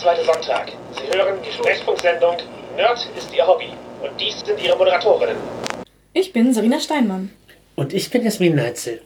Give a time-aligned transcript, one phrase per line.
[0.00, 0.72] zweite Sonntag.
[0.92, 2.36] Sie hören Gesprächspunktsendung
[2.74, 3.66] Nerd ist Ihr Hobby.
[4.02, 5.36] Und dies sind Ihre Moderatorinnen.
[6.14, 7.30] Ich bin Sarina Steinmann.
[7.76, 9.02] Und ich bin Jasmin Neitzel.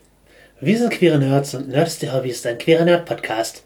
[0.61, 3.65] Wir sind queere Nerds und Nerds der Hobby ist ein queerer Nerd-Podcast.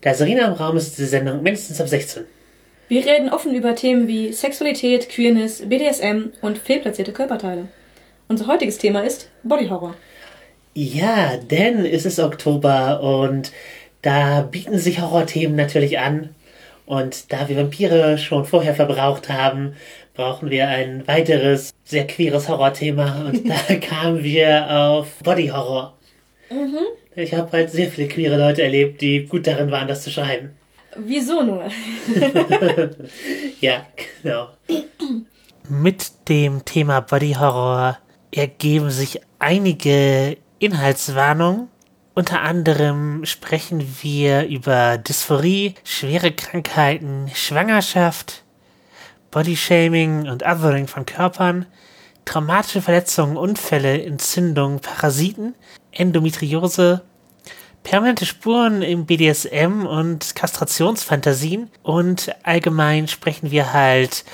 [0.00, 2.24] Da Sarina im Raum ist, ist die Sendung mindestens ab 16.
[2.88, 7.68] Wir reden offen über Themen wie Sexualität, Queerness, BDSM und fehlplatzierte Körperteile.
[8.28, 9.94] Unser heutiges Thema ist Body Horror.
[10.72, 13.52] Ja, denn es ist Oktober und
[14.00, 16.30] da bieten sich Horrorthemen natürlich an.
[16.86, 19.74] Und da wir Vampire schon vorher verbraucht haben,
[20.14, 23.26] brauchen wir ein weiteres sehr queeres Horrorthema.
[23.26, 25.96] Und da kamen wir auf Body Horror.
[26.50, 26.78] Mhm.
[27.16, 30.50] Ich habe halt sehr viele queere Leute erlebt, die gut darin waren, das zu schreiben.
[30.96, 31.64] Wieso nur?
[33.60, 33.86] ja,
[34.22, 34.48] genau.
[35.68, 37.98] Mit dem Thema Body Horror
[38.30, 41.68] ergeben sich einige Inhaltswarnungen.
[42.18, 48.42] Unter anderem sprechen wir über Dysphorie, schwere Krankheiten, Schwangerschaft,
[49.30, 51.66] Bodyshaming und Othering von Körpern,
[52.24, 55.54] traumatische Verletzungen, Unfälle, Entzündungen, Parasiten,
[55.92, 57.02] Endometriose,
[57.82, 64.24] permanente Spuren im BDSM und Kastrationsfantasien und allgemein sprechen wir halt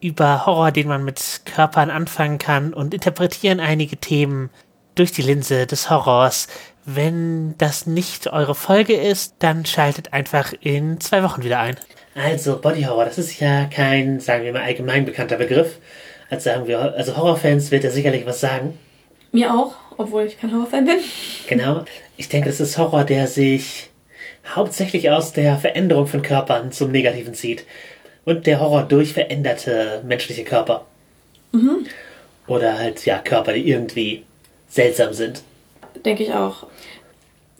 [0.00, 4.48] über Horror, den man mit Körpern anfangen kann und interpretieren einige Themen
[4.94, 6.48] durch die Linse des Horrors.
[6.88, 11.76] Wenn das nicht eure Folge ist, dann schaltet einfach in zwei Wochen wieder ein.
[12.14, 15.78] Also Body Horror, das ist ja kein, sagen wir mal, allgemein bekannter Begriff.
[16.30, 18.78] Als sagen wir, also Horrorfans wird ja sicherlich was sagen.
[19.32, 20.98] Mir auch, obwohl ich kein Horrorfan bin.
[21.48, 21.84] Genau.
[22.16, 23.90] Ich denke, das ist Horror, der sich
[24.54, 27.64] hauptsächlich aus der Veränderung von Körpern zum Negativen zieht.
[28.24, 30.86] Und der Horror durch veränderte menschliche Körper.
[31.50, 31.86] Mhm.
[32.46, 34.22] Oder halt, ja, Körper, die irgendwie
[34.68, 35.42] seltsam sind.
[36.04, 36.66] Denke ich auch.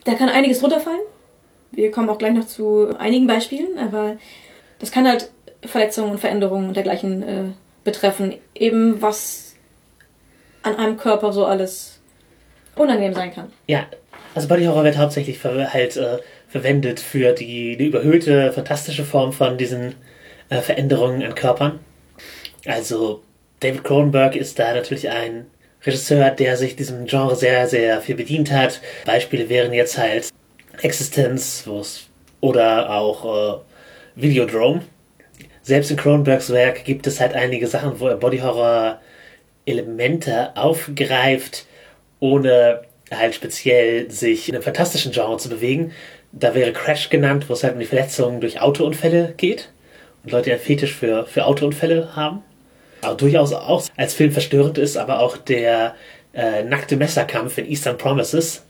[0.04, 1.00] Da kann einiges runterfallen.
[1.72, 4.16] Wir kommen auch gleich noch zu einigen Beispielen, aber
[4.78, 5.30] das kann halt
[5.64, 7.44] Verletzungen und Veränderungen und dergleichen äh,
[7.84, 8.34] betreffen.
[8.54, 9.54] Eben was
[10.62, 12.00] an einem Körper so alles
[12.76, 13.52] unangenehm sein kann.
[13.66, 13.86] Ja,
[14.34, 16.18] also Body Horror wird hauptsächlich ver halt äh,
[16.48, 19.94] verwendet für die, die überhöhte, fantastische Form von diesen
[20.48, 21.80] äh, Veränderungen an Körpern.
[22.66, 23.22] Also
[23.60, 25.46] David Cronenberg ist da natürlich ein
[25.86, 28.80] Regisseur, der sich diesem Genre sehr, sehr viel bedient hat.
[29.04, 30.30] Beispiele wären jetzt halt
[30.82, 31.64] Existence
[32.40, 33.58] oder auch äh,
[34.16, 34.82] Videodrome.
[35.62, 41.64] Selbst in Cronenbergs Werk gibt es halt einige Sachen, wo er Bodyhorror-Elemente aufgreift,
[42.20, 42.82] ohne
[43.12, 45.92] halt speziell sich in einem fantastischen Genre zu bewegen.
[46.32, 49.70] Da wäre Crash genannt, wo es halt um die Verletzungen durch Autounfälle geht
[50.22, 52.42] und Leute einen Fetisch für, für Autounfälle haben.
[53.02, 55.94] Aber durchaus auch als Film verstörend ist, aber auch der
[56.32, 58.62] äh, nackte Messerkampf in Eastern Promises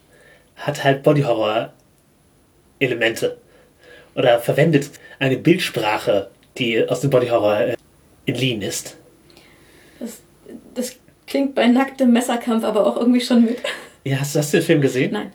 [0.56, 3.38] hat halt Bodyhorror-Elemente.
[4.14, 7.76] Oder verwendet eine Bildsprache, die aus dem Bodyhorror äh,
[8.26, 8.96] entliehen ist.
[10.00, 10.20] Das,
[10.74, 13.58] das klingt bei nacktem Messerkampf aber auch irgendwie schon mit.
[14.04, 15.12] Ja, hast, hast du den Film gesehen?
[15.12, 15.32] Nein.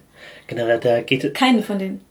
[0.48, 1.34] Genau, da, da geht es.
[1.34, 2.06] Keinen von denen.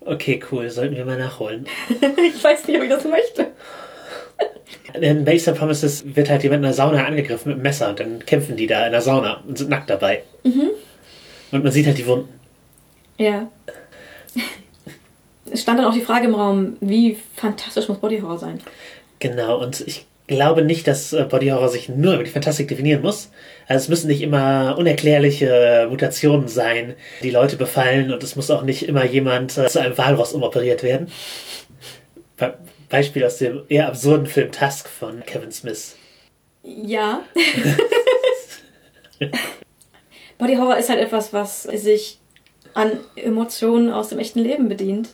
[0.00, 1.66] Okay, cool, sollten wir mal nachholen.
[1.90, 3.48] ich weiß nicht, ob ich das möchte.
[4.94, 8.24] In Base Promises wird halt jemand in der Sauna angegriffen mit einem Messer und dann
[8.24, 10.22] kämpfen die da in der Sauna und sind nackt dabei.
[10.44, 10.70] Mhm.
[11.52, 12.28] Und man sieht halt die Wunden.
[13.18, 13.48] Ja.
[15.50, 18.60] Es stand dann auch die Frage im Raum, wie fantastisch muss Body Horror sein?
[19.18, 23.02] Genau, und ich glaube nicht, dass äh, Body Horror sich nur über die Fantastik definieren
[23.02, 23.30] muss.
[23.68, 28.62] Also es müssen nicht immer unerklärliche Mutationen sein, die Leute befallen und es muss auch
[28.62, 31.08] nicht immer jemand äh, zu einem Walross umoperiert werden.
[32.88, 35.96] Be Beispiel aus dem eher absurden Film Tusk von Kevin Smith.
[36.62, 37.22] Ja.
[40.38, 42.18] Body Horror ist halt etwas, was sich
[42.74, 45.10] an Emotionen aus dem echten Leben bedient.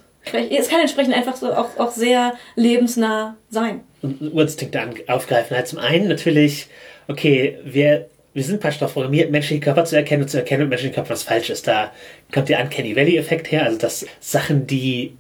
[0.51, 3.81] Es kann entsprechend einfach so auch, auch sehr lebensnah sein.
[4.03, 5.57] Und Urinstinkte aufgreifen.
[5.57, 6.67] Halt zum einen natürlich,
[7.09, 10.69] okay, wir, wir sind praktisch darauf programmiert, menschliche Körper zu erkennen und zu erkennen, ob
[10.71, 11.67] menschliche Körper was falsch ist.
[11.67, 11.93] Da
[12.33, 15.17] kommt der Uncanny Valley-Effekt her, also dass Sachen, die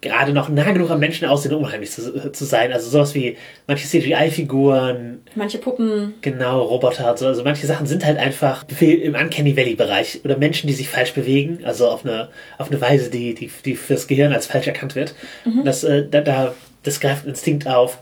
[0.00, 2.72] gerade noch nah genug am Menschen aussehen, um unheimlich zu, zu sein.
[2.72, 5.22] Also sowas wie manche CGI-Figuren.
[5.34, 6.14] Manche Puppen.
[6.20, 7.26] Genau, Roboter und so.
[7.26, 10.20] Also manche Sachen sind halt einfach im Uncanny Valley-Bereich.
[10.24, 11.60] Oder Menschen, die sich falsch bewegen.
[11.64, 12.28] Also auf eine,
[12.58, 15.14] auf eine Weise, die, die, die fürs Gehirn als falsch erkannt wird.
[15.44, 15.64] Mhm.
[15.64, 17.98] Das, äh, da, da, das greift Instinkt auf.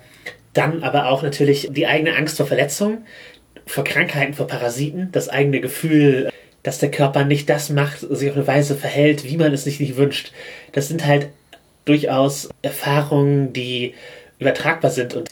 [0.52, 3.06] Dann aber auch natürlich die eigene Angst vor Verletzungen,
[3.66, 6.30] vor Krankheiten, vor Parasiten, das eigene Gefühl,
[6.62, 9.80] dass der Körper nicht das macht, sich auf eine Weise verhält, wie man es sich
[9.80, 10.32] nicht wünscht.
[10.72, 11.28] Das sind halt
[11.84, 13.94] durchaus Erfahrungen, die
[14.38, 15.14] übertragbar sind.
[15.14, 15.30] Und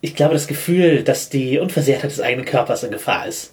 [0.00, 3.52] ich glaube, das Gefühl, dass die Unversehrtheit des eigenen Körpers in Gefahr ist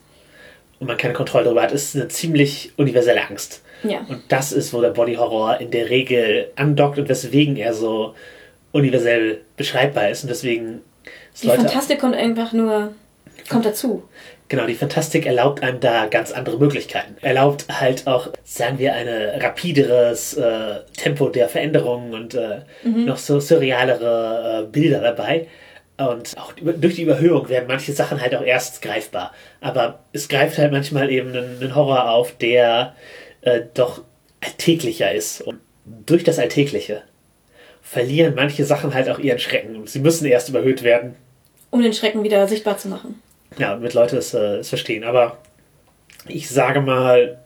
[0.80, 3.62] und man keine Kontrolle darüber hat, ist eine ziemlich universelle Angst.
[3.84, 4.06] Ja.
[4.10, 8.14] Und das ist, wo der Body Horror in der Regel andockt und weswegen er so
[8.72, 10.82] universell beschreibbar ist und deswegen
[11.34, 12.94] es Die Leute- Fantastik kommt einfach nur,
[13.50, 14.04] kommt dazu.
[14.52, 17.16] Genau, die Fantastik erlaubt einem da ganz andere Möglichkeiten.
[17.22, 19.08] Erlaubt halt auch, sagen wir, ein
[19.40, 25.48] rapideres äh, Tempo der Veränderungen und äh, noch so surrealere äh, Bilder dabei.
[25.96, 29.32] Und auch durch die Überhöhung werden manche Sachen halt auch erst greifbar.
[29.62, 32.94] Aber es greift halt manchmal eben einen, einen Horror auf, der
[33.44, 34.02] äh, doch
[34.42, 35.40] alltäglicher ist.
[35.40, 37.04] Und durch das Alltägliche
[37.82, 39.78] verlieren manche Sachen halt auch ihren Schrecken.
[39.78, 41.16] Und sie müssen erst überhöht werden,
[41.70, 43.22] Um den Schrecken wieder sichtbar zu machen.
[43.58, 45.04] Ja, damit Leute es, äh, es verstehen.
[45.04, 45.38] Aber
[46.28, 47.40] ich sage mal,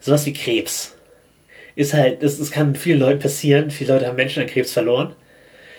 [0.00, 0.94] sowas wie Krebs
[1.74, 3.70] ist halt, das, das kann vielen Leuten passieren.
[3.70, 5.14] Viele Leute haben Menschen an Krebs verloren.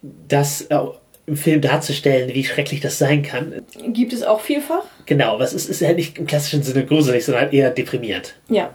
[0.01, 0.79] Das äh,
[1.25, 4.83] im Film darzustellen, wie schrecklich das sein kann, Gibt es auch vielfach?
[5.05, 8.35] genau, was ist, ist halt nicht im klassischen Sinne gruselig, sondern halt eher deprimierend.
[8.49, 8.73] Ja.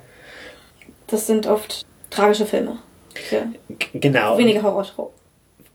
[1.09, 2.79] Das sind oft tragische Filme.
[3.31, 3.47] Ja.
[3.93, 4.39] Genau.
[4.39, 5.13] Weniger Horror.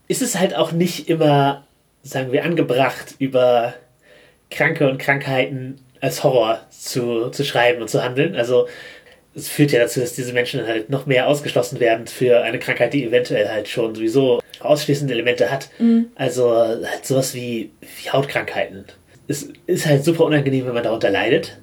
[0.07, 1.67] ist es halt auch nicht immer,
[2.01, 3.73] sagen wir, angebracht, über
[4.53, 8.35] Kranke und Krankheiten als Horror zu, zu schreiben und zu handeln.
[8.35, 8.67] Also
[9.35, 12.93] es führt ja dazu, dass diese Menschen halt noch mehr ausgeschlossen werden für eine Krankheit,
[12.93, 15.69] die eventuell halt schon sowieso ausschließende Elemente hat.
[16.15, 18.85] Also halt sowas wie, wie Hautkrankheiten.
[19.27, 21.57] Es ist halt super unangenehm, wenn man darunter leidet.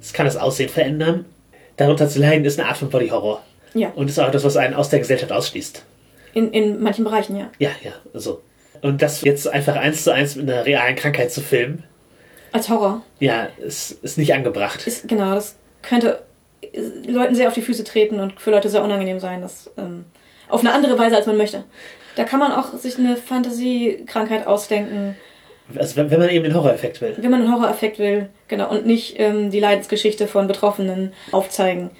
[0.00, 1.24] Es kann das Aussehen verändern.
[1.76, 3.42] Darunter zu leiden ist eine Art von Body Horror.
[3.74, 3.90] Ja.
[3.94, 5.84] Und ist auch das, was einen aus der Gesellschaft ausschließt.
[6.34, 7.50] In, in manchen Bereichen, ja.
[7.58, 8.42] Ja, ja, also.
[8.82, 11.84] Und das jetzt einfach eins zu eins mit einer realen Krankheit zu filmen,
[12.56, 13.02] Als Horror.
[13.20, 14.86] ja, ist, ist nicht angebracht.
[14.86, 16.22] Ist, genau, das könnte
[17.06, 19.42] Leuten sehr auf die Füße treten und für Leute sehr unangenehm sein.
[19.42, 20.04] Das, ähm,
[20.48, 21.64] auf eine andere Weise, als man möchte.
[22.16, 25.16] Da kann man auch sich eine Fantasiekrankheit ausdenken,
[25.76, 27.14] Also wenn, wenn man eben den Horror-Effekt will.
[27.18, 31.90] wenn man einen Horroreffekt will, genau, und nicht ähm, die Leidensgeschichte von Betroffenen aufzeigen.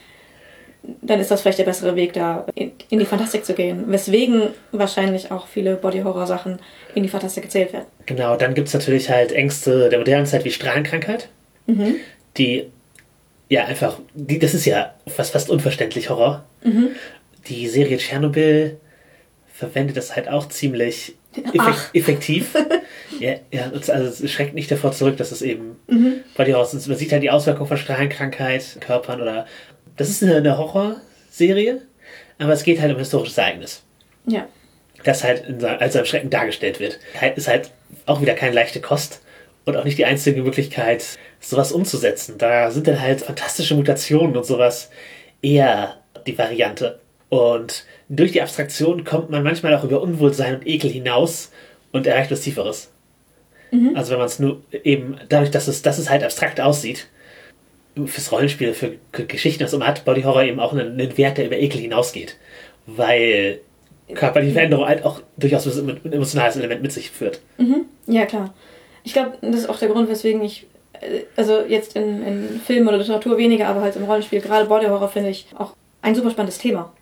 [1.03, 3.85] Dann ist das vielleicht der bessere Weg, da in, in die Fantastik zu gehen.
[3.89, 6.61] Weswegen wahrscheinlich auch viele Body-Horror-Sachen
[6.97, 7.87] in die Fantastik gezählt werden.
[8.07, 11.29] Genau, dann gibt's natürlich halt Ängste der modernen Zeit wie Strahlenkrankheit,
[12.39, 12.65] die
[13.49, 16.45] ja einfach, die, das ist ja fast, fast unverständlich Horror.
[17.49, 18.79] Die Serie Tschernobyl
[19.53, 21.95] verwendet das halt auch ziemlich effek Ach.
[21.95, 22.55] effektiv.
[23.21, 25.77] ja, ja, also es schreckt nicht davor zurück, dass es eben
[26.35, 26.89] Body Horror ist.
[26.89, 29.47] Man sieht halt die Auswirkungen von Strahlenkrankheit, Körpern oder.
[29.99, 31.83] Das ist eine, eine Horrorserie,
[32.39, 33.83] aber es geht halt um historisches Ereignis
[34.27, 34.47] Ja.
[35.07, 36.99] Das halt in, se- als ein Schrecken dargestellt wird.
[37.21, 37.71] Halt- Ist halt
[38.07, 39.21] auch wieder keine leichte Kost
[39.65, 41.05] und auch nicht die einzige Möglichkeit,
[41.41, 42.37] sowas umzusetzen.
[42.39, 44.91] Da sind dann halt fantastische Mutationen und sowas
[45.43, 46.99] eher die Variante.
[47.29, 51.51] Und durch die Abstraktion kommt man manchmal auch über Unwohlsein und Ekel hinaus
[51.93, 52.91] und erreicht was Tieferes.
[53.97, 57.09] Also wenn man es nur eben, dadurch, dass es, dass es halt abstrakt aussieht,
[58.07, 61.47] fürs Rollenspiel, für Geschichten aus dem hat Body Horror eben auch einen, einen Wert, der
[61.47, 62.37] über Ekel hinausgeht.
[62.87, 63.61] Weil
[64.15, 67.41] körperliche Veränderung halt auch durchaus ein emotionales Element mit sich führt.
[68.07, 68.55] Ja, klar.
[69.03, 70.67] Ich glaube, das ist auch der Grund, weswegen ich,
[71.01, 74.87] äh, also jetzt in, in Film oder Literatur weniger, aber halt im Rollenspiel, gerade Body
[74.87, 76.93] Horror finde ich auch ein super spannendes Thema.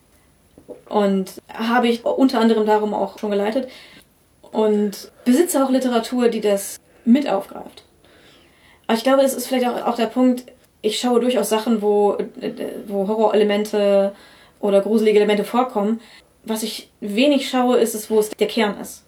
[0.89, 3.69] Und habe ich unter anderem darum auch schon geleitet.
[4.53, 7.85] Und besitze auch Literatur, die das mit aufgreift.
[8.87, 10.45] Aber ich glaube, das ist vielleicht auch, auch der Punkt,
[10.83, 12.53] ich schaue durchaus Sachen, wo, äh,
[12.87, 14.13] wo Horrorelemente
[14.61, 16.01] oder gruselige Elemente vorkommen.
[16.47, 19.05] Was ich wenig schaue, ist es, wo es der Kern ist.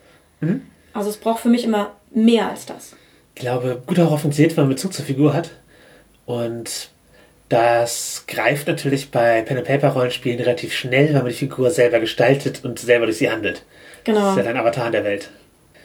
[0.92, 2.94] Also es braucht für mich immer mehr als das.
[3.34, 5.50] Ich glaube, guter Horror funktioniert, wenn man Bezug zur Figur hat.
[6.24, 6.88] Und
[7.48, 13.06] das greift natürlich bei Pen-and-Paper-Rollenspielen relativ schnell, weil man die Figur selber gestaltet und selber
[13.06, 13.62] durch sie handelt.
[14.04, 14.30] Das Genau.
[14.30, 15.30] ist ja dein Avatar in der Welt.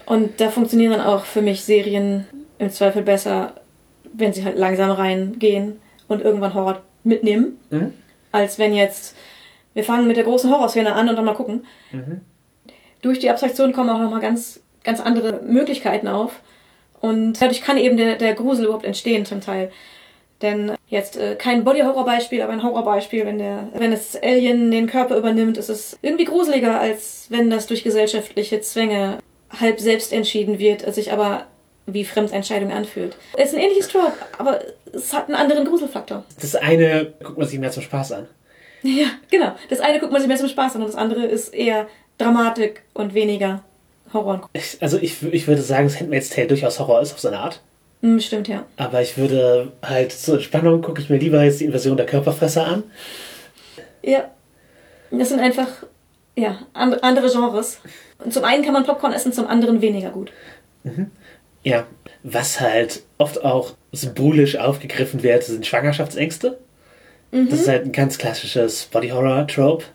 [0.05, 2.25] Und da funktionieren dann auch für mich Serien
[2.59, 3.55] im Zweifel besser,
[4.13, 7.93] wenn sie halt langsam reingehen und irgendwann Horror mitnehmen, Mhm.
[8.31, 9.15] als wenn jetzt
[9.73, 11.65] wir fangen mit der großen Horrorszene an und dann mal gucken.
[13.01, 16.39] Durch die Abstraktion kommen auch nochmal ganz, ganz andere Möglichkeiten auf.
[16.99, 19.71] Und dadurch kann eben der, der Grusel überhaupt entstehen zum Teil.
[20.41, 25.17] Denn jetzt äh, kein Body-Horror-Beispiel, aber ein Horror-Beispiel, wenn der, wenn das Alien den Körper
[25.17, 29.19] übernimmt, ist es irgendwie gruseliger, als wenn das durch gesellschaftliche Zwänge
[29.59, 31.45] halb selbst entschieden wird, sich aber
[31.85, 33.15] wie Fremdentscheidung anfühlt.
[33.37, 34.61] Es ist ein ähnliches Trope, aber
[34.93, 36.23] es hat einen anderen Gruselfaktor.
[36.39, 38.27] Das eine guckt man sich mehr zum Spaß an.
[38.83, 39.55] Ja, genau.
[39.69, 42.81] Das eine guckt man sich mehr zum Spaß an und das andere ist eher Dramatik
[42.93, 43.63] und weniger
[44.13, 44.49] Horror.
[44.79, 47.61] Also ich, ich würde sagen, dass Handmaid's Tale durchaus Horror ist auf seine Art.
[48.01, 48.65] Hm, stimmt, ja.
[48.77, 52.65] Aber ich würde halt zur Entspannung gucke ich mir lieber jetzt die Invasion der Körperfresser
[52.65, 52.83] an.
[54.01, 54.31] Ja.
[55.11, 55.67] Das sind einfach,
[56.35, 57.79] ja, and andere Genres.
[58.23, 60.31] Und zum einen kann man Popcorn essen, zum anderen weniger gut.
[61.63, 61.85] Ja,
[62.23, 66.57] was halt oft auch symbolisch aufgegriffen wird, sind Schwangerschaftsängste.
[67.31, 69.85] Das ist halt ein ganz klassisches Body Horror Trope.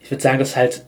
[0.00, 0.84] Ich würde sagen, dass halt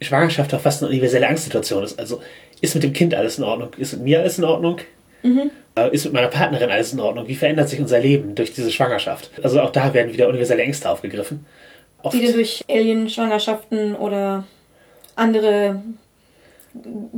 [0.00, 1.98] Schwangerschaft auch fast eine universelle Angstsituation ist.
[1.98, 2.20] Also
[2.60, 3.70] ist mit dem Kind alles in Ordnung?
[3.76, 4.78] Ist mit mir alles in Ordnung?
[5.22, 5.50] Mhm.
[5.92, 7.26] Ist mit meiner Partnerin alles in Ordnung?
[7.26, 9.30] Wie verändert sich unser Leben durch diese Schwangerschaft?
[9.42, 11.44] Also auch da werden wieder universelle Ängste aufgegriffen.
[12.02, 12.14] Oft.
[12.14, 14.44] Die durch Alien-Schwangerschaften oder
[15.16, 15.82] andere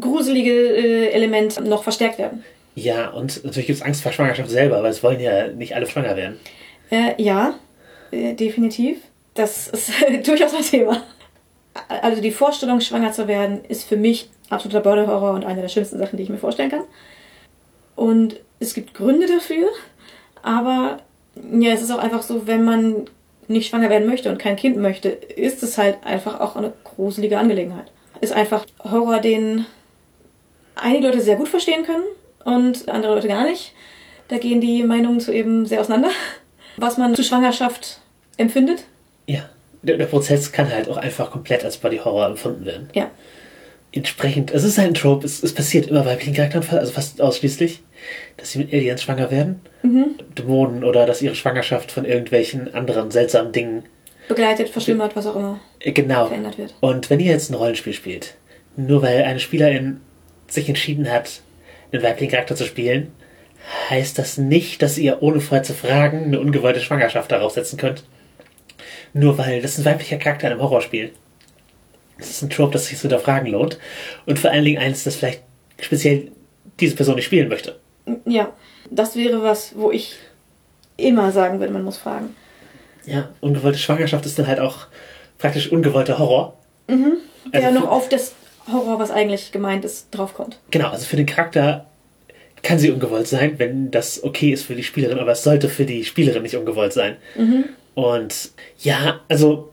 [0.01, 2.45] gruselige äh, Elemente noch verstärkt werden.
[2.75, 5.87] Ja, und natürlich gibt es Angst vor Schwangerschaft selber, weil es wollen ja nicht alle
[5.87, 6.41] schwanger werden.
[6.91, 7.55] Äh, ja,
[8.13, 8.99] äh, definitiv.
[9.35, 9.91] Das ist
[10.27, 11.03] durchaus ein Thema.
[11.89, 15.99] Also die Vorstellung, schwanger zu werden, ist für mich absoluter Body-Horror und eine der schlimmsten
[15.99, 16.85] Sachen, die ich mir vorstellen kann.
[17.97, 19.69] Und es gibt Gründe dafür,
[20.43, 20.99] aber
[21.35, 23.07] ja, es ist auch einfach so, wenn man
[23.49, 27.39] nicht schwanger werden möchte und kein Kind möchte, ist es halt einfach auch eine gruselige
[27.39, 27.91] Angelegenheit.
[28.21, 29.67] Ist einfach Horror, den
[30.75, 32.05] einige Leute sehr gut verstehen können
[32.45, 33.73] und andere Leute gar nicht.
[34.29, 36.11] Da gehen die Meinungen zu eben sehr auseinander.
[36.77, 38.02] Was man zu Schwangerschaft
[38.37, 38.85] empfindet.
[39.27, 39.49] Ja,
[39.83, 42.91] der, der Prozess kann halt auch einfach komplett als Body Horror empfunden werden.
[42.95, 43.11] Ja.
[43.95, 47.83] Entsprechend, es ist ein Trope, es, es passiert immer weiblichen Charakteren, also fast ausschließlich,
[48.39, 49.61] dass sie mit Aliens schwanger werden.
[49.83, 50.15] Mhm.
[50.39, 53.83] Dämonen oder dass ihre Schwangerschaft von irgendwelchen anderen seltsamen Dingen
[54.29, 56.27] begleitet, verschlimmert, was auch immer äh, genau.
[56.27, 56.75] verändert wird.
[56.81, 58.35] Und wenn ihr jetzt ein Rollenspiel spielt,
[58.77, 60.01] nur weil eine Spielerin
[60.49, 61.43] sich entschieden hat,
[61.93, 63.13] einen weiblichen Charakter zu spielen,
[63.91, 68.05] heißt das nicht, dass ihr ohne vorher zu fragen eine ungewollte Schwangerschaft darauf setzen könnt.
[69.15, 71.13] Nur weil das ein weiblicher Charakter in einem Horrorspiel.
[72.19, 73.79] Das ist ein Trope, das sich zu hinterfragen lohnt.
[74.27, 75.43] Und vor allen Dingen eins, das vielleicht
[75.81, 76.31] speziell
[76.81, 77.79] diese Person nicht spielen möchte.
[78.25, 78.53] Ja,
[78.91, 80.17] das wäre was, wo ich
[80.97, 82.35] immer sagen würde, man muss fragen.
[83.05, 84.87] Ja, ungewollte Schwangerschaft ist dann halt auch
[85.39, 86.57] praktisch ungewollter Horror.
[86.89, 87.17] Mhm.
[87.53, 88.35] Der also noch auf das
[88.71, 90.59] Horror, was eigentlich gemeint ist, draufkommt.
[90.71, 91.87] Genau, also für den Charakter
[92.63, 95.85] kann sie ungewollt sein, wenn das okay ist für die Spielerin, aber es sollte für
[95.85, 97.17] die Spielerin nicht ungewollt sein.
[97.37, 97.65] Mhm.
[97.95, 99.73] Und ja, also,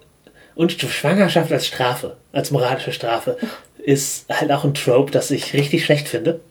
[0.56, 3.38] und Schwangerschaft als Strafe, als moralische Strafe,
[3.78, 6.42] ist halt auch ein Trope, das ich richtig schlecht finde.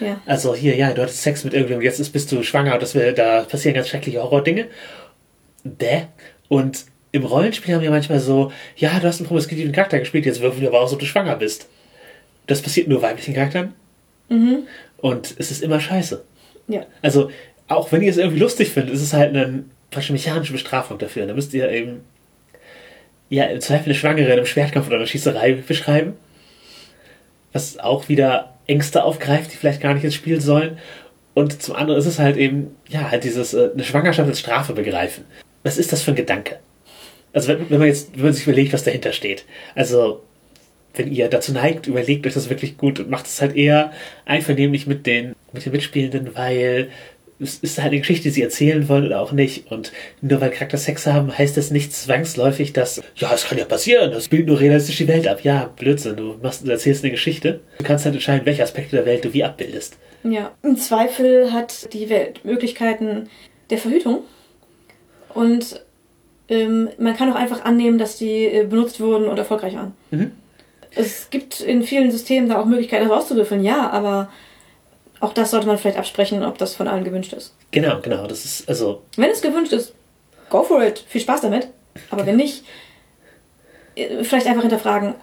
[0.00, 0.20] Ja.
[0.26, 3.42] Also hier, ja, du hattest Sex mit irgendjemandem, jetzt bist du schwanger, das will, da
[3.42, 4.66] passieren ganz schreckliche Horrordinge.
[5.64, 6.02] Bäh.
[6.48, 10.40] Und im Rollenspiel haben wir manchmal so, ja, du hast einen promiskuitiven Charakter gespielt, jetzt
[10.40, 11.66] würfeln wir aber aus, ob du schwanger bist.
[12.46, 13.74] Das passiert nur weiblichen Charakteren.
[14.28, 14.66] Mhm.
[14.98, 16.24] Und es ist immer scheiße.
[16.68, 16.84] Ja.
[17.00, 17.30] Also,
[17.68, 21.26] auch wenn ihr es irgendwie lustig findet, ist es halt eine praktisch mechanische Bestrafung dafür.
[21.26, 22.04] Da müsst ihr eben,
[23.28, 26.14] ja, im Zweifel eine Schwangere in einem Schwertkampf oder einer Schießerei beschreiben.
[27.52, 30.78] Was auch wieder Ängste aufgreift, die vielleicht gar nicht ins Spiel sollen.
[31.34, 34.72] Und zum anderen ist es halt eben, ja, halt dieses, äh, eine Schwangerschaft als Strafe
[34.72, 35.24] begreifen.
[35.62, 36.58] Was ist das für ein Gedanke?
[37.32, 39.44] Also wenn, wenn man jetzt, wenn man sich überlegt, was dahinter steht.
[39.74, 40.22] Also,
[40.94, 43.92] wenn ihr dazu neigt, überlegt euch das wirklich gut und macht es halt eher
[44.24, 46.88] einvernehmlich mit den, mit den Mitspielenden, weil
[47.38, 49.70] es ist halt eine Geschichte, die sie erzählen wollen oder auch nicht.
[49.70, 53.64] Und nur weil Charakter Sex haben, heißt das nicht zwangsläufig, dass, ja, es kann ja
[53.64, 55.40] passieren, das bildet nur realistisch die Welt ab.
[55.42, 57.60] Ja, Blödsinn, du, machst, du erzählst eine Geschichte.
[57.78, 59.98] Du kannst halt entscheiden, welche Aspekte der Welt du wie abbildest.
[60.24, 63.28] Ja, im Zweifel hat die Welt Möglichkeiten
[63.70, 64.20] der Verhütung.
[65.34, 65.84] Und
[66.48, 69.92] ähm, man kann auch einfach annehmen, dass die äh, benutzt wurden und erfolgreich waren.
[70.10, 70.32] Mhm.
[70.94, 74.30] Es gibt in vielen Systemen da auch Möglichkeiten, das auszurüffeln, ja, aber
[75.20, 77.54] auch das sollte man vielleicht absprechen, ob das von allen gewünscht ist.
[77.70, 78.26] Genau, genau.
[78.26, 79.02] Das ist also.
[79.16, 79.94] Wenn es gewünscht ist,
[80.50, 81.04] go for it.
[81.08, 81.68] Viel Spaß damit.
[82.10, 82.64] Aber wenn nicht,
[83.94, 85.14] äh, vielleicht einfach hinterfragen,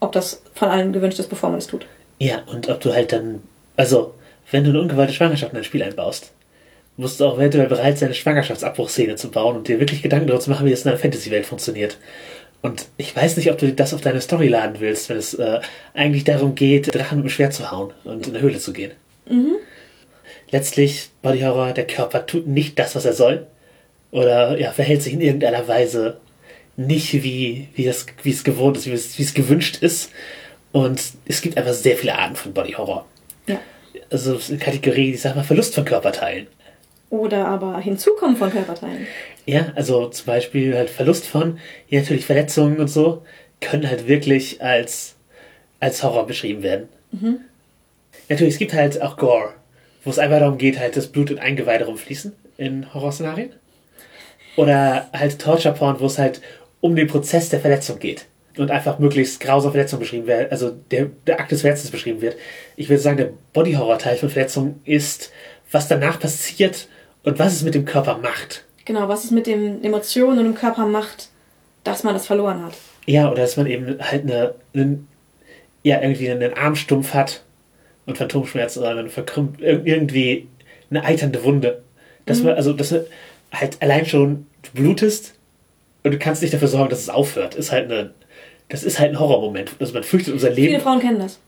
[0.00, 1.86] ob das von allen gewünscht ist, bevor man es tut.
[2.18, 3.42] Ja, und ob du halt dann.
[3.76, 4.14] Also,
[4.50, 6.32] wenn du eine ungewollte Schwangerschaft in ein Spiel einbaust,
[6.96, 10.42] musst du auch eventuell bereit sein, eine Schwangerschaftsabbruchszene zu bauen und dir wirklich Gedanken darüber
[10.42, 11.96] zu machen, wie das in einer Fantasy-Welt funktioniert.
[12.60, 15.60] Und ich weiß nicht, ob du das auf deine Story laden willst, wenn es äh,
[15.94, 18.90] eigentlich darum geht, Drachen mit dem Schwert zu hauen und in eine Höhle zu gehen.
[19.28, 19.56] Mhm.
[20.50, 23.46] Letztlich, Body Horror, der Körper tut nicht das, was er soll.
[24.10, 26.18] Oder ja, verhält sich in irgendeiner Weise
[26.76, 30.10] nicht wie, wie, das, wie es gewohnt ist, wie es, wie es gewünscht ist.
[30.72, 33.06] Und es gibt einfach sehr viele Arten von Body Horror.
[33.46, 33.60] Ja.
[34.10, 36.46] Also eine Kategorie, ich sag mal, Verlust von Körperteilen.
[37.10, 39.06] Oder aber Hinzukommen von Körperteilen.
[39.46, 41.58] Ja, also zum Beispiel halt Verlust von,
[41.88, 43.24] ja natürlich Verletzungen und so,
[43.60, 45.16] können halt wirklich als,
[45.80, 46.88] als Horror beschrieben werden.
[47.12, 47.40] Mhm.
[48.28, 49.54] Natürlich, es gibt halt auch Gore,
[50.04, 53.52] wo es einfach darum geht, halt das Blut in Eingeweide rumfließen in Horrorszenarien.
[54.56, 56.40] Oder halt Torture Porn, wo es halt
[56.80, 58.26] um den Prozess der Verletzung geht.
[58.56, 62.36] Und einfach möglichst grausame Verletzung beschrieben wird, also der, der Akt des Verletzens beschrieben wird.
[62.74, 65.30] Ich würde sagen, der Body-Horror-Teil von Verletzung ist,
[65.70, 66.88] was danach passiert
[67.22, 68.64] und was es mit dem Körper macht.
[68.84, 71.28] Genau, was es mit den Emotionen und dem Körper macht,
[71.84, 72.74] dass man das verloren hat.
[73.06, 74.98] Ja, oder dass man eben halt eine, eine
[75.84, 77.42] ja, irgendwie einen Armstumpf hat
[78.08, 80.48] und Phantomschmerzen oder dann verkrümmt irgendwie
[80.90, 81.82] eine eiternde Wunde.
[82.26, 82.46] Dass mhm.
[82.46, 83.02] man, also, dass man
[83.52, 85.34] halt allein schon, du blutest
[86.02, 88.14] und du kannst nicht dafür sorgen, dass es aufhört, ist halt eine,
[88.70, 89.72] das ist halt ein Horrormoment.
[89.78, 90.68] Also man fürchtet unser Leben.
[90.68, 91.38] Viele Frauen kennen das.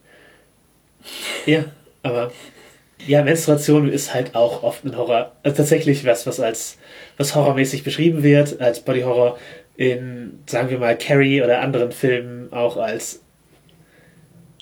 [1.46, 1.64] Ja,
[2.02, 2.30] aber
[3.06, 5.32] ja, Menstruation ist halt auch oft ein Horror.
[5.42, 6.76] Also tatsächlich was, was als
[7.16, 9.38] was horrormäßig beschrieben wird, als Body Horror
[9.76, 13.22] in, sagen wir mal, Carrie oder anderen Filmen auch als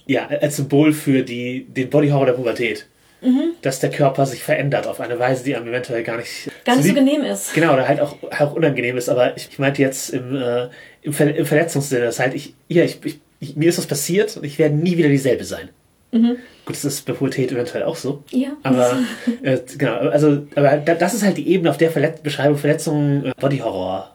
[0.08, 2.86] ja, als Symbol für die, den Body Horror der Pubertät.
[3.20, 3.50] Mhm.
[3.62, 6.84] Dass der Körper sich verändert auf eine Weise, die einem eventuell gar nicht Gar nicht
[6.86, 7.52] so lieb- genehm ist.
[7.54, 10.68] Genau, oder halt auch, auch unangenehm ist, aber ich, ich meinte jetzt im, äh,
[11.02, 14.36] im, Ver im Verletzungssinne, dass halt ich, ja, ich, ich, ich, mir ist was passiert
[14.36, 15.68] und ich werde nie wieder dieselbe sein.
[16.12, 16.36] Mhm.
[16.64, 18.22] Gut, das ist bei Pubertät eventuell auch so.
[18.30, 18.50] Ja.
[18.62, 18.98] Aber
[19.42, 23.26] äh, genau, also aber da, das ist halt die Ebene, auf der Verlet Beschreibung Verletzungen
[23.26, 24.14] äh, Body Horror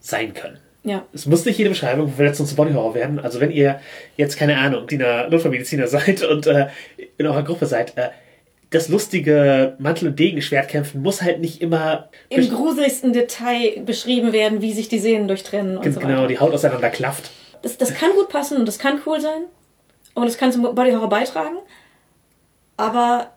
[0.00, 0.58] sein können.
[0.86, 1.04] Ja.
[1.12, 3.18] Es muss nicht jede Beschreibung von Verletzungen zu Body Horror werden.
[3.18, 3.80] Also wenn ihr
[4.16, 6.68] jetzt keine Ahnung, Diener Notfallmediziner seid und äh,
[7.18, 8.10] in eurer Gruppe seid, äh,
[8.70, 14.72] das lustige Mantel- und Degenschwertkämpfen muss halt nicht immer Im gruseligsten Detail beschrieben werden, wie
[14.72, 16.26] sich die Sehnen durchtrennen und Gen- so genau weiter.
[16.28, 17.30] die Haut auseinander klafft.
[17.62, 19.42] Das, das kann gut passen und das kann cool sein.
[20.14, 21.56] Und es kann zum Body Horror beitragen.
[22.76, 23.32] Aber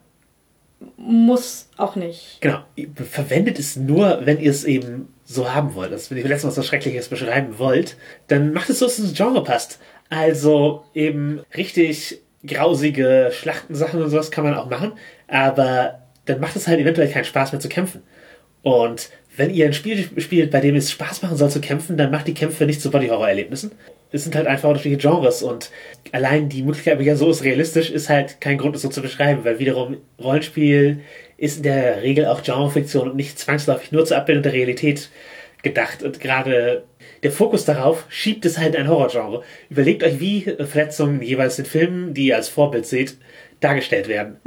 [0.97, 2.37] muss auch nicht.
[2.41, 2.59] Genau.
[2.95, 5.91] Verwendet es nur, wenn ihr es eben so haben wollt.
[5.91, 9.09] Also wenn ihr letztens was so Schreckliches beschreiben wollt, dann macht es so, dass es
[9.09, 9.79] ins Genre passt.
[10.09, 14.93] Also eben richtig grausige Schlachtensachen und sowas kann man auch machen,
[15.27, 18.01] aber dann macht es halt eventuell keinen Spaß mehr zu kämpfen.
[18.63, 22.11] Und wenn ihr ein Spiel spielt, bei dem es Spaß machen soll zu kämpfen, dann
[22.11, 23.71] macht die Kämpfe nicht zu Body-Horror-Erlebnissen.
[24.11, 25.69] Es sind halt einfach unterschiedliche Genres und
[26.11, 29.45] allein die Möglichkeit, ja, so ist realistisch, ist halt kein Grund, es so zu beschreiben,
[29.45, 31.01] weil wiederum Rollenspiel
[31.39, 35.09] ist in der Regel auch Genrefiktion und nicht zwangsläufig nur zur Abbildung der Realität
[35.63, 36.03] gedacht.
[36.03, 36.83] Und gerade
[37.23, 39.43] der Fokus darauf schiebt es halt in ein Horrorgenre.
[39.69, 43.17] Überlegt euch, wie Verletzungen jeweils in Filmen, die ihr als Vorbild seht,
[43.59, 44.37] dargestellt werden.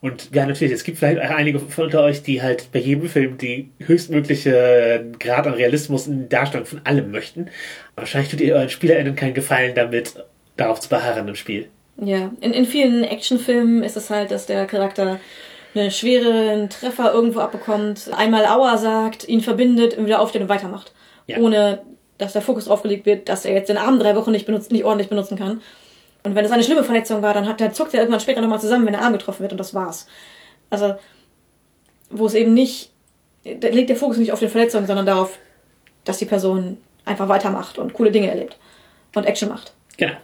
[0.00, 3.38] Und ja, natürlich, es gibt vielleicht einige von unter euch, die halt bei jedem Film
[3.38, 7.42] die höchstmögliche Grad an Realismus in Darstellung von allem möchten.
[7.94, 10.14] Aber wahrscheinlich tut ihr euren SpielerInnen keinen Gefallen damit,
[10.56, 11.68] darauf zu beharren im Spiel.
[12.00, 15.20] Ja, in, in vielen Actionfilmen ist es halt, dass der Charakter
[15.78, 20.92] einen schweren Treffer irgendwo abbekommt, einmal Aua sagt, ihn verbindet, und wieder aufsteht und weitermacht.
[21.26, 21.38] Ja.
[21.38, 21.82] Ohne,
[22.18, 24.72] dass der Fokus drauf gelegt wird, dass er jetzt den Arm drei Wochen nicht, benutzt,
[24.72, 25.60] nicht ordentlich benutzen kann.
[26.24, 28.60] Und wenn es eine schlimme Verletzung war, dann hat der zuckt er irgendwann später nochmal
[28.60, 30.06] zusammen, wenn der Arm getroffen wird und das war's.
[30.70, 30.96] Also,
[32.10, 32.90] wo es eben nicht,
[33.44, 35.38] da liegt der Fokus nicht auf den Verletzungen, sondern darauf,
[36.04, 38.56] dass die Person einfach weitermacht und coole Dinge erlebt.
[39.14, 39.72] Und Action macht.
[39.96, 40.16] Genau.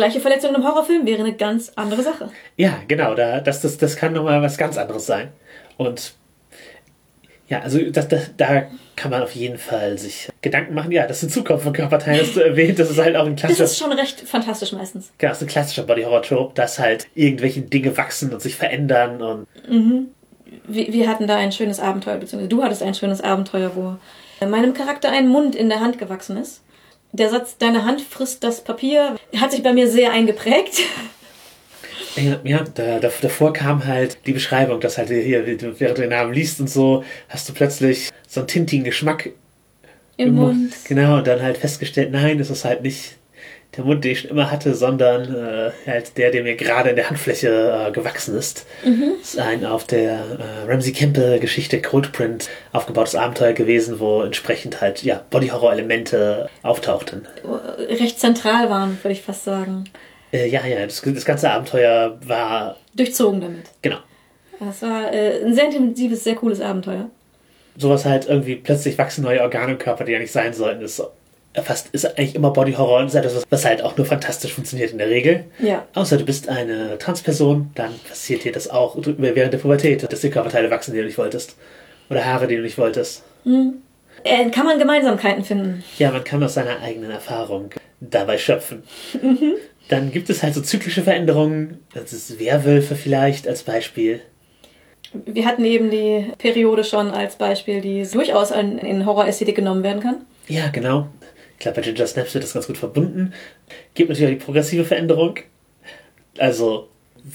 [0.00, 2.30] Gleiche Verletzung im Horrorfilm wäre eine ganz andere Sache.
[2.56, 5.28] Ja, genau, da, das, das, das kann nochmal was ganz anderes sein.
[5.76, 6.14] Und
[7.48, 8.62] ja, also das, das, da
[8.96, 10.90] kann man auf jeden Fall sich Gedanken machen.
[10.90, 12.78] Ja, das sind Zukunft von Körperteilen, hast du erwähnt.
[12.78, 15.12] Das ist halt auch ein Das klassischer, ist schon recht fantastisch meistens.
[15.18, 19.46] genau, das ist ein klassischer Body-Horror-Trope, dass halt irgendwelche Dinge wachsen und sich verändern und
[20.66, 23.96] Wir, wir hatten da ein schönes Abenteuer, beziehungsweise du hattest ein schönes Abenteuer, wo
[24.46, 26.62] meinem Charakter ein Mund in der Hand gewachsen ist.
[27.12, 30.80] Der Satz, deine Hand frisst das Papier, hat sich bei mir sehr eingeprägt.
[32.16, 36.10] Ja, ja da, da, davor kam halt die Beschreibung, dass halt hier, während du den
[36.10, 39.30] Namen liest und so, hast du plötzlich so einen tintigen Geschmack
[40.16, 40.72] Im Mund.
[40.86, 43.16] Genau, und dann halt festgestellt, nein, das ist halt nicht
[43.76, 46.96] der Mund, den ich schon immer hatte, sondern äh, halt der, der mir gerade in
[46.96, 48.66] der Handfläche äh, gewachsen ist.
[48.84, 49.12] Mhm.
[49.20, 54.80] Das ist ein auf der äh, Ramsey Campbell Geschichte Coldprint aufgebautes Abenteuer gewesen, wo entsprechend
[54.80, 57.26] halt ja Body-Horror-Elemente auftauchten.
[57.78, 59.84] Recht zentral waren, würde ich fast sagen.
[60.32, 63.66] Äh, ja, ja, das, das ganze Abenteuer war, Durchzogen damit.
[63.82, 63.98] genau,
[64.58, 67.08] Das war äh, ein sehr intensives, sehr cooles Abenteuer.
[67.76, 71.02] sowas halt irgendwie plötzlich wachsen neue Organe im Körper, die ja nicht sein sollten, ist
[71.54, 74.92] fast ist eigentlich immer Body Horror und ist etwas, was halt auch nur fantastisch funktioniert
[74.92, 75.44] in der Regel.
[75.58, 75.86] Ja.
[75.94, 80.30] Außer du bist eine Transperson, dann passiert dir das auch während der Pubertät, dass dir
[80.30, 81.56] Körperteile wachsen, die du nicht wolltest.
[82.08, 83.22] Oder Haare, die du nicht wolltest.
[84.24, 85.84] Äh, kann man Gemeinsamkeiten finden.
[85.98, 88.82] Ja, man kann aus seiner eigenen Erfahrung dabei schöpfen.
[89.88, 91.80] Dann gibt es halt so zyklische Veränderungen.
[91.94, 94.20] Das ist Werwölfe vielleicht als Beispiel.
[95.12, 100.00] Wir hatten eben die Periode schon als Beispiel, die durchaus in, in Horrorästhetik genommen werden
[100.00, 100.18] kann.
[100.46, 101.08] Ja, genau.
[101.60, 103.34] Ich glaube, bei Ginger Snaps wird das ganz gut verbunden.
[103.92, 105.34] Gibt natürlich auch die progressive Veränderung.
[106.38, 106.88] Also,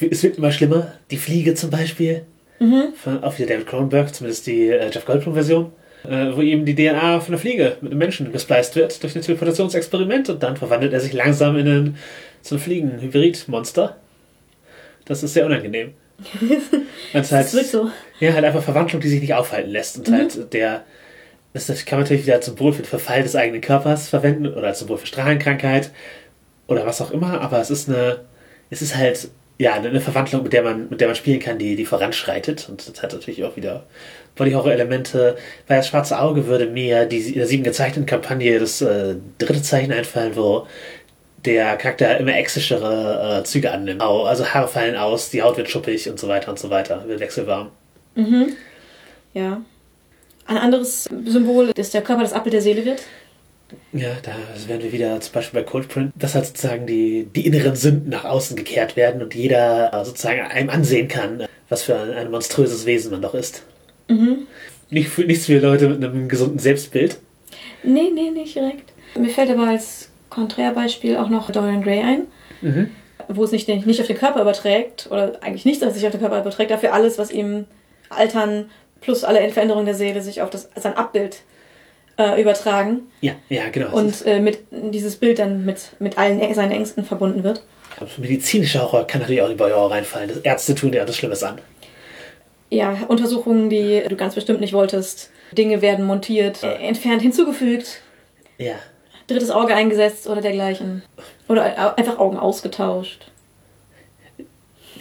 [0.10, 0.94] es wird immer schlimmer.
[1.12, 2.24] Die Fliege zum Beispiel.
[2.96, 5.72] Von, auch wieder David Cronenberg, zumindest die äh, Jeff Goldblum-Version.
[6.10, 9.22] Äh, wo eben die DNA von einer Fliege mit einem Menschen gespleist wird durch ein
[9.22, 11.98] Teleportationsexperiment und dann verwandelt er sich langsam in einen,
[12.42, 13.96] so ein Fliegen-Hybrid-Monster.
[15.06, 15.94] Das ist sehr unangenehm.
[17.14, 17.92] Halt, Das wird so.
[18.20, 20.00] ja, halt einfach Verwandlung, die sich nicht aufhalten lässt.
[20.00, 20.84] Und halt der,
[21.56, 24.68] das, kann man natürlich wieder als Symbol für den Verfall des eigenen Körpers verwenden oder
[24.68, 25.92] als Symbol für Strahlenkrankheit
[26.68, 28.22] oder was auch immer, aber es ist eine,
[28.70, 31.76] es ist halt ja, eine Verwandlung, mit der man, mit der man spielen kann, die,
[31.78, 32.68] die voranschreitet.
[32.68, 33.86] Und das hat natürlich auch wieder
[34.36, 35.38] Body-Horror-Elemente.
[35.68, 39.62] Bei das Schwarze Auge würde mir die in der sieben gezeichneten Kampagne das äh, dritte
[39.62, 40.68] Zeichen einfallen, wo
[41.46, 44.02] der Charakter immer exischere äh, Züge annimmt.
[44.02, 47.22] Also Haare fallen aus, die Haut wird schuppig und so weiter und so weiter, wird
[47.22, 47.70] wechselwarm.
[48.16, 48.58] Mhm.
[49.34, 49.62] Ja.
[50.46, 53.04] Ein anderes Symbol ist der Körper das Abbild der Seele wird.
[53.94, 54.32] Ja, da
[54.68, 58.24] werden wir wieder zum Beispiel bei Coldprint, dass halt sozusagen die, die inneren Sünden nach
[58.26, 62.86] außen gekehrt werden und jeder äh, sozusagen einem ansehen kann, was für ein, ein monströses
[62.86, 63.64] Wesen man doch ist.
[64.08, 64.46] Mhm.
[64.92, 67.18] Nicht für, nichts für Leute mit einem gesunden Selbstbild.
[67.84, 68.94] Nee, nee, nicht direkt.
[69.18, 72.22] Mir fällt aber als Konträrbeispiel auch noch Dorian Gray ein,
[72.62, 72.90] Mhm.
[73.28, 76.22] wo es nicht, nicht auf den Körper überträgt, oder eigentlich nichts, was sich auf den
[76.22, 77.66] Körper überträgt, dafür alles, was ihm
[78.10, 78.70] Altern
[79.06, 81.38] plus alle Veränderungen der Seele sich auf das, sein Abbild
[82.18, 83.96] äh, übertragen Ja, ja, genau.
[83.96, 87.64] und äh, mit dieses Bild dann mit, mit allen seinen Ängsten verbunden wird.
[87.98, 90.28] Aber medizinischer Horror kann natürlich auch in Body-Horror reinfallen.
[90.30, 91.60] Das Ärzte tun ja das Schlimmes an.
[92.70, 95.30] Ja, Untersuchungen, die du ganz bestimmt nicht wolltest.
[95.52, 98.02] Dinge werden montiert, äh, entfernt, hinzugefügt,
[98.58, 98.74] Ja.
[99.28, 101.04] drittes Auge eingesetzt oder dergleichen.
[101.48, 103.32] Oder au- einfach Augen ausgetauscht.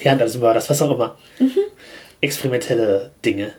[0.02, 1.16] Ja, das war das, was auch immer.
[2.20, 3.52] Experimentelle Dinge.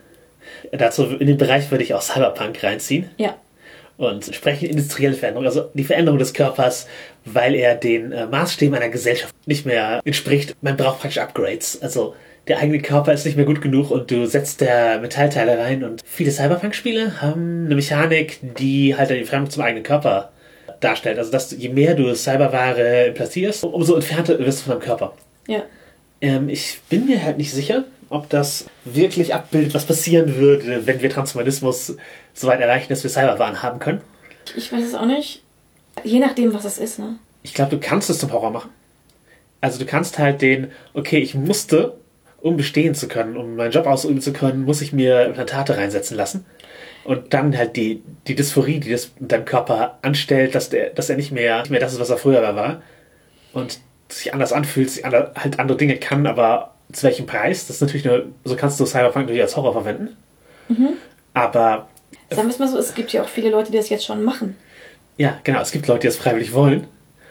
[0.72, 3.10] Dazu in den Bereich würde ich auch Cyberpunk reinziehen.
[3.16, 3.36] Ja.
[3.96, 6.86] Und entsprechend industrielle Veränderung, also die Veränderung des Körpers,
[7.24, 10.54] weil er den äh, Maßstäben einer Gesellschaft nicht mehr entspricht.
[10.60, 11.80] Man braucht praktisch Upgrades.
[11.80, 12.14] Also
[12.46, 15.82] der eigene Körper ist nicht mehr gut genug und du setzt der Metallteile rein.
[15.82, 20.30] Und viele Cyberpunk-Spiele haben eine Mechanik, die halt die Fremd zum eigenen Körper
[20.80, 21.18] darstellt.
[21.18, 25.14] Also dass je mehr du Cyberware implantierst, umso entfernter wirst du von deinem Körper.
[25.48, 25.62] Ja.
[26.20, 31.02] Ähm, ich bin mir halt nicht sicher, ob das wirklich abbildet, was passieren würde, wenn
[31.02, 31.96] wir Transhumanismus
[32.34, 34.00] so weit erreichen, dass wir Cyberwaren haben können.
[34.56, 35.42] Ich weiß es auch nicht.
[36.04, 37.18] Je nachdem, was es ist, ne?
[37.42, 38.70] Ich glaube, du kannst es zum Horror machen.
[39.60, 41.96] Also du kannst halt den, okay, ich musste,
[42.40, 46.16] um bestehen zu können, um meinen Job ausüben zu können, muss ich mir Implantate reinsetzen
[46.16, 46.44] lassen.
[47.04, 51.08] Und dann halt die, die Dysphorie, die das mit deinem Körper anstellt, dass, der, dass
[51.08, 52.82] er nicht mehr, nicht mehr das ist, was er früher war.
[53.52, 57.66] Und sich anders anfühlt, sich ander, halt andere Dinge kann, aber zu welchem Preis?
[57.66, 60.16] Das ist natürlich nur, so kannst du Cyberpunk natürlich als Horror verwenden.
[61.34, 61.88] Aber
[62.30, 64.24] Sagen wir es mal so, es gibt ja auch viele Leute, die das jetzt schon
[64.24, 64.56] machen.
[65.16, 66.86] ja, genau, es gibt Leute, die das freiwillig wollen.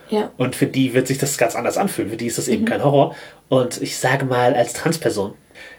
[0.09, 0.31] Ja.
[0.37, 2.11] Und für die wird sich das ganz anders anfühlen.
[2.11, 3.15] Für die ist das eben kein Horror.
[3.49, 5.33] Und ich sage mal, als Transperson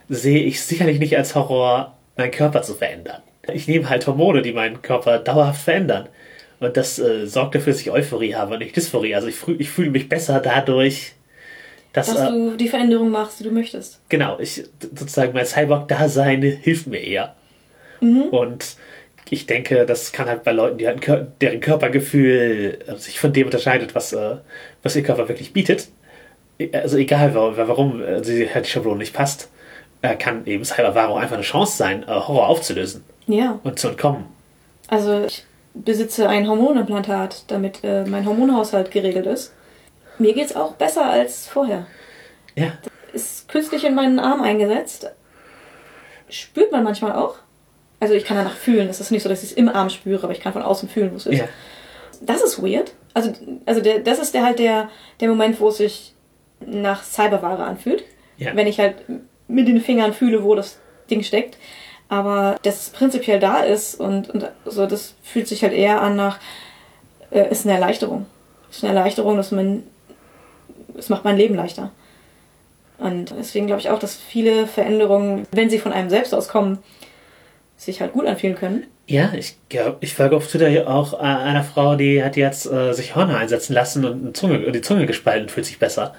[0.08, 3.22] sehe ich sicherlich nicht als Horror, meinen Körper zu verändern.
[3.52, 6.08] Ich nehme halt Hormone, die meinen Körper dauerhaft verändern.
[6.58, 9.14] Und das äh, sorgt dafür, dass ich Euphorie habe und nicht Dysphorie.
[9.14, 11.12] Also ich, ich fühle mich besser dadurch,
[11.96, 13.98] dass, Dass äh, du die Veränderung machst, die du möchtest.
[14.08, 17.34] genau, ich sozusagen mein Cyborg-Dasein hilft mir eher.
[18.00, 18.76] Und
[19.30, 23.32] ich denke, das kann halt bei Leuten, die halt ein deren Körpergefühl äh, sich von
[23.32, 24.36] dem unterscheidet, was, äh,
[24.82, 25.88] was ihr Körper wirklich bietet.
[26.72, 29.48] Also egal, wa- warum äh, sie halt die Schablone nicht passt,
[30.18, 33.58] kann eben Cyberware einfach eine Chance sein, Horror aufzulösen Ja.
[33.64, 34.26] und zu entkommen.
[34.88, 39.52] Also ich besitze ein Hormonimplantat, damit mein Hormonhaushalt geregelt ist.
[40.18, 41.86] Mir geht's auch besser als vorher.
[42.54, 42.72] Ja,
[43.12, 45.10] Ist künstlich in meinen Arm eingesetzt.
[46.28, 47.36] Spürt man manchmal auch.
[48.00, 48.88] Also ich kann danach fühlen.
[48.88, 50.88] Es ist nicht so, dass ich es im Arm spüre, aber ich kann von außen
[50.88, 51.38] fühlen, wo es ist.
[51.38, 51.48] ja,
[52.20, 52.92] Das ist weird.
[53.14, 53.32] Also,
[53.64, 54.88] also der, das ist der halt der,
[55.20, 56.14] der Moment, wo es sich
[56.60, 58.04] nach Cyberware anfühlt.
[58.38, 58.54] Ja.
[58.54, 58.96] Wenn ich halt
[59.48, 60.78] mit den Fingern fühle, wo das
[61.10, 61.56] Ding steckt.
[62.08, 66.16] Aber dass es prinzipiell da ist und, und so, das fühlt sich halt eher an
[66.16, 66.38] nach,
[67.30, 68.26] äh, ist eine Erleichterung.
[68.70, 69.84] Ist eine Erleichterung, dass man,
[70.98, 71.90] es macht mein Leben leichter.
[72.98, 76.78] Und deswegen glaube ich auch, dass viele Veränderungen, wenn sie von einem selbst aus kommen,
[77.76, 78.86] sich halt gut anfühlen können.
[79.06, 82.92] Ja, ich glaube, ich folge auf Twitter auch äh, einer Frau, die hat jetzt äh,
[82.92, 86.14] sich Hörner einsetzen lassen und Zunge, die Zunge gespalten fühlt sich besser.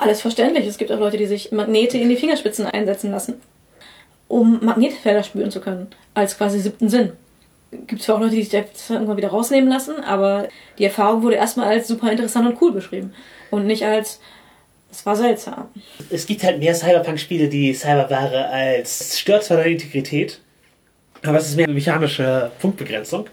[0.00, 0.66] Alles verständlich.
[0.66, 3.34] Es gibt auch Leute, die sich Magnete in die Fingerspitzen einsetzen lassen,
[4.28, 7.12] um Magnetfelder spüren zu können, als quasi siebten Sinn.
[7.86, 11.36] Gibt es auch Leute, die sich das irgendwann wieder rausnehmen lassen, aber die Erfahrung wurde
[11.36, 13.14] erstmal als super interessant und cool beschrieben
[13.50, 14.20] und nicht als,
[14.90, 15.68] es war seltsam.
[16.10, 20.40] Es gibt halt mehr Cyberpunk-Spiele, die Cyberware als stört zwar deine Integrität,
[21.24, 23.26] aber es ist mehr eine mechanische Punktbegrenzung.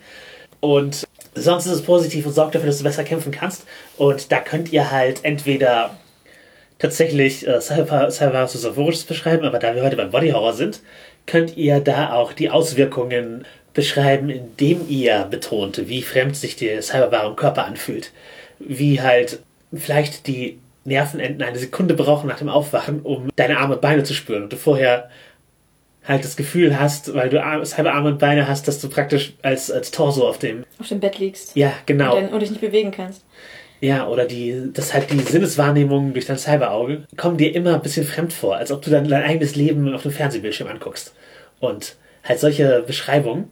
[0.62, 3.66] Und sonst ist es positiv und sorgt dafür, dass du besser kämpfen kannst.
[3.98, 5.98] Und da könnt ihr halt entweder
[6.80, 10.82] tatsächlich äh, Cyber, Cyberware Savorisches beschreiben, aber da wir heute beim Body Horror sind,
[11.26, 13.46] könnt ihr da auch die Auswirkungen
[13.80, 18.12] beschreiben, indem ihr betont, wie fremd sich die Cyberware im Körper anfühlt.
[18.60, 19.40] Wie halt
[19.74, 24.14] vielleicht die Nervenenden eine Sekunde brauchen nach dem Aufwachen, um deine Arme und Beine zu
[24.14, 24.44] spüren.
[24.44, 25.10] Und du vorher
[26.06, 29.70] halt das Gefühl hast, weil du Ar- Cyberarme und Beine hast, dass du praktisch als,
[29.72, 30.64] als Torso auf dem.
[30.80, 32.16] Auf dem Bett liegst Ja, genau.
[32.18, 33.24] und, dann, und dich nicht bewegen kannst.
[33.82, 38.06] Ja, oder die, dass halt die Sinneswahrnehmungen durch dein Cyberauge kommen dir immer ein bisschen
[38.06, 41.14] fremd vor, als ob du dann dein eigenes Leben auf dem Fernsehbildschirm anguckst.
[41.62, 43.50] Und halt solche Beschreibungen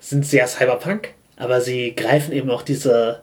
[0.00, 3.22] sind sehr Cyberpunk, aber sie greifen eben auch diese,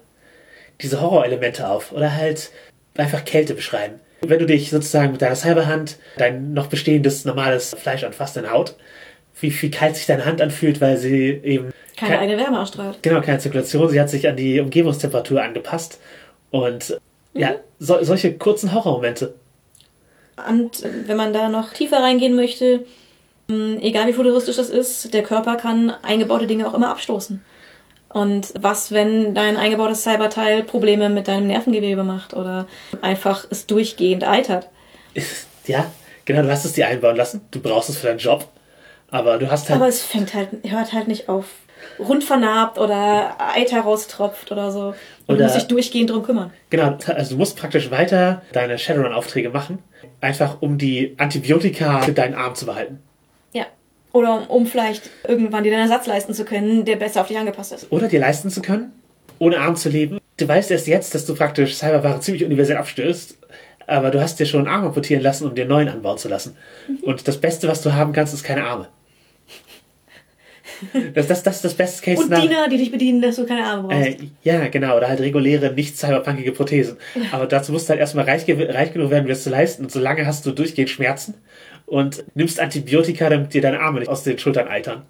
[0.82, 2.52] diese Horrorelemente auf oder halt
[2.98, 4.00] einfach Kälte beschreiben.
[4.22, 8.76] Wenn du dich sozusagen mit deiner Cyberhand dein noch bestehendes normales Fleisch anfasst, deine Haut,
[9.40, 13.02] wie, wie kalt sich deine Hand anfühlt, weil sie eben Keine kein- eigene Wärme ausstrahlt.
[13.02, 13.88] Genau, keine Zirkulation.
[13.90, 16.00] Sie hat sich an die Umgebungstemperatur angepasst.
[16.52, 17.00] Und
[17.34, 19.36] ja, so, solche kurzen Horrormomente.
[20.50, 22.86] Und äh, wenn man da noch tiefer reingehen möchte,
[23.50, 27.44] egal wie futuristisch das ist, der Körper kann eingebaute Dinge auch immer abstoßen.
[28.10, 32.68] Und was, wenn dein eingebautes Cyberteil Probleme mit deinem Nervengewebe macht oder
[33.02, 34.70] einfach es durchgehend eitert?
[35.68, 35.92] Ja,
[36.26, 37.42] genau, du hast es dir einbauen lassen.
[37.52, 38.48] Du brauchst es für deinen Job.
[39.12, 39.80] Aber du hast halt.
[39.80, 41.46] Aber es fängt halt, hört halt nicht auf.
[41.98, 44.94] Rund vernarbt oder Eiter raustropft oder so.
[45.28, 46.52] Und du musst dich durchgehend drum kümmern.
[46.70, 49.80] genau, also du musst praktisch weiter deine Shadowrun-Aufträge machen.
[50.20, 53.02] Einfach um die Antibiotika für deinen Arm zu behalten.
[54.14, 54.20] Ja.
[54.20, 57.74] Oder um, vielleicht irgendwann dir einen Ersatz leisten zu können, der besser auf dich angepasst
[57.74, 57.92] ist.
[57.92, 58.92] Oder dir leisten zu können,
[59.38, 60.20] ohne Arm zu leben.
[60.38, 63.38] Du weißt erst jetzt, dass du praktisch Cyberware ziemlich universell abstößt.
[63.88, 66.30] Aber du hast dir schon einen Arm amputieren lassen, um dir einen neuen anbauen zu
[66.30, 66.56] lassen.
[67.02, 68.88] Und das Beste, was du haben kannst, ist keine Arme.
[71.14, 72.36] Das, das, das ist das Best Case Und.
[72.36, 74.08] Diener, die dich bedienen, dass du keine Arme brauchst.
[74.08, 76.98] Äh, ja, genau, oder halt reguläre, nicht cyberpunkige Prothesen.
[77.32, 79.84] Aber dazu musst du halt erstmal reich, reich genug werden, um das zu leisten.
[79.84, 81.34] Und solange hast du durchgehend Schmerzen
[81.90, 85.04] und nimmst Antibiotika, damit dir deine Arme nicht aus den Schultern eitern.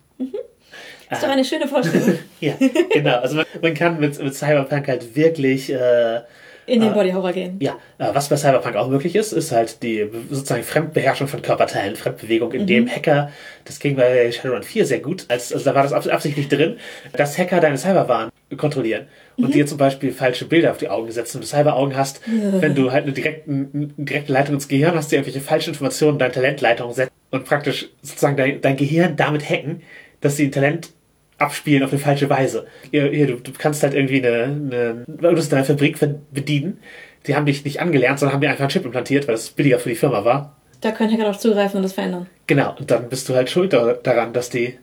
[1.11, 2.17] ist doch eine schöne Vorstellung.
[2.39, 2.53] Ja,
[2.93, 3.17] genau.
[3.19, 6.21] Also man, man kann mit, mit Cyberpunk halt wirklich, äh,
[6.67, 7.57] In den Body Horror gehen.
[7.59, 11.95] ja, äh, was bei Cyberpunk auch möglich ist, ist halt die sozusagen Fremdbeherrschung von Körperteilen,
[11.95, 13.31] Fremdbewegung, in dem Hacker,
[13.65, 16.77] das ging bei Shadowrun 4 sehr gut, als, also da war das abs- absichtlich drin,
[17.13, 19.07] dass Hacker deine Cyberwaren kontrollieren
[19.41, 21.35] und dir zum Beispiel falsche Bilder auf die Augen setzen.
[21.35, 25.11] Wenn du Cyberaugen hast, wenn du halt eine, direkten, eine direkte Leitung ins Gehirn hast,
[25.11, 29.49] die irgendwelche falschen Informationen in deine Talentleitung setzen und praktisch sozusagen dein, dein Gehirn damit
[29.49, 29.81] hacken,
[30.21, 30.89] dass sie ein Talent
[31.37, 32.65] abspielen auf eine falsche Weise.
[32.91, 35.97] Hier, hier, du, du kannst halt irgendwie eine, eine, du musst deine Fabrik
[36.31, 36.79] bedienen.
[37.27, 39.79] Die haben dich nicht angelernt, sondern haben dir einfach einen Chip implantiert, weil das billiger
[39.79, 40.57] für die Firma war.
[40.81, 42.27] Da können Hacker darauf zugreifen und das verändern.
[42.47, 44.75] Genau, und dann bist du halt schuld da- daran, dass die,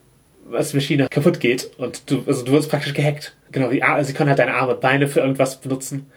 [0.51, 3.37] die Maschine kaputt geht und du, also du wirst praktisch gehackt.
[3.53, 6.11] Genau, wie, Ar- also sie können halt deine Arme und Beine für irgendwas benutzen.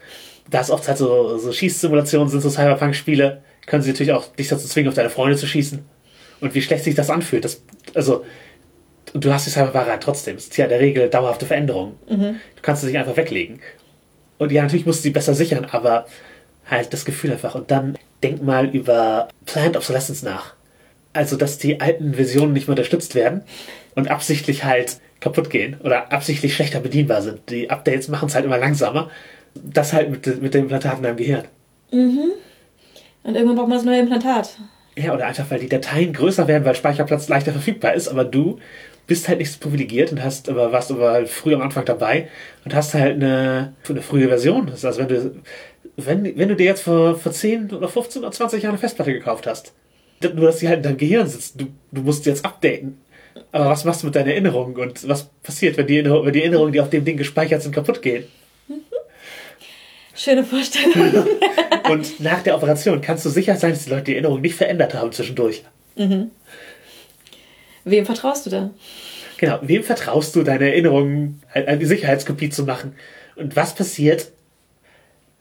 [0.48, 4.48] Da es oft halt so, so Schießsimulationen sind, so Cyberpunk-Spiele, können sie natürlich auch dich
[4.48, 5.84] dazu zwingen, auf deine Freunde zu schießen.
[6.40, 7.44] Und wie schlecht sich das anfühlt.
[7.44, 7.62] Das,
[7.94, 8.24] also,
[9.12, 10.36] du hast die Cyberware halt trotzdem.
[10.36, 11.96] Es ist ja in der Regel dauerhafte Veränderungen.
[12.56, 13.60] Du kannst sie nicht einfach weglegen.
[14.38, 16.06] Und ja, natürlich musst du sie besser sichern, aber
[16.68, 17.54] halt das Gefühl einfach.
[17.54, 20.54] Und dann denk mal über Planned Obsolescence nach.
[21.12, 23.42] Also, dass die alten Versionen nicht mehr unterstützt werden
[23.94, 27.50] und absichtlich halt kaputt gehen oder absichtlich schlechter bedienbar sind.
[27.50, 29.10] Die Updates machen es halt immer langsamer.
[29.54, 31.44] Das halt mit, mit den Implantaten in deinem Gehirn.
[33.22, 34.58] Und irgendwann braucht man das neue Implantat.
[34.96, 38.58] Ja, oder einfach, weil die Dateien größer werden, weil Speicherplatz leichter verfügbar ist, aber du
[39.06, 42.28] bist halt nicht so privilegiert und hast, aber warst aber früh am Anfang dabei
[42.64, 44.66] und hast halt eine, eine frühe Version.
[44.66, 45.34] Das also wenn du,
[45.96, 49.12] wenn, wenn du dir jetzt vor, vor 10 oder 15 oder 20 Jahren eine Festplatte
[49.12, 49.72] gekauft hast,
[50.22, 52.98] nur dass die halt in deinem Gehirn sitzt, du, du musst jetzt updaten.
[53.52, 56.40] Aber was machst du mit deinen Erinnerungen und was passiert, wenn die, Erinnerung- wenn die
[56.42, 58.24] Erinnerungen, die auf dem Ding gespeichert sind, kaputt gehen?
[60.14, 61.26] Schöne Vorstellung.
[61.90, 64.92] Und nach der Operation kannst du sicher sein, dass die Leute die Erinnerung nicht verändert
[64.94, 65.64] haben zwischendurch.
[65.96, 66.30] Wem
[68.04, 68.70] vertraust du da?
[69.38, 72.94] Genau, wem vertraust du, deine Erinnerungen an die Sicherheitskopie zu machen?
[73.36, 74.30] Und was passiert,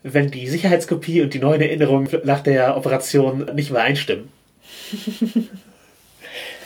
[0.04, 4.30] wenn die Sicherheitskopie und die neuen Erinnerungen nach der Operation nicht übereinstimmen?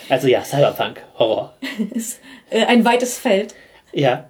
[0.09, 1.53] also ja, Cyberpunk, Horror.
[1.93, 3.55] Ist äh, ein weites Feld.
[3.91, 4.29] Ja.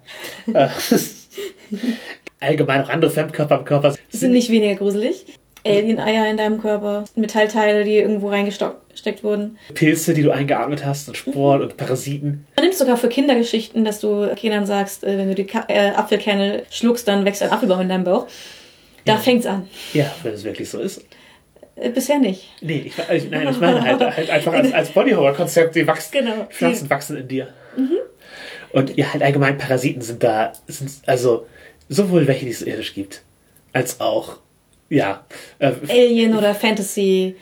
[0.52, 0.68] Äh,
[2.40, 5.24] Allgemein auch andere Fremdkörper im Körper sind nicht weniger gruselig.
[5.66, 9.58] Alien-Eier in deinem Körper, Metallteile, die irgendwo reingesteckt wurden.
[9.72, 12.46] Pilze, die du eingeatmet hast und Sporen und Parasiten.
[12.56, 15.90] Man nimmt sogar für Kindergeschichten, dass du Kindern sagst, äh, wenn du die Ka äh,
[15.90, 18.26] Apfelkerne schluckst, dann wächst ein Apfelbaum in deinem Bauch.
[19.06, 19.68] Da fängt's an.
[19.92, 21.02] Ja, wenn es wirklich so ist.
[21.76, 22.48] Äh, bisher nicht.
[22.60, 26.46] Nee, ich, ich, nein, ich meine halt, halt einfach als, als Body-Horror-Konzept, die wachsen, Genau.
[26.50, 27.48] Pflanzen wachsen in dir.
[28.72, 31.46] Und ja, halt allgemein Parasiten sind da, sind also
[31.88, 33.22] sowohl welche, die es irdisch gibt,
[33.72, 34.38] als auch,
[34.88, 35.24] ja,
[35.60, 37.36] äh, Alien oder Fantasy,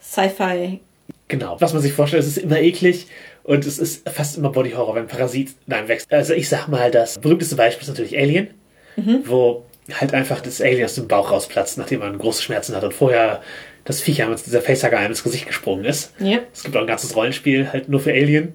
[0.00, 0.80] Sci-Fi.
[1.28, 1.56] genau.
[1.60, 3.06] Was man sich vorstellt, es ist immer eklig
[3.42, 6.10] und es ist fast immer Body-Horror, wenn ein Parasit in einem wächst.
[6.12, 8.48] Also ich sag mal, das berühmteste Beispiel ist natürlich Alien,
[9.24, 12.92] wo halt einfach das Alien aus dem Bauch rausplatzt, nachdem man große Schmerzen hat und
[12.94, 13.42] vorher
[13.88, 16.12] das Viech einem, dieser Facehugger einem ins Gesicht gesprungen ist.
[16.20, 16.40] Ja.
[16.52, 18.52] Es gibt auch ein ganzes Rollenspiel halt nur für Alien.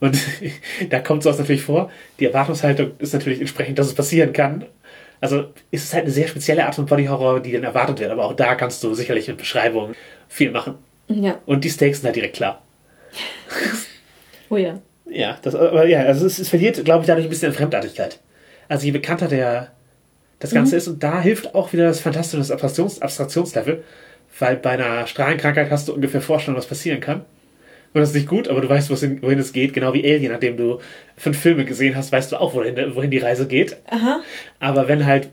[0.00, 0.18] Und
[0.90, 1.90] da kommt sowas natürlich vor.
[2.20, 4.66] Die Erwartungshaltung ist natürlich entsprechend, dass es passieren kann.
[5.18, 8.10] Also ist es halt eine sehr spezielle Art von Body Horror, die dann erwartet wird.
[8.10, 9.96] Aber auch da kannst du sicherlich mit Beschreibungen
[10.28, 10.74] viel machen.
[11.08, 11.38] Ja.
[11.46, 12.62] Und die Stakes sind halt direkt klar.
[14.48, 14.80] Oh ja.
[15.10, 18.20] Ja, das, aber ja, also es, es verliert, glaube ich, dadurch ein bisschen an Fremdartigkeit.
[18.68, 19.72] Also je bekannter der
[20.38, 23.82] das Ganze ist und da hilft auch wieder das fantastische Abstraktions Abstraktionslevel,
[24.38, 27.24] weil bei einer Strahlenkrankheit hast du ungefähr Vorstellung, was passieren kann.
[27.94, 30.56] Und das ist nicht gut, aber du weißt, wohin, es geht, genau wie Alien, nachdem
[30.56, 30.80] du
[31.16, 33.76] fünf Filme gesehen hast, weißt du auch, wohin, wohin die Reise geht.
[33.86, 34.20] Aha.
[34.60, 35.30] Aber wenn halt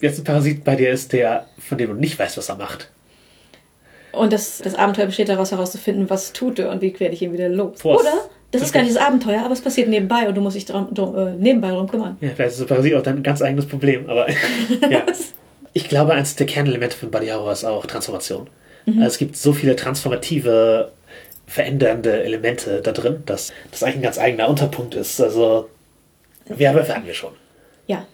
[0.00, 2.90] jetzt ein Parasit bei dir ist, der, von dem du nicht weißt, was er macht.
[4.12, 7.32] Und das, das Abenteuer besteht daraus herauszufinden, was tut er und wie werde ich ihn
[7.32, 7.80] wieder los.
[7.82, 8.12] Boah, Oder?
[8.52, 10.64] Das das ist gar nicht das Abenteuer, aber es passiert nebenbei und du musst dich
[10.64, 12.16] drum, drum, äh, nebenbei darum kümmern.
[12.20, 14.30] Ja, vielleicht ist der Parasit auch dein ganz eigenes Problem, aber
[14.90, 15.02] ja.
[15.76, 18.48] Ich glaube, eines der Kernelemente von Body Horror ist auch Transformation.
[18.86, 20.90] Also es gibt so viele transformative,
[21.46, 25.20] verändernde Elemente da drin, dass das eigentlich ein ganz eigener Unterpunkt ist.
[25.20, 25.68] Also,
[26.46, 27.34] Werwölfe hatten wir schon.
[27.88, 28.06] Ja.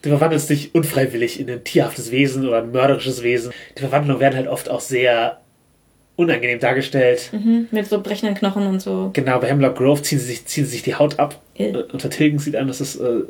[0.00, 3.52] Du verwandelst dich unfreiwillig in ein tierhaftes Wesen oder ein mörderisches Wesen.
[3.76, 5.38] Die Verwandlungen werden halt oft auch sehr
[6.16, 7.28] unangenehm dargestellt.
[7.32, 7.68] Mhm.
[7.72, 9.10] Mit so brechenden Knochen und so.
[9.12, 11.42] Genau, bei Hemlock Grove ziehen sie sich, ziehen sie sich die Haut ab.
[11.58, 11.72] Äh.
[11.72, 13.24] Äh, Unter Tilgen sieht an, das ist äh,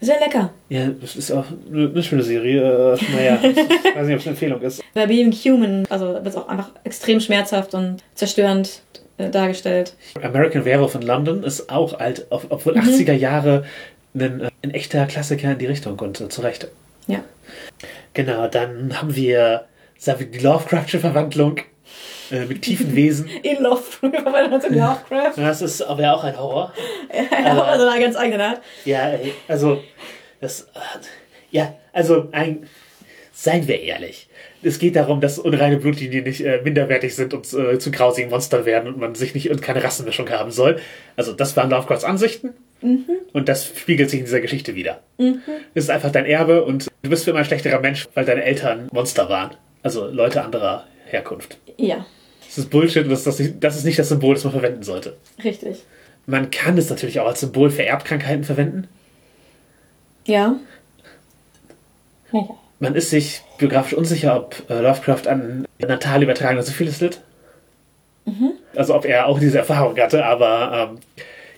[0.00, 0.50] Sehr lecker.
[0.68, 2.94] Ja, das ist auch eine, eine schöne Serie.
[2.94, 4.82] Äh, naja, ich weiß nicht, ob es eine Empfehlung ist.
[4.94, 8.82] Bei Being Human, also wird es auch einfach extrem schmerzhaft und zerstörend
[9.18, 9.94] äh, dargestellt.
[10.22, 13.64] American Werewolf in London ist auch alt, ob- obwohl 80er Jahre
[14.14, 16.68] ein, äh, ein echter Klassiker in die Richtung und äh, zu Recht.
[17.06, 17.20] Ja.
[18.12, 19.64] Genau, dann haben wir
[20.06, 21.56] die Lovecraftsche Verwandlung
[22.30, 23.28] äh, mit tiefen Wesen.
[23.42, 25.32] In Love, also in Lovecraft.
[25.36, 26.72] Das ist aber ja auch ein Horror.
[27.30, 28.62] Ja, also eine ganz eigene Art.
[28.84, 29.12] Ja,
[29.46, 29.82] also,
[30.40, 30.68] das,
[31.50, 32.66] ja, also, ein,
[33.32, 34.28] seien wir ehrlich.
[34.62, 38.64] Es geht darum, dass unreine Blutlinien nicht äh, minderwertig sind und äh, zu grausigen Monstern
[38.64, 40.80] werden und man sich nicht und keine Rassenmischung haben soll.
[41.16, 42.54] Also, das waren Lovecrafts Ansichten.
[43.32, 45.00] Und das spiegelt sich in dieser Geschichte wieder.
[45.74, 48.44] Es ist einfach dein Erbe und du bist für immer ein schlechterer Mensch, weil deine
[48.44, 49.56] Eltern Monster waren.
[49.82, 51.58] Also Leute anderer Herkunft.
[51.76, 52.06] Ja,
[52.46, 55.16] Das ist Bullshit und das, das, das ist nicht das Symbol, das man verwenden sollte.
[55.42, 55.82] richtig.
[56.26, 58.88] Man kann es natürlich auch als Symbol für Erbkrankheiten verwenden.
[60.26, 60.56] Ja.
[62.32, 62.48] Ja.
[62.80, 67.20] Man ist sich biografisch unsicher, ob äh, Lovecraft an natal übertragener Syphilis litt.
[68.74, 70.98] Also ob er auch diese Erfahrung hatte, aber ähm,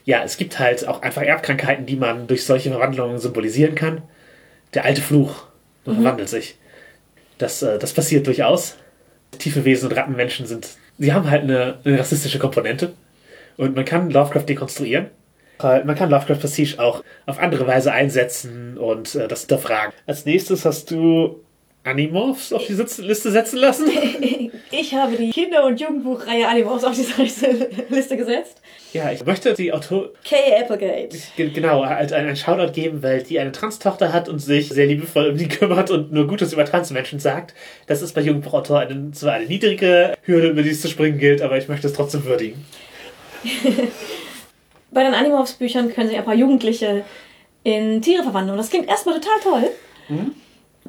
[0.05, 4.03] ja, es gibt halt auch einfach Erbkrankheiten, die man durch solche Verwandlungen symbolisieren kann.
[4.75, 5.45] Der alte Fluch,
[5.85, 6.57] man verwandelt sich.
[7.39, 8.75] Das, äh, das passiert durchaus.
[9.39, 12.93] Tiefe Wesen und Rattenmenschen sind, sie haben halt eine, eine rassistische Komponente.
[13.57, 15.07] Und man kann Lovecraft dekonstruieren.
[15.63, 19.93] Äh, Man kann Lovecraft Prestige auch auf andere Weise einsetzen und äh, das hinterfragen.
[20.07, 21.41] Als nächstes hast du
[21.87, 23.87] Animorphs auf die Liste setzen lassen.
[24.73, 27.23] Ich habe die Kinder- und Jugendbuchreihe Animals auf diese
[27.89, 28.61] Liste gesetzt.
[28.93, 31.17] Ja, ich möchte die Autor Kay Applegate.
[31.37, 35.29] ge- genau halt einen, Shoutout geben, weil die eine Trans-Tochter hat und sich sehr liebevoll
[35.31, 37.55] um die kümmert und nur Gutes über Transmenschen sagt.
[37.87, 41.57] Das ist bei Jugendbuchautoren zwar eine niedrige Hürde, über die es zu springen gilt, aber
[41.59, 42.65] ich möchte es trotzdem würdigen.
[44.91, 47.05] Bei den Animorphs-Büchern können sich ein paar Jugendliche
[47.63, 48.53] in Tiere verwandeln.
[48.53, 49.71] Und das klingt erstmal total toll.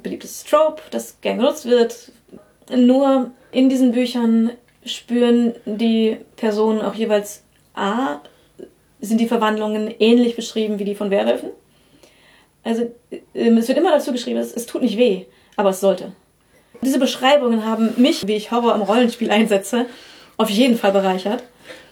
[0.01, 2.11] Beliebtes Trope, das gern genutzt wird.
[2.75, 4.51] Nur in diesen Büchern
[4.85, 8.19] spüren die Personen auch jeweils A,
[8.99, 11.51] sind die Verwandlungen ähnlich beschrieben wie die von Werwölfen.
[12.63, 12.91] Also
[13.33, 16.11] ähm, es wird immer dazu geschrieben, es, es tut nicht weh, aber es sollte.
[16.81, 19.85] Diese Beschreibungen haben mich, wie ich Horror im Rollenspiel einsetze,
[20.37, 21.43] auf jeden Fall bereichert.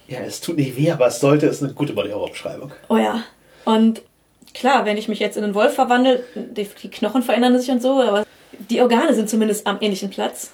[0.08, 2.72] Ja, es tut nicht weh, aber es sollte, ist eine gute Body-Horror-Beschreibung.
[2.90, 3.24] Oh ja.
[3.64, 4.04] Und
[4.56, 7.82] klar, wenn ich mich jetzt in einen Wolf verwandle, die, die Knochen verändern sich und
[7.82, 8.26] so, aber
[8.70, 10.52] die Organe sind zumindest am ähnlichen Platz.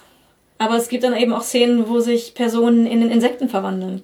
[0.57, 4.03] Aber es gibt dann eben auch Szenen, wo sich Personen in Insekten verwandeln.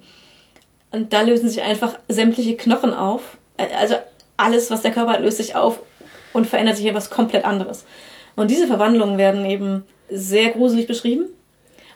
[0.90, 3.36] Und da lösen sich einfach sämtliche Knochen auf.
[3.78, 3.96] Also
[4.36, 5.80] alles, was der Körper hat, löst sich auf
[6.32, 7.84] und verändert sich in was komplett anderes.
[8.36, 11.26] Und diese Verwandlungen werden eben sehr gruselig beschrieben.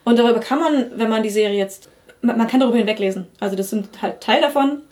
[0.04, 1.88] Und darüber kann man, wenn man die Serie jetzt,
[2.20, 3.26] man kann darüber hinweglesen.
[3.40, 4.82] Also das sind halt Teil davon,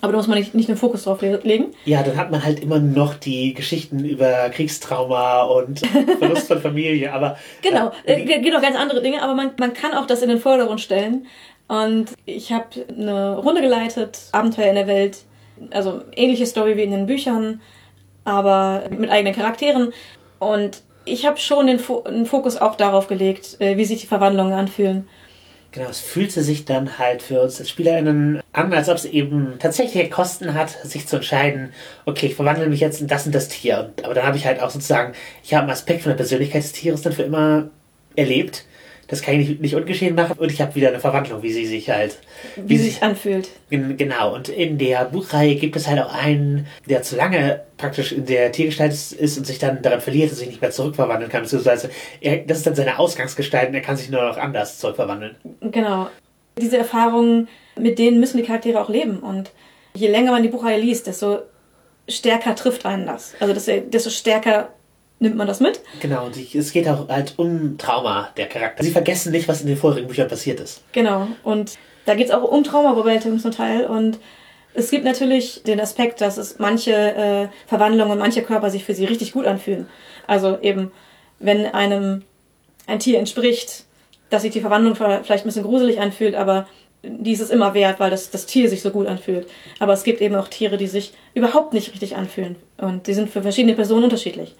[0.00, 1.66] aber da muss man nicht, nicht den Fokus drauf le- legen.
[1.84, 5.80] Ja, dann hat man halt immer noch die Geschichten über Kriegstrauma und
[6.18, 10.06] Verlust von Familie, aber Genau, äh, noch ganz andere Dinge, aber man, man kann auch
[10.06, 11.26] das in den Vordergrund stellen.
[11.68, 15.18] Und ich habe eine Runde geleitet, Abenteuer in der Welt,
[15.70, 17.60] also ähnliche Story wie in den Büchern,
[18.24, 19.92] aber mit eigenen Charakteren.
[20.38, 24.06] Und ich habe schon den, Fo den Fokus auch darauf gelegt, äh, wie sich die
[24.06, 25.08] Verwandlungen anfühlen.
[25.76, 29.58] Genau, es fühlte sich dann halt für uns als SpielerInnen an, als ob es eben
[29.58, 31.74] tatsächlich Kosten hat, sich zu entscheiden,
[32.06, 33.92] okay, ich verwandle mich jetzt in das und das Tier.
[34.02, 35.12] Aber dann habe ich halt auch sozusagen,
[35.44, 37.68] ich habe einen Aspekt von der Persönlichkeit des Tieres dann für immer
[38.14, 38.64] erlebt,
[39.08, 41.90] das kann ich nicht, ungeschehen machen und ich habe wieder eine Verwandlung, wie sie sich
[41.90, 42.18] halt,
[42.56, 43.48] Wie, sie sich anfühlt.
[43.70, 48.12] Gen- Genau, und in der Buchreihe gibt es halt auch einen, der zu lange praktisch
[48.12, 51.42] in der Tiergestalt ist und sich dann daran verliert und sich nicht mehr zurückverwandeln kann,
[51.42, 51.90] beziehungsweise
[52.20, 55.36] er, das ist dann seine Ausgangsgestalt und er kann sich nur noch anders zurückverwandeln.
[55.60, 56.08] Genau.
[56.58, 57.48] Diese Erfahrungen,
[57.78, 59.18] mit denen müssen die Charaktere auch leben.
[59.18, 59.50] Und
[59.94, 61.40] je länger man die Buchreihe liest, desto
[62.08, 63.34] stärker trifft einen das.
[63.40, 64.70] Also desto stärker
[65.18, 65.80] nimmt man das mit.
[66.00, 68.84] Genau, und es geht auch halt um Trauma der Charakter.
[68.84, 70.82] Sie vergessen nicht, was in den vorherigen Büchern passiert ist.
[70.92, 71.28] Genau.
[71.42, 73.86] Und da geht es auch um Traumabewältigung zum Teil.
[73.86, 74.18] Und
[74.74, 79.06] es gibt natürlich den Aspekt, dass es manche äh, Verwandlungen, manche Körper sich für sie
[79.06, 79.88] richtig gut anfühlen.
[80.26, 80.92] Also eben,
[81.38, 82.22] wenn einem
[82.86, 83.84] ein Tier entspricht,
[84.30, 86.66] dass sich die Verwandlung vielleicht ein bisschen gruselig anfühlt, aber
[87.02, 89.48] die ist es immer wert, weil das, das Tier sich so gut anfühlt.
[89.78, 92.56] Aber es gibt eben auch Tiere, die sich überhaupt nicht richtig anfühlen.
[92.78, 94.54] Und die sind für verschiedene Personen unterschiedlich.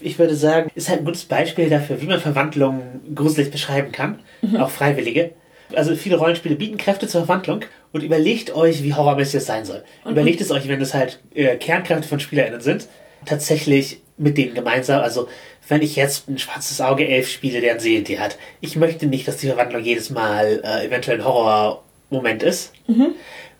[0.00, 4.20] Ich würde sagen, ist halt ein gutes Beispiel dafür, wie man Verwandlungen gruselig beschreiben kann,
[4.58, 5.32] auch Freiwillige.
[5.74, 7.60] Also viele Rollenspiele bieten Kräfte zur Verwandlung
[7.92, 9.82] und überlegt euch, wie horrormäßig es sein soll.
[10.08, 12.88] Überlegt es euch, wenn es halt äh, Kernkräfte von SpielerInnen sind,
[13.26, 15.02] tatsächlich mit denen gemeinsam.
[15.02, 15.28] Also
[15.68, 19.28] wenn ich jetzt ein schwarzes Auge Elf spiele, der ein Seelentier hat, ich möchte nicht,
[19.28, 22.72] dass die Verwandlung jedes Mal äh, eventuell ein Horrormoment ist.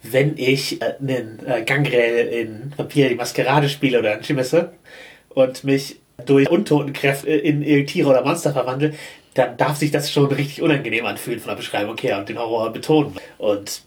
[0.02, 4.72] Wenn ich äh, einen äh, Gangrel in Vampir die Maskerade spiele oder einen Chimisse
[5.30, 8.94] und mich durch Untotenkräfte in, in Tiere oder Monster verwandle,
[9.34, 12.72] dann darf sich das schon richtig unangenehm anfühlen von der Beschreibung her und den Horror
[12.72, 13.14] betonen.
[13.38, 13.82] Und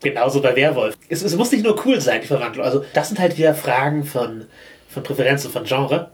[0.00, 0.96] genauso bei Werwolf.
[1.08, 2.64] Es, es muss nicht nur cool sein, die Verwandlung.
[2.64, 4.46] Also das sind halt wieder Fragen von,
[4.88, 6.10] von Präferenzen, von Genre.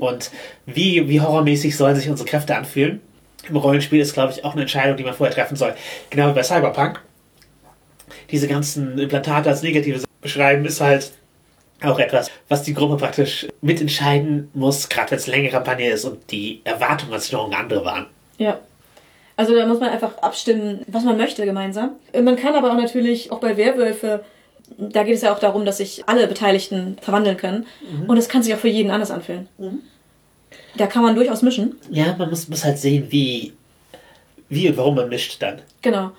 [0.00, 0.30] Und
[0.66, 3.00] wie, wie horrormäßig sollen sich unsere Kräfte anfühlen?
[3.48, 5.74] Im Rollenspiel ist, glaube ich, auch eine Entscheidung, die man vorher treffen soll.
[6.10, 7.00] Genau wie bei Cyberpunk.
[8.30, 11.12] Diese ganzen Implantate als negative beschreiben, ist halt
[11.82, 16.04] auch etwas, was die Gruppe praktisch mitentscheiden muss, gerade wenn es eine längere Kampagne ist
[16.04, 18.06] und die Erwartungen als Genre andere waren.
[18.38, 18.58] Ja.
[19.36, 21.90] Also da muss man einfach abstimmen, was man möchte gemeinsam.
[22.12, 24.24] Man kann aber auch natürlich, auch bei Werwölfe,
[24.76, 27.66] da geht es ja auch darum, dass sich alle Beteiligten verwandeln können.
[28.08, 29.48] Und es kann sich auch für jeden anders anfühlen.
[30.76, 31.76] Da kann man durchaus mischen.
[31.88, 33.52] Ja, man muss, muss halt sehen, wie,
[34.48, 35.60] wie und warum man mischt dann.
[35.82, 36.10] Genau.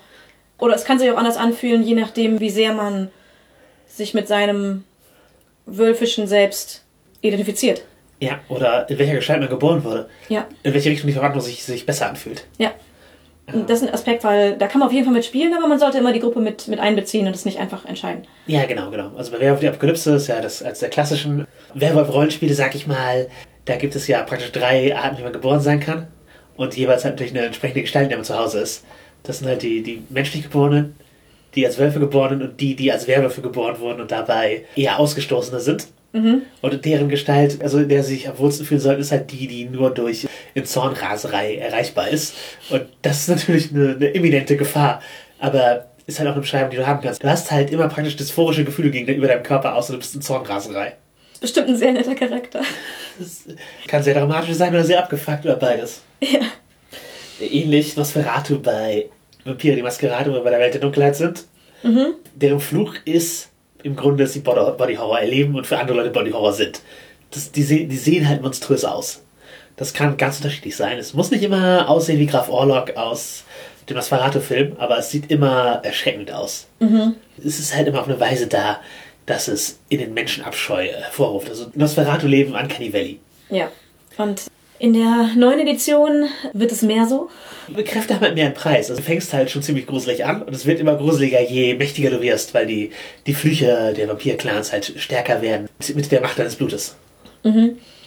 [0.58, 3.10] Oder es kann sich auch anders anfühlen, je nachdem, wie sehr man
[3.86, 4.84] sich mit seinem
[5.66, 6.84] wölfischen Selbst
[7.20, 7.82] identifiziert.
[8.20, 10.08] Ja, oder in welcher Gestalt man geboren wurde.
[10.28, 12.46] Ja, In welche Richtung die Verwandlung sich, sich besser anfühlt.
[12.58, 12.72] ja.
[13.52, 15.80] Und das ist ein Aspekt, weil da kann man auf jeden Fall mitspielen, aber man
[15.80, 18.22] sollte immer die Gruppe mit, mit einbeziehen und es nicht einfach entscheiden.
[18.46, 19.10] Ja, genau, genau.
[19.16, 23.28] Also bei Werwolf die Apokalypse ist ja das als der klassischen Werwolf-Rollenspiele, sag ich mal,
[23.64, 26.06] da gibt es ja praktisch drei Arten, wie man geboren sein kann.
[26.56, 28.84] Und jeweils halt natürlich eine entsprechende Gestalt, in der man zu Hause ist.
[29.24, 30.94] Das sind halt die, die menschlich Geborenen,
[31.54, 35.60] die als Wölfe geborenen und die, die als Werwölfe geboren wurden und dabei eher Ausgestoßene
[35.60, 35.88] sind.
[36.12, 39.46] Und deren Gestalt, also in der sie sich am wohlsten fühlen sollten, ist halt die,
[39.46, 42.34] die nur durch in Zornraserei erreichbar ist.
[42.68, 45.00] Und das ist natürlich eine, eine eminente Gefahr.
[45.38, 47.22] Aber ist halt auch eine Beschreibung, die du haben kannst.
[47.22, 50.96] Du hast halt immer praktisch dysphorische Gefühle gegenüber deinem Körper, außer du bist in Zornraserei.
[51.34, 52.60] Ist bestimmt ein sehr netter Charakter.
[53.18, 53.44] Das
[53.86, 56.02] kann sehr dramatisch sein oder sehr abgefuckt oder beides.
[56.20, 56.40] Ja.
[57.40, 59.06] Ähnlich Nosferatu bei
[59.44, 61.44] Vampire die Maskerade, wir bei der Welt der Dunkelheit sind.
[62.34, 63.48] Deren Fluch ist
[63.82, 66.82] im Grunde, dass sie Body Horror erleben und für andere Leute Body Horror sind.
[67.30, 69.22] Das, die, se die sehen halt monströs aus.
[69.76, 70.98] Das kann ganz unterschiedlich sein.
[70.98, 73.44] Es muss nicht immer aussehen wie Graf Orlok aus
[73.88, 76.66] dem Nosferatu-Film, aber es sieht immer erschreckend aus.
[77.38, 78.80] Es ist halt immer auf eine Weise da,
[79.24, 81.48] dass es in den Menschen Abscheu hervorruft.
[81.48, 83.20] Also Nosferatu leben an Canny Valley.
[83.48, 83.70] Ja.
[84.18, 84.42] Und
[84.80, 86.24] in der neuen Edition
[86.54, 87.28] wird es mehr so.
[87.84, 88.90] Kräfte haben halt mehr einen Preis.
[88.90, 92.08] Also du fängst halt schon ziemlich gruselig an und es wird immer gruseliger, je mächtiger
[92.10, 92.90] du wirst, weil die,
[93.26, 96.96] die Flüche der Vampir-Clans halt stärker werden mit der Macht deines Blutes.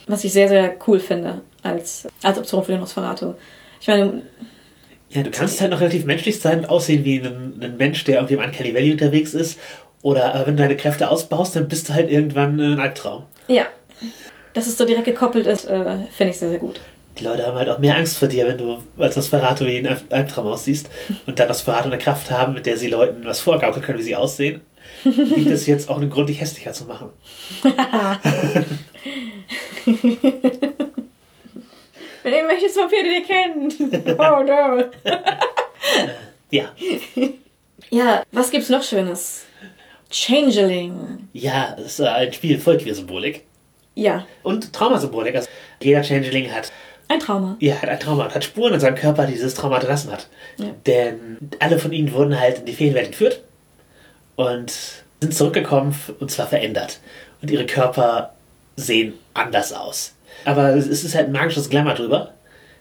[0.07, 3.35] Was ich sehr, sehr cool finde als, als Option für den Nosferatu.
[3.79, 4.23] Ich meine,
[5.11, 8.15] Ja, du kannst halt noch relativ menschlich sein und aussehen wie ein, ein Mensch, der
[8.15, 9.59] irgendwie im Uncanny Valley unterwegs ist.
[10.01, 13.23] Oder äh, wenn du deine Kräfte ausbaust, dann bist du halt irgendwann äh, ein Albtraum.
[13.47, 13.67] ja.
[14.53, 16.79] Dass es so direkt gekoppelt ist, äh, finde ich sehr, sehr gut.
[17.19, 19.87] Die Leute haben halt auch mehr Angst vor dir, wenn du als Nosferatu wie ein
[19.87, 20.89] Al- Albtraum aussiehst.
[21.27, 24.15] Und dann Nosferatu eine Kraft haben, mit der sie Leuten was vorgaukeln können, wie sie
[24.15, 24.61] aussehen.
[25.03, 27.09] Gibt es jetzt auch einen Grund, dich hässlicher zu machen.
[32.23, 33.75] Wenn ihr welches Vampir ihr kennt.
[34.19, 34.83] Oh no.
[36.51, 36.71] Ja,
[37.89, 39.45] Ja, was gibt's noch Schönes?
[40.09, 41.27] Changeling.
[41.33, 43.43] ja, es ist ein Spiel voll Queersymbolik.
[43.95, 45.35] Ja, Und Traumasymbolik.
[45.35, 45.47] Also
[45.81, 46.71] jeder Changeling hat,
[47.09, 47.55] ein Trauma.
[47.59, 50.27] ja, hat ein Trauma und hat Spuren in seinem Körper, die dieses Trauma hinterlassen hat.
[50.57, 50.67] Ja.
[50.87, 53.41] Denn alle von ihnen wurden halt in die Feenwelt entführt
[54.35, 54.71] und
[55.21, 56.99] sind zurückgekommen und zwar verändert.
[57.41, 58.33] Und ihre Körper
[58.75, 60.13] sehen anders aus.
[60.45, 62.33] Aber es ist halt ein magisches Glamour drüber,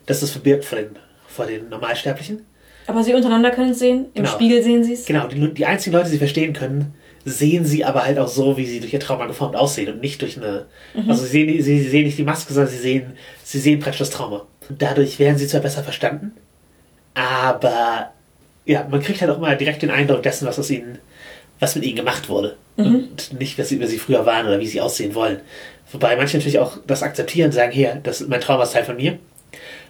[0.07, 0.97] dass es verbirgt vor den,
[1.29, 2.47] vor den Normalsterblichen.
[2.87, 4.35] Aber sie untereinander können es sehen, im Genau.
[4.35, 5.05] Spiegel sehen sie es.
[5.05, 6.95] Genau, die, die einzigen Leute, die sie verstehen können,
[7.25, 10.21] sehen sie aber halt auch so, wie sie durch ihr Trauma geformt aussehen und nicht
[10.23, 10.67] durch eine.
[11.09, 13.13] Also sie sehen, sie, sie sehen nicht die Maske, sondern sie sehen,
[13.45, 14.47] sie sehen praktisch das Trauma.
[14.69, 16.33] Und dadurch werden sie zwar besser verstanden,
[17.15, 18.13] aber
[18.65, 20.99] ja, man kriegt halt auch immer direkt den Eindruck dessen, was aus ihnen,
[21.61, 22.57] was mit ihnen gemacht wurde.
[22.87, 25.41] Und nicht, was sie über sie früher waren oder wie sie aussehen wollen.
[25.93, 28.97] Wobei manche natürlich auch das akzeptieren und sagen, hier, das mein Trauma ist Teil von
[28.97, 29.19] mir.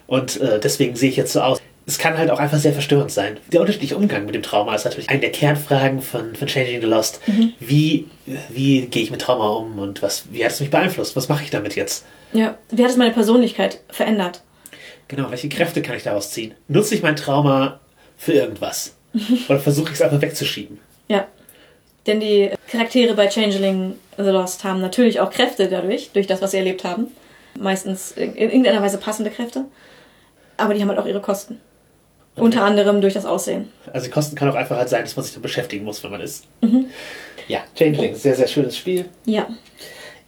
[0.05, 1.61] Und äh, deswegen sehe ich jetzt so aus.
[1.85, 3.37] Es kann halt auch einfach sehr verstörend sein.
[3.51, 6.87] Der unterschiedliche Umgang mit dem Trauma ist natürlich eine der Kernfragen von, von Changing the
[6.87, 7.19] Lost.
[7.59, 8.07] Wie,
[8.49, 11.15] wie gehe ich mit Trauma um und was, wie hat es mich beeinflusst?
[11.15, 12.05] Was mache ich damit jetzt?
[12.31, 12.57] Ja.
[12.71, 14.41] Wie hat es meine Persönlichkeit verändert?
[15.07, 16.53] Genau, welche Kräfte kann ich daraus ziehen?
[16.67, 17.79] Nutze ich mein Trauma
[18.17, 18.95] für irgendwas?
[19.49, 20.79] Oder versuche ich es einfach wegzuschieben?
[21.07, 21.27] Ja.
[22.07, 26.51] Denn die Charaktere bei Changeling The Lost haben natürlich auch Kräfte dadurch, durch das, was
[26.51, 27.07] sie erlebt haben.
[27.59, 29.65] Meistens in irgendeiner Weise passende Kräfte.
[30.57, 31.59] Aber die haben halt auch ihre Kosten.
[32.35, 33.69] Unter anderem durch das Aussehen.
[33.91, 36.21] Also Kosten kann auch einfach halt sein, dass man sich damit beschäftigen muss, wenn man
[36.21, 36.45] ist.
[37.47, 39.05] Ja, Changeling, sehr, sehr schönes Spiel.
[39.25, 39.47] Ja.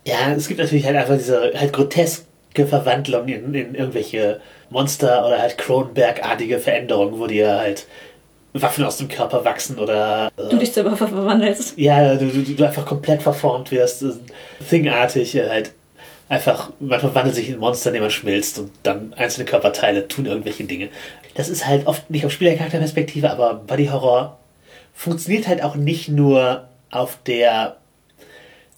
[0.05, 4.39] Ja, es gibt natürlich halt einfach diese halt groteske Verwandlung in, in irgendwelche
[4.69, 7.87] Monster oder halt Cronenberg-artige Veränderungen, wo dir halt
[8.53, 11.73] Waffen aus dem Körper wachsen oder Du äh, dich selber ver- verwandelst.
[11.77, 14.11] ja, du, du, du einfach komplett verformt wirst, äh,
[14.69, 15.71] Thing-artig, äh, halt
[16.29, 20.63] einfach, man verwandelt sich in Monster, indem man schmilzt und dann einzelne Körperteile tun irgendwelche
[20.63, 20.89] Dinge.
[21.35, 24.39] Das ist halt oft nicht auf Spielercharakterperspektive, aber Body Horror
[24.93, 27.77] funktioniert halt auch nicht nur auf der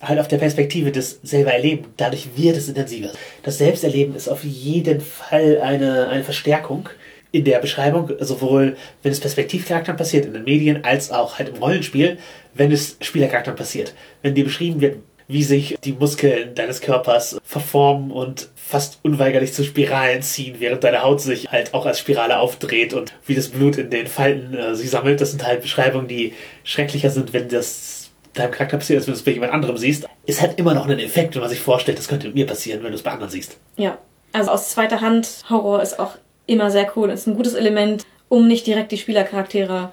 [0.01, 1.85] halt auf der Perspektive des selber Erleben.
[1.97, 3.11] Dadurch wird es intensiver.
[3.43, 6.89] Das Selbsterleben ist auf jeden Fall eine, eine Verstärkung
[7.31, 11.55] in der Beschreibung, sowohl wenn es Perspektivcharakteren passiert in den Medien, als auch halt im
[11.55, 12.17] Rollenspiel,
[12.53, 13.93] wenn es Spielercharakteren passiert.
[14.21, 14.97] Wenn dir beschrieben wird,
[15.27, 21.03] wie sich die Muskeln deines Körpers verformen und fast unweigerlich zu Spiralen ziehen, während deine
[21.03, 24.75] Haut sich halt auch als Spirale aufdreht und wie das Blut in den Falten äh,
[24.75, 25.19] sich sammelt.
[25.19, 29.19] Das sind halt Beschreibungen, die schrecklicher sind, wenn das deinem Charakter passiert, als wenn du
[29.19, 30.07] es bei jemand anderem siehst.
[30.25, 32.91] Es hat immer noch einen Effekt, wenn man sich vorstellt, das könnte mir passieren, wenn
[32.91, 33.57] du es bei anderen siehst.
[33.75, 33.97] Ja.
[34.33, 36.15] Also aus zweiter Hand Horror ist auch
[36.45, 37.09] immer sehr cool.
[37.09, 39.91] Ist ein gutes Element, um nicht direkt die Spielercharaktere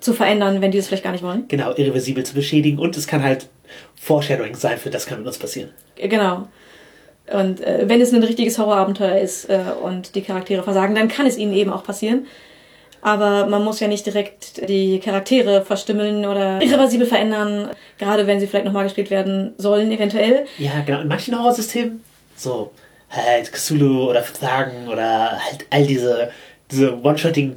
[0.00, 1.44] zu verändern, wenn die es vielleicht gar nicht wollen.
[1.48, 3.48] Genau, irreversibel zu beschädigen und es kann halt
[3.94, 5.70] Foreshadowing sein für das kann mit uns passieren.
[5.96, 6.48] Genau.
[7.32, 11.26] Und äh, wenn es ein richtiges Horrorabenteuer ist äh, und die Charaktere versagen, dann kann
[11.26, 12.26] es ihnen eben auch passieren.
[13.00, 18.46] Aber man muss ja nicht direkt die Charaktere verstimmeln oder irreversibel verändern, gerade wenn sie
[18.46, 20.46] vielleicht nochmal gespielt werden sollen, eventuell.
[20.58, 21.00] Ja, genau.
[21.00, 22.02] In manchen Horrorsystemen,
[22.34, 22.70] so
[23.10, 26.30] halt Cthulhu oder Versagen oder halt all diese,
[26.70, 27.54] diese one-shottigen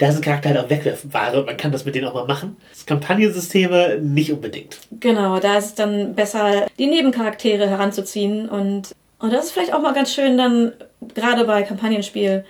[0.00, 2.56] Da sind Charakter halt auch Wegwerfware und man kann das mit denen auch mal machen.
[2.72, 4.78] Das Kampagnensysteme nicht unbedingt.
[4.98, 9.82] Genau, da ist es dann besser, die Nebencharaktere heranzuziehen und, und das ist vielleicht auch
[9.82, 10.72] mal ganz schön dann,
[11.14, 12.46] gerade bei Kampagnenspiel,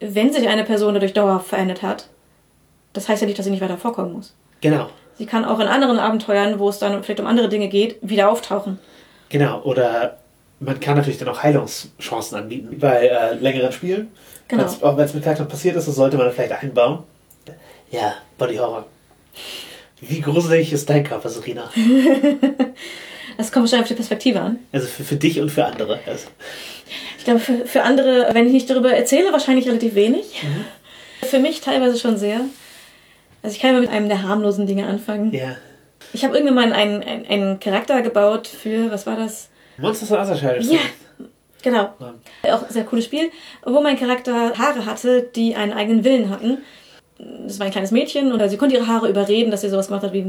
[0.00, 2.08] wenn sich eine Person dadurch dauerhaft verändert hat,
[2.94, 4.34] das heißt ja nicht, dass sie nicht weiter vorkommen muss.
[4.62, 4.88] Genau.
[5.18, 8.30] Sie kann auch in anderen Abenteuern, wo es dann vielleicht um andere Dinge geht, wieder
[8.30, 8.78] auftauchen.
[9.28, 9.60] Genau.
[9.62, 10.16] Oder
[10.58, 12.70] man kann natürlich dann auch Heilungschancen anbieten.
[12.70, 14.10] wie Bei äh, längeren Spielen.
[14.48, 14.62] Genau.
[14.64, 17.02] Wenn's- Auch wenn es mit Charakteren passiert ist, das sollte man vielleicht einbauen.
[17.90, 18.86] Ja, Body Horror.
[20.00, 21.70] Wie gruselig ist dein Körper, Serena?
[23.36, 24.58] Das kommt wahrscheinlich auf die Perspektive an.
[24.70, 25.98] Also für, für dich und für andere.
[26.06, 26.28] Also,
[27.18, 30.40] Ich glaube, für, für andere, wenn ich nicht darüber erzähle, wahrscheinlich relativ wenig.
[31.22, 32.42] Für mich teilweise schon sehr.
[33.42, 35.32] Also ich kann mal mit einem der harmlosen Dinge anfangen.
[35.34, 35.56] ja.
[36.12, 39.48] Ich habe irgendwann mal einen, einen, einen Charakter gebaut für, was war das?
[39.78, 40.60] Monsters of Othershire.
[40.60, 40.78] Ja,
[41.64, 41.88] genau.
[42.44, 42.54] Ja.
[42.54, 43.30] Auch ein sehr cooles Spiel,
[43.64, 46.58] wo mein Charakter Haare hatte, die einen eigenen Willen hatten.
[47.18, 50.02] Das war ein kleines Mädchen und sie konnte ihre Haare überreden, dass sie sowas gemacht
[50.02, 50.24] hat wie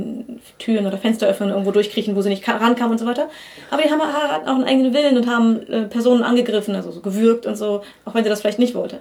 [0.60, 3.28] Türen oder Fenster öffnen, irgendwo durchkriechen, wo sie nicht ka- rankam und so weiter.
[3.72, 6.92] Aber die haben Haare hatten auch einen eigenen Willen und haben äh, Personen angegriffen, also
[6.92, 9.00] so gewürgt und so, auch wenn sie das vielleicht nicht wollte.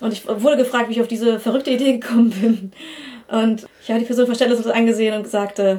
[0.00, 2.72] Und ich wurde gefragt, wie ich auf diese verrückte Idee gekommen bin.
[3.28, 5.76] Und ich habe die Person verständnislos angesehen und gesagt, äh,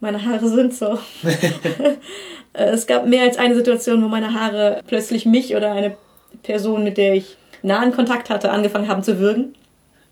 [0.00, 0.98] meine Haare sind so.
[2.54, 5.96] Äh, es gab mehr als eine Situation, wo meine Haare plötzlich mich oder eine
[6.42, 9.54] Person, mit der ich nahen Kontakt hatte, angefangen haben zu würgen.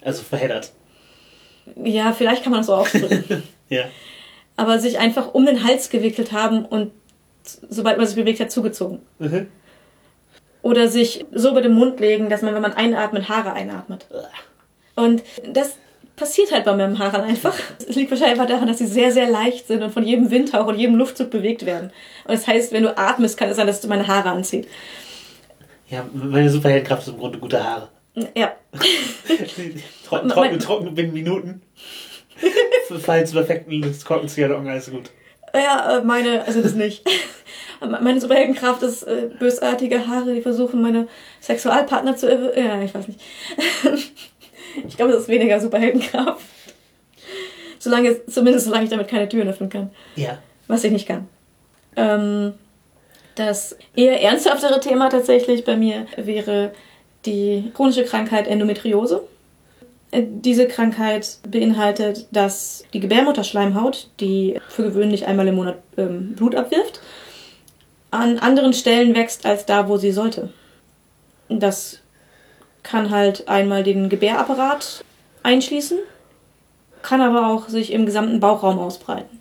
[0.03, 0.73] Also verheddert.
[1.83, 3.43] Ja, vielleicht kann man das so ausdrücken.
[3.69, 3.85] Ja.
[4.55, 6.93] Aber sich einfach um den Hals gewickelt haben und
[7.43, 9.01] sobald man sich bewegt hat, zugezogen.
[9.19, 9.47] Mhm.
[10.61, 14.07] Oder sich so über den Mund legen, dass man, wenn man einatmet, Haare einatmet.
[14.95, 15.23] Und
[15.55, 15.79] das
[16.23, 17.59] passiert halt bei meinen Haaren einfach.
[17.81, 20.69] Es liegt wahrscheinlich einfach daran, dass sie sehr, sehr leicht sind und von jedem Windhauch
[20.69, 21.91] und jedem Luftzug bewegt werden.
[22.25, 24.69] Und das heißt, wenn du atmest, kann es sein, dass du meine Haare anzieht.
[25.91, 27.89] Ja, meine Superheldenkraft ist im Grunde gute Haare.
[28.37, 28.53] Ja.
[30.07, 31.63] trocken, trocken, trocken binnen Minuten.
[33.01, 35.11] Falls perfekten Korkenzieher alles gut.
[35.53, 37.05] Ja, äh, meine, also das nicht.
[37.81, 41.09] Meine Superheldenkraft ist äh, bösartige Haare, die versuchen, meine
[41.41, 42.29] Sexualpartner zu.
[42.57, 43.21] Ja, ich weiß nicht.
[45.03, 46.45] Glaube, das ist weniger Superheldenkraft.
[47.79, 49.91] Solange, zumindest solange ich damit keine Türen öffnen kann.
[50.15, 50.39] Ja.
[50.69, 51.29] Was ich nicht kann.
[51.97, 52.55] Ähm,
[53.35, 56.73] das eher ernsthaftere Thema tatsächlich bei mir wäre
[57.27, 59.23] die chronische Krankheit Endometriose.
[60.13, 66.55] Äh, Diese Krankheit beinhaltet, dass die Gebärmutterschleimhaut, die für gewöhnlich einmal im Monat ähm, Blut
[66.55, 67.01] abwirft,
[68.13, 70.51] an anderen Stellen wächst als da, wo sie sollte.
[71.49, 72.02] Das
[72.83, 75.05] kann halt einmal den Gebärapparat
[75.43, 75.99] einschließen,
[77.03, 79.41] kann aber auch sich im gesamten Bauchraum ausbreiten.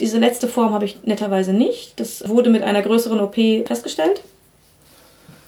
[0.00, 1.98] Diese letzte Form habe ich netterweise nicht.
[2.00, 3.36] Das wurde mit einer größeren OP
[3.66, 4.22] festgestellt,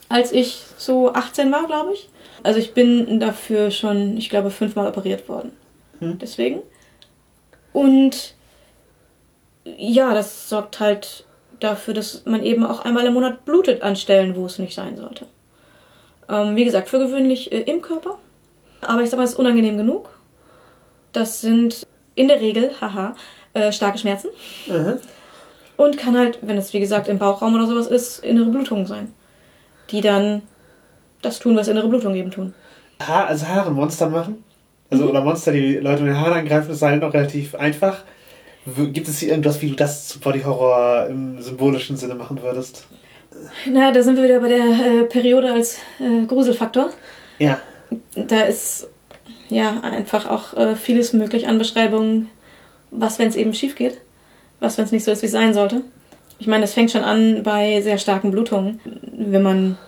[0.09, 2.09] als ich so 18 war, glaube ich.
[2.43, 5.51] Also ich bin dafür schon, ich glaube, fünfmal operiert worden.
[5.99, 6.19] Hm.
[6.19, 6.63] Deswegen.
[7.73, 8.35] Und
[9.65, 11.25] ja, das sorgt halt
[11.59, 14.97] dafür, dass man eben auch einmal im Monat blutet an Stellen, wo es nicht sein
[14.97, 15.27] sollte.
[16.29, 18.19] Ähm, wie gesagt, für gewöhnlich äh, im Körper.
[18.81, 20.09] Aber ich sag mal, es ist unangenehm genug.
[21.13, 23.15] Das sind in der Regel, haha,
[23.55, 24.29] äh, starke Schmerzen.
[24.67, 24.99] Mhm.
[25.77, 29.13] Und kann halt, wenn es wie gesagt im Bauchraum oder sowas ist, innere Blutungen sein.
[29.91, 30.43] Die dann
[31.23, 32.55] das tun, was innere Blutungen eben tun.
[33.07, 34.43] Ha also Haare Monster machen?
[34.91, 35.11] Also, Mhm.
[35.11, 37.99] oder Monster, die Leute mit den Haaren angreifen, ist halt noch relativ einfach.
[38.93, 42.87] Gibt es hier irgendwas, wie du das zum Body Horror im symbolischen Sinne machen würdest?
[43.67, 46.91] Na, da sind wir wieder bei der äh, Periode als äh, Gruselfaktor.
[47.39, 47.61] Ja.
[48.15, 48.89] Da ist
[49.49, 52.31] ja einfach auch äh, vieles möglich an Beschreibungen,
[52.91, 54.01] was, wenn es eben schief geht,
[54.61, 55.83] was, wenn es nicht so ist, wie es sein sollte.
[56.39, 58.81] Ich meine, das fängt schon an bei sehr starken Blutungen,
[59.13, 59.79] wenn man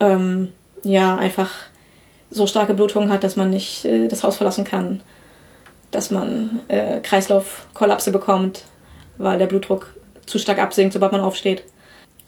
[0.00, 0.52] ähm,
[0.82, 1.50] ja einfach
[2.30, 5.00] so starke Blutungen hat, dass man nicht äh, das Haus verlassen kann,
[5.90, 8.64] dass man äh, Kreislaufkollapse bekommt,
[9.16, 9.94] weil der Blutdruck
[10.26, 11.64] zu stark absinkt, sobald man aufsteht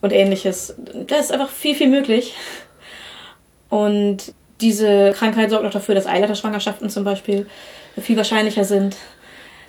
[0.00, 0.74] und ähnliches.
[1.06, 2.34] Da ist einfach viel, viel möglich.
[3.68, 7.46] Und diese Krankheit sorgt auch dafür, dass Eileiterschwangerschaften zum Beispiel
[8.00, 8.96] viel wahrscheinlicher sind.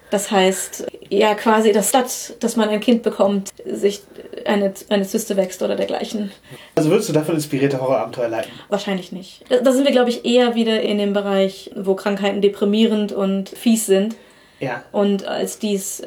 [0.09, 4.01] Das heißt, ja, quasi, dass statt, dass man ein Kind bekommt, sich
[4.45, 6.31] eine, eine Zyste wächst oder dergleichen.
[6.75, 8.51] Also würdest du davon inspirierte Horrorabenteuer leiten?
[8.67, 9.45] Wahrscheinlich nicht.
[9.47, 13.49] Da, da sind wir, glaube ich, eher wieder in dem Bereich, wo Krankheiten deprimierend und
[13.49, 14.17] fies sind.
[14.59, 14.83] Ja.
[14.91, 16.03] Und als dies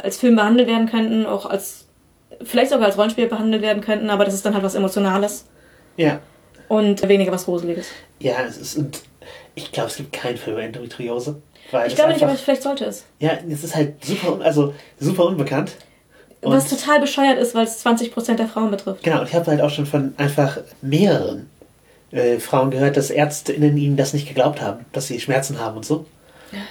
[0.00, 1.81] als Film behandelt werden könnten, auch als,
[2.44, 5.44] vielleicht sogar als Rollenspiel behandelt werden könnten, aber das ist dann halt was Emotionales
[5.96, 6.20] Ja.
[6.68, 7.86] und weniger was Gruseliges.
[8.20, 9.02] Ja, es ist, und
[9.54, 11.40] ich glaube, es gibt keinen Film über Endometriose.
[11.70, 13.04] Weil Ich das glaube nicht, aber vielleicht sollte es.
[13.20, 15.72] Ja, es ist halt super, also super unbekannt.
[16.40, 19.02] Und Was total bescheuert ist, weil es 20% der Frauen betrifft.
[19.04, 21.48] Genau, und ich habe halt auch schon von einfach mehreren
[22.10, 25.84] äh, Frauen gehört, dass ÄrztInnen ihnen das nicht geglaubt haben, dass sie Schmerzen haben und
[25.86, 26.04] so.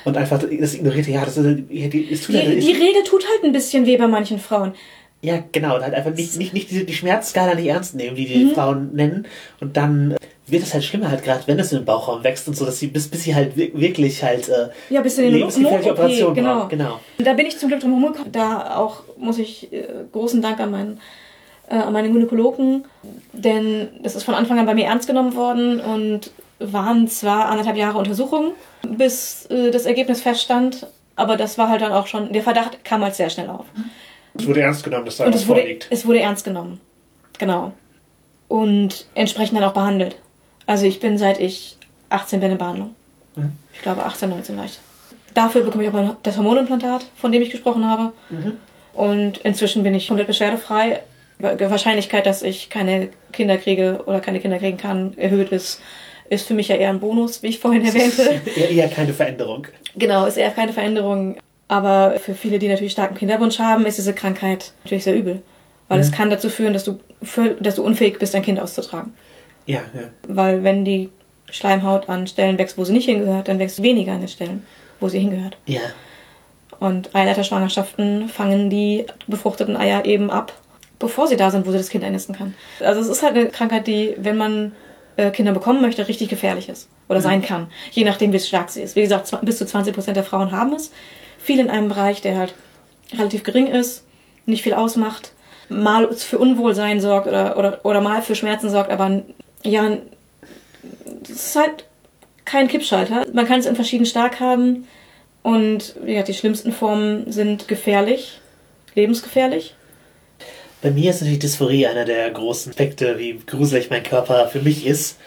[0.06, 3.52] Und einfach das ignorierte, ja, das ist, es tut Die, die Regel tut halt ein
[3.52, 4.74] bisschen weh bei manchen Frauen.
[5.22, 8.26] Ja, genau, und halt einfach nicht, nicht, nicht die, die Schmerzskala nicht ernst nehmen, die
[8.26, 9.28] die Frauen nennen.
[9.60, 10.16] Und dann
[10.48, 12.80] wird es halt schlimmer halt gerade, wenn es in den Bauchraum wächst und so, dass
[12.80, 16.36] sie bis, bis sie halt wir- wirklich halt äh, Ja, bis in den lebensgefährliche Operationen
[16.36, 16.56] genau.
[16.62, 16.70] brauchen.
[16.70, 17.00] Genau.
[17.20, 18.32] Da bin ich zum Glück drum herumgekommen.
[18.32, 21.00] Da auch muss ich äh, großen Dank an meinen,
[21.70, 22.86] äh, an meine Gynäkologen,
[23.32, 27.78] denn das ist von Anfang an bei mir ernst genommen worden und waren zwar anderthalb
[27.78, 28.52] Jahre Untersuchungen,
[28.88, 33.04] bis äh, das Ergebnis feststand, aber das war halt dann auch schon, der Verdacht kam
[33.04, 33.66] halt sehr schnell auf.
[34.38, 35.88] Es wurde ernst genommen, dass da Und was es wurde, vorliegt.
[35.90, 36.80] es wurde ernst genommen.
[37.38, 37.74] Genau.
[38.48, 40.18] Und entsprechend dann auch behandelt.
[40.66, 41.78] Also ich bin seit ich
[42.10, 42.96] 18 bin in Behandlung.
[43.36, 43.54] Mhm.
[43.74, 44.80] Ich glaube 18, 19 war ich.
[45.34, 48.12] Dafür bekomme ich auch das Hormonimplantat, von dem ich gesprochen habe.
[48.30, 48.54] Mhm.
[48.94, 51.02] Und inzwischen bin ich komplett beschwerdefrei.
[51.40, 55.82] Die Wahrscheinlichkeit, dass ich keine Kinder kriege oder keine Kinder kriegen kann, erhöht ist,
[56.30, 58.42] ist für mich ja eher ein Bonus, wie ich vorhin erwähnte.
[58.56, 59.68] Eher, eher keine Veränderung.
[59.96, 61.38] Genau, ist eher keine Veränderung.
[61.72, 65.42] Aber für viele, die natürlich starken Kinderwunsch haben, ist diese Krankheit natürlich sehr übel.
[65.88, 67.00] Weil es kann dazu führen, dass du,
[67.62, 69.14] dass du unfähig bist, ein Kind auszutragen.
[69.68, 70.10] Ja, ja.
[70.28, 71.10] Weil wenn die
[71.50, 74.66] Schleimhaut an Stellen wächst, wo sie nicht hingehört, dann wächst weniger an den Stellen,
[75.00, 75.56] wo sie hingehört.
[75.66, 75.80] Ja.
[76.82, 80.52] Und Eileiterschwangerschaften fangen die befruchteten Eier eben ab,
[81.00, 82.54] bevor sie da sind, wo sie das Kind einnisten kann.
[82.82, 84.74] Also es ist halt eine Krankheit, die, wenn man
[85.16, 87.68] äh, Kinder bekommen möchte, richtig gefährlich ist oder sein kann.
[87.92, 88.98] Je nachdem, wie stark sie ist.
[88.98, 90.92] Wie gesagt, bis zu 20 Prozent der Frauen haben es.
[91.42, 92.54] Viel in einem Bereich, der halt
[93.14, 94.04] relativ gering ist,
[94.46, 95.34] nicht viel ausmacht,
[95.70, 99.24] mal für Unwohlsein sorgt oder, oder, oder mal für Schmerzen sorgt, aber
[99.64, 99.98] ja,
[101.24, 101.86] es ist halt
[102.46, 103.28] kein Kippschalter.
[103.34, 104.88] Man kann es in verschieden stark haben
[105.44, 108.40] und ja, die schlimmsten Formen sind gefährlich,
[108.96, 109.76] lebensgefährlich.
[110.82, 114.86] Bei mir ist natürlich Dysphorie einer der großen Aspekte, wie gruselig mein Körper für mich
[114.86, 115.18] ist.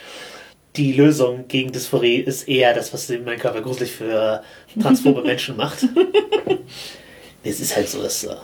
[0.77, 4.43] Die Lösung gegen Dysphorie ist eher das, was mein Körper gruselig für
[4.81, 5.87] transphobe Menschen macht.
[7.45, 8.35] es ist halt so, dass äh,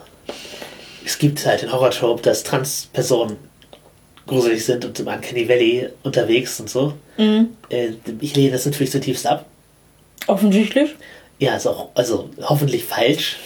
[1.05, 3.35] es gibt halt den Horror-Trope, dass Trans-Personen
[4.27, 6.93] gruselig sind und im Uncanny Valley unterwegs und so.
[7.17, 7.49] Mhm.
[7.69, 7.89] Äh,
[8.21, 9.45] ich lehne das natürlich zutiefst ab.
[10.27, 10.95] Offensichtlich.
[11.39, 13.37] Ja, ist auch, also hoffentlich falsch.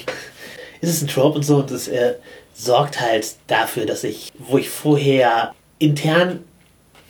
[0.80, 2.14] ist es ein Trope und so und es äh,
[2.54, 6.44] sorgt halt dafür, dass ich, wo ich vorher intern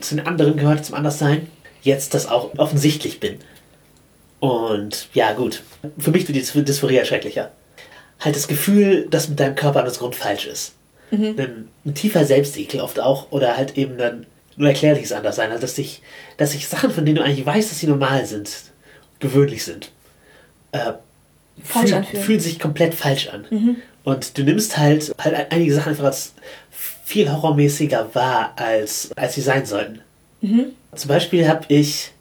[0.01, 1.49] zu den anderen gehört, zum Anderssein,
[1.83, 3.39] jetzt das auch offensichtlich bin.
[4.41, 5.63] Und ja, gut.
[5.99, 7.51] Für mich wird die Dysphorie erschrecklicher.
[8.21, 10.75] Halt das Gefühl, dass mit deinem Körper das Grund falsch ist.
[11.11, 14.27] Ein, ein tiefer Selbstekel oft auch oder halt eben ein
[14.57, 15.51] nur erklärliches Anderssein.
[15.51, 16.03] Also dass ich,
[16.37, 18.51] dass ich Sachen, von denen du eigentlich weißt, dass sie normal sind,
[19.19, 19.91] gewöhnlich sind,
[20.73, 20.93] äh,
[21.65, 22.25] Falsch fühl, anfühlen.
[22.25, 23.47] fühlen sich komplett falsch an.
[24.05, 26.35] Und du nimmst halt, halt einige Sachen einfach als
[27.09, 30.03] viel horrormäßiger wahr, als, als sie sein sollten.
[30.95, 32.13] Zum Beispiel habe ich,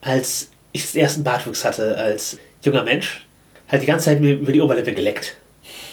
[0.00, 3.24] als ich das ersten Bartwuchs hatte, als junger Mensch,
[3.68, 5.36] halt die ganze Zeit mir über die Oberlippe geleckt.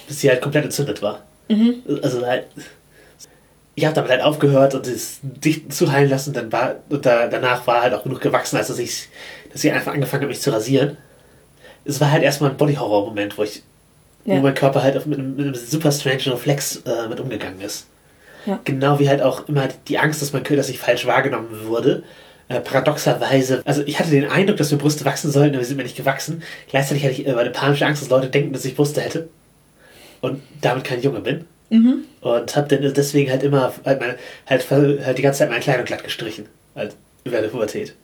[0.07, 1.21] Bis sie halt komplett entzündet war.
[2.01, 2.47] Also halt.
[3.76, 6.34] Ich habe damit halt aufgehört und es dicht zu heilen lassen.
[6.34, 9.07] Dann war, und da, danach war halt auch genug gewachsen, als dass ich,
[9.53, 10.97] dass ich einfach angefangen habe, mich zu rasieren.
[11.84, 13.61] Es war halt erstmal ein Body-Horror-Moment, wo ich,
[14.26, 14.38] Ja.
[14.38, 17.86] wo mein Körper halt mit, einem, mit einem super strange Reflex äh, mit umgegangen ist.
[18.46, 18.60] Ja.
[18.64, 22.04] Genau wie halt auch immer die Angst, dass man dass ich falsch wahrgenommen wurde.
[22.48, 25.78] Äh, paradoxerweise, also ich hatte den Eindruck, dass mir Brüste wachsen sollten, aber sie sind
[25.78, 26.43] mir nicht gewachsen.
[26.70, 29.30] Gleichzeitig hatte ich immer eine panische Angst, dass Leute denken, dass ich Brüste hätte.
[30.22, 31.46] Und damit kein Junge bin.
[32.22, 34.16] Und habe dann deswegen halt immer halt, meine,
[34.48, 36.46] halt, halt die ganze Zeit meine Kleidung glatt gestrichen.
[36.76, 37.96] Halt während der Pubertät.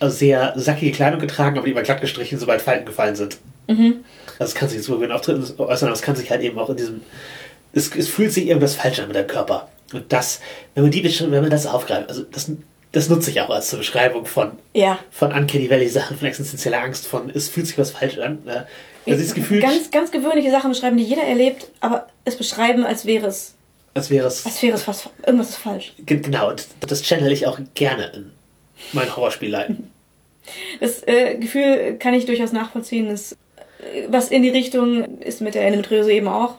[0.00, 3.38] Also sehr sackige Kleidung getragen, aber die immer glatt gestrichen, sobald Falten gefallen sind.
[4.38, 6.70] Also es kann sich in super Auftritten äußern, aber es kann sich halt eben auch
[6.70, 7.02] in diesem.
[7.72, 9.68] Es, es fühlt sich irgendwas falsch an mit deinem Körper.
[9.92, 10.40] Und das,
[10.74, 12.50] wenn man die wenn man das aufgreift, also das,
[12.92, 14.98] das nutze ich auch als zur Beschreibung von, Ja.
[15.10, 18.38] von Uncanny Valley Sachen, von existenzieller Angst, von es fühlt sich was falsch an.
[18.46, 22.84] äh, Also das Gefühl, Ganz, ganz gewöhnliche Sachen beschreiben, die jeder erlebt, aber es beschreiben,
[22.84, 23.54] als wäre es,
[23.94, 24.46] als wäre es.
[24.46, 25.92] als wäre es was, irgendwas ist falsch.
[25.98, 28.30] Ge- Genau, und das channel ich auch gerne in
[28.92, 29.90] mein Horrorspieleien.
[30.80, 33.08] Das äh, Gefühl kann ich durchaus nachvollziehen.
[33.08, 36.54] Das, äh, was in die Richtung ist mit der Endometriose eben auch.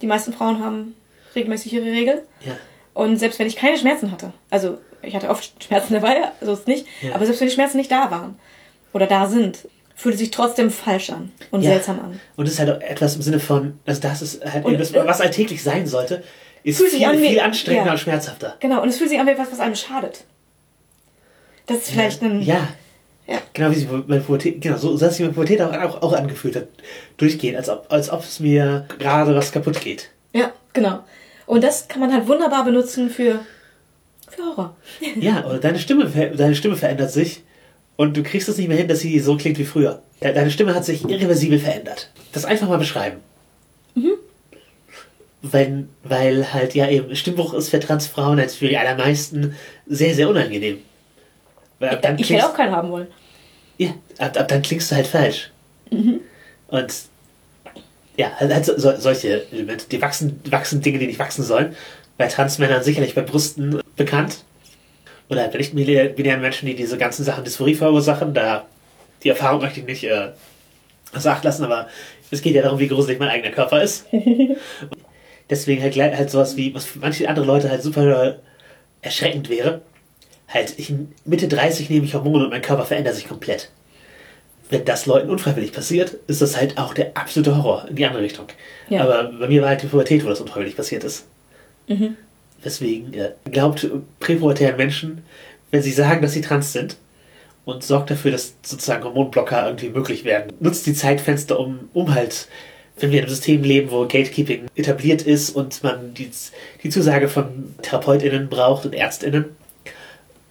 [0.00, 0.94] Die meisten Frauen haben
[1.34, 2.22] regelmäßig ihre Regel.
[2.44, 2.56] Ja.
[2.94, 6.60] Und selbst wenn ich keine Schmerzen hatte, also ich hatte oft Schmerzen dabei, so ist
[6.60, 7.14] es nicht, Ja.
[7.14, 8.38] aber selbst wenn die Schmerzen nicht da waren
[8.92, 11.70] oder da sind, fühlt es sich trotzdem falsch an und Ja.
[11.70, 12.20] seltsam an.
[12.36, 15.06] Und es ist halt auch etwas im Sinne von, also das ist halt Und, äh,
[15.06, 16.22] was alltäglich sein sollte,
[16.64, 17.92] ist Fühlt sich viel, an wie- viel anstrengender ja.
[17.92, 18.56] und schmerzhafter.
[18.60, 20.24] Genau, und es fühlt sich an wie etwas, was einem schadet.
[21.66, 22.42] Das ist vielleicht ein.
[22.42, 22.68] Ja.
[23.28, 23.38] Ja.
[23.52, 26.12] Genau wie sich meine Pubertät, genau, so, so hat sich meine Pubertät auch, auch, auch
[26.14, 26.66] angefühlt hat.
[27.18, 30.08] Durchgehend, als ob, als ob es mir gerade was kaputt geht.
[30.32, 31.00] Ja, genau.
[31.46, 33.40] Und das kann man halt wunderbar benutzen für,
[34.30, 34.76] für Horror.
[35.20, 36.06] Ja, oder deine Stimme,
[36.36, 37.42] deine Stimme verändert sich
[37.96, 40.02] und du kriegst es nicht mehr hin, dass sie so klingt wie früher.
[40.22, 42.10] De- Deine Stimme hat sich irreversibel verändert.
[42.32, 43.18] Das einfach mal beschreiben.
[43.94, 44.12] Mhm.
[45.42, 49.54] Wenn, weil halt ja eben Stimmbruch ist für Transfrauen als für die allermeisten
[49.86, 50.78] sehr, sehr unangenehm.
[51.78, 53.06] Weil ich klingst- hätte auch keinen haben wollen.
[53.78, 55.50] Ja, ab, ab dann klingst du halt falsch.
[55.90, 56.20] Mhm.
[56.68, 56.92] Und
[58.16, 59.86] ja, halt, halt so, so, solche Elemente.
[59.90, 61.74] Die wachsen, wachsen Dinge, die nicht wachsen sollen.
[62.16, 64.44] Bei Transmännern sicherlich bei Brüsten bekannt.
[65.30, 68.34] Oder bei nicht binären Menschen, die diese ganzen Sachen Dysphorie verursachen.
[68.34, 68.66] Da
[69.22, 70.30] die Erfahrung möchte ich nicht äh,
[71.14, 71.88] außer Acht lassen, aber
[72.30, 74.06] es geht ja darum, wie gruselig mein eigener Körper ist.
[75.50, 78.38] Deswegen halt, halt sowas wie, was für manche andere Leute halt super
[79.00, 79.80] erschreckend wäre.
[80.48, 80.92] Halt, ich,
[81.24, 83.70] Mitte 30 nehme ich Hormone und mein Körper verändert sich komplett.
[84.70, 88.22] Wenn das Leuten unfreiwillig passiert, ist das halt auch der absolute Horror in die andere
[88.22, 88.46] Richtung.
[88.88, 89.02] Ja.
[89.02, 91.26] Aber bei mir war halt die Pubertät, wo das unfreiwillig passiert ist.
[92.64, 93.88] Deswegen äh, glaubt
[94.20, 95.22] präpubertären Menschen,
[95.70, 96.96] wenn sie sagen, dass sie trans sind
[97.64, 100.52] und sorgt dafür, dass sozusagen Hormonblocker irgendwie möglich werden.
[100.60, 102.48] Nutzt die Zeitfenster, um, um halt,
[102.98, 106.30] wenn wir in einem System leben, wo Gatekeeping etabliert ist und man die,
[106.82, 109.44] die Zusage von TherapeutInnen braucht und ÄrztInnen,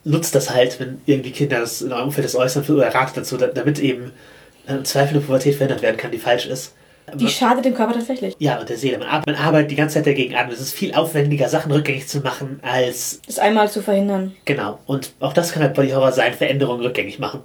[0.08, 3.38] nutzt das halt, wenn irgendwie Kinder das in eurem Umfeld das äußern oder ratet dazu,
[3.38, 4.12] da- damit eben
[4.68, 6.74] äh, im Zweifel eine Pubertät verhindert werden kann, die falsch ist.
[7.16, 8.36] Die schadet dem Körper tatsächlich.
[8.38, 8.98] Ja, und der Seele.
[8.98, 10.52] Man, ar- man arbeitet die ganze Zeit dagegen an.
[10.52, 13.22] Es ist viel aufwendiger, Sachen rückgängig zu machen, als.
[13.26, 14.36] Das einmal zu verhindern.
[14.44, 14.80] Genau.
[14.88, 17.42] Und auch das kann halt Body Horror sein, Veränderungen rückgängig machen.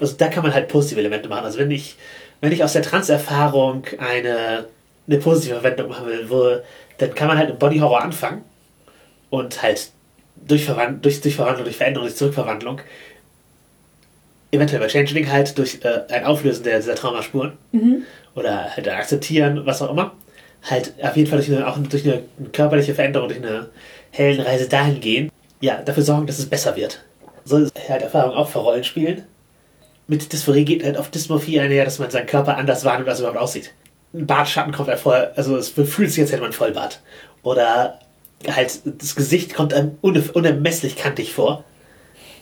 [0.00, 1.44] Also da kann man halt positive Elemente machen.
[1.44, 1.96] Also wenn ich,
[2.40, 4.66] wenn ich aus der Trans-Erfahrung eine,
[5.06, 6.56] eine positive Verwendung machen will, wo,
[6.96, 8.42] dann kann man halt im Body Horror anfangen
[9.30, 9.90] und halt
[10.46, 12.80] durch, Verwand durch, durch Verwandlung, durch Veränderung, durch Zurückverwandlung,
[14.50, 17.52] eventuell bei Changeling halt durch äh, ein Auflösen der, dieser Traumaspuren
[18.34, 20.12] oder halt ein Akzeptieren, was auch immer,
[20.62, 22.22] halt auf jeden Fall durch eine, auch durch eine
[22.52, 23.68] körperliche Veränderung, durch eine
[24.10, 25.30] Heldenreise dahin gehen,
[25.60, 27.02] ja, dafür sorgen, dass es besser wird.
[27.44, 29.24] So ist halt Erfahrung auch für Rollenspielen.
[30.08, 33.28] mit Dysphorie geht halt auf Dysmorphie einher, dass man seinen Körper anders wahrnimmt, als er
[33.28, 33.72] überhaupt aussieht.
[34.14, 37.00] Ein Bartschatten kommt einem vor, also es fühlt sich, als hätte man Vollbart.
[37.42, 37.98] Oder
[38.48, 41.64] halt, das Gesicht kommt einem une- unermesslich kantig vor,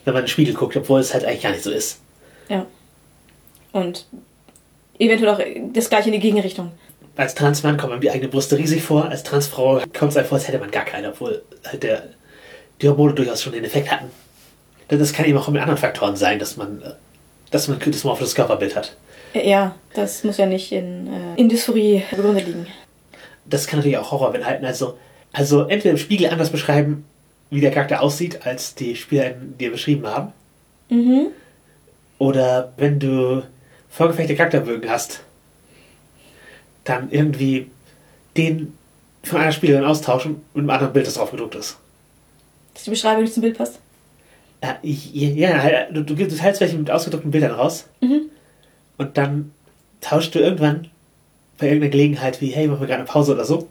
[0.04, 2.00] wenn man in den Spiegel guckt, obwohl es halt eigentlich gar nicht so ist.
[2.48, 2.66] Ja.
[3.72, 4.06] Und
[4.98, 5.40] eventuell auch
[5.72, 6.72] das gleiche in die Gegenrichtung.
[7.16, 10.36] Als Transmann kommt einem die eigene Brüste riesig vor, als Transfrau kommt es einem vor,
[10.38, 12.02] als hätte man gar keine, obwohl halt der,
[12.82, 14.10] die Hormone durchaus schon den Effekt hatten.
[14.90, 16.82] Denn das kann eben auch mit anderen Faktoren sein, dass man,
[17.50, 18.96] dass man ein dysmorphisches Körperbild hat.
[19.32, 22.66] Ja, das muss ja nicht in, äh, in Dysphorie begründet liegen.
[23.46, 24.64] Das kann natürlich auch Horror beinhalten.
[24.64, 24.98] Also,
[25.34, 27.04] also entweder im Spiegel anders beschreiben,
[27.50, 30.32] wie der Charakter aussieht, als die Spieler dir beschrieben haben.
[30.88, 31.26] Mhm.
[32.18, 33.42] Oder wenn du
[33.90, 35.20] vorgefertigte Charakterbögen hast,
[36.84, 37.70] dann irgendwie
[38.36, 38.72] den
[39.22, 41.76] von einer Spielerin austauschen mit einem anderen Bild, das drauf gedruckt ist.
[42.74, 43.78] Dass die Beschreibung nicht zum Bild passt.
[44.62, 48.22] Ja, ich- ja halt, du, du gibst- du teilst welche mit ausgedruckten Bildern raus Mhm.
[48.98, 49.52] und dann
[50.00, 50.88] tauschst du irgendwann
[51.58, 53.68] bei irgendeiner Gelegenheit wie, hey, mach mir gerade eine Pause oder so,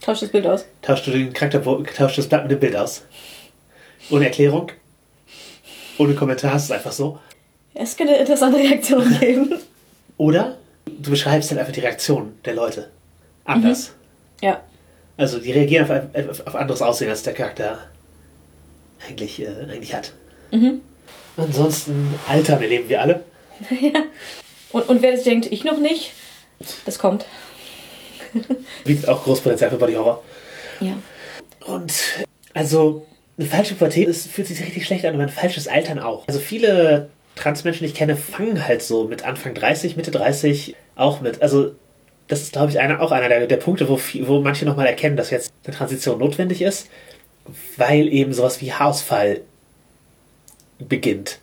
[0.00, 0.64] Tauscht das Bild aus.
[0.82, 3.02] tauschst du den Charakter, tauschst das Blatt mit dem Bild aus.
[4.10, 4.70] Ohne Erklärung,
[5.98, 7.18] ohne Kommentar, es ist einfach so.
[7.74, 9.54] Es könnte interessante Reaktionen geben.
[10.16, 12.90] Oder du beschreibst halt einfach die Reaktion der Leute
[13.44, 13.92] anders.
[14.40, 14.62] Ja.
[15.16, 17.78] Also die reagieren auf, auf, auf anderes Aussehen, als der Charakter
[19.08, 20.12] eigentlich, äh, eigentlich hat.
[20.52, 20.80] Mhm.
[21.36, 23.24] Ansonsten altern erleben wir alle.
[24.72, 26.12] Und, und wer jetzt denkt, ich noch nicht,
[26.84, 27.24] das kommt.
[28.84, 30.22] Bietet auch Großpotenzial für Body Horror.
[30.80, 30.94] Ja.
[31.66, 31.92] Und
[32.54, 33.06] also
[33.38, 36.26] eine falsche Pubertät ist, fühlt sich richtig schlecht an, aber ein falsches Altern auch.
[36.26, 41.20] Also viele Transmenschen, die ich kenne, fangen halt so mit Anfang 30, Mitte 30 auch
[41.20, 41.42] mit.
[41.42, 41.72] Also
[42.28, 45.16] das ist, glaube ich, einer, auch einer der, der Punkte, wo, wo manche nochmal erkennen,
[45.16, 46.88] dass jetzt eine Transition notwendig ist,
[47.76, 49.42] weil eben sowas wie Haarausfall
[50.78, 51.38] beginnt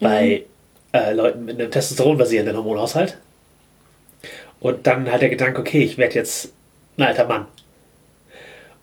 [0.00, 0.44] bei
[0.92, 3.16] äh, Leuten mit einem Testosteron basierenden Hormonhaushalt.
[4.62, 6.52] Und dann halt der Gedanke, okay, ich werde jetzt
[6.96, 7.46] ein alter Mann.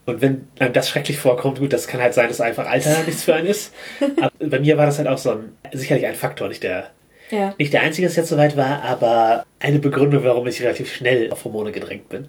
[0.06, 3.24] Und wenn einem das schrecklich vorkommt, gut, das kann halt sein, dass einfach Alter nichts
[3.24, 3.74] für einen ist.
[4.20, 6.90] Aber bei mir war das halt auch so ein, sicherlich ein Faktor, nicht der,
[7.30, 7.54] Ja.
[7.58, 11.46] nicht der einzige, das jetzt soweit war, aber eine Begründung, warum ich relativ schnell auf
[11.46, 12.28] Hormone gedrängt bin.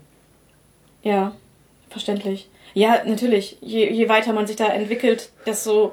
[1.02, 1.34] Ja.
[1.88, 2.48] Verständlich.
[2.74, 3.56] Ja, natürlich.
[3.62, 5.92] Je, je weiter man sich da entwickelt, desto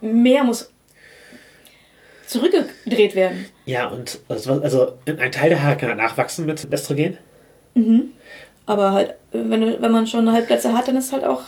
[0.00, 0.70] mehr muss
[2.26, 3.46] zurückgedreht werden.
[3.66, 7.18] Ja, und also, also ein Teil der Haare kann halt nachwachsen mit Östrogen.
[8.66, 11.42] Aber halt, wenn, wenn man schon Halbplätze hat, dann ist es halt auch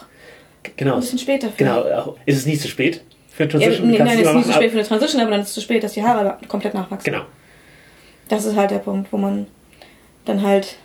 [0.77, 0.95] Genau.
[0.95, 1.49] ein bisschen später.
[1.57, 2.17] Genau.
[2.27, 3.91] Ist es nie zu spät für eine Ja, Transition?
[3.91, 5.55] nee, Kannst nein, es ist nicht zu spät für eine Transition, aber dann ist es
[5.55, 7.13] zu spät, dass die Haare komplett nachwachsen.
[7.13, 7.25] Genau.
[8.29, 9.47] Das ist halt der Punkt, wo man
[10.25, 10.77] dann halt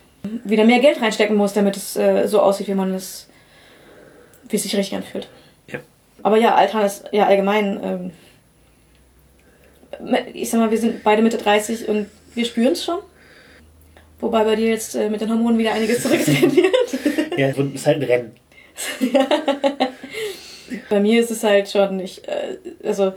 [0.43, 3.27] wieder mehr Geld reinstecken muss, damit es äh, so aussieht, wie man es,
[4.49, 5.27] wie es sich richtig anfühlt.
[5.67, 5.79] Ja.
[6.21, 8.11] Aber ja, Altern ist ja allgemein, ähm,
[10.33, 12.99] ich sag mal, wir sind beide Mitte 30 und wir spüren es schon.
[14.19, 17.39] Wobei bei dir jetzt äh, mit den Hormonen wieder einiges zurückgedreht wird.
[17.39, 18.31] Ja, es ist halt ein Rennen.
[20.89, 23.13] Bei mir ist es halt schon, ich, äh, also,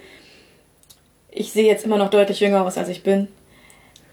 [1.30, 3.28] ich sehe jetzt immer noch deutlich jünger aus, als ich bin.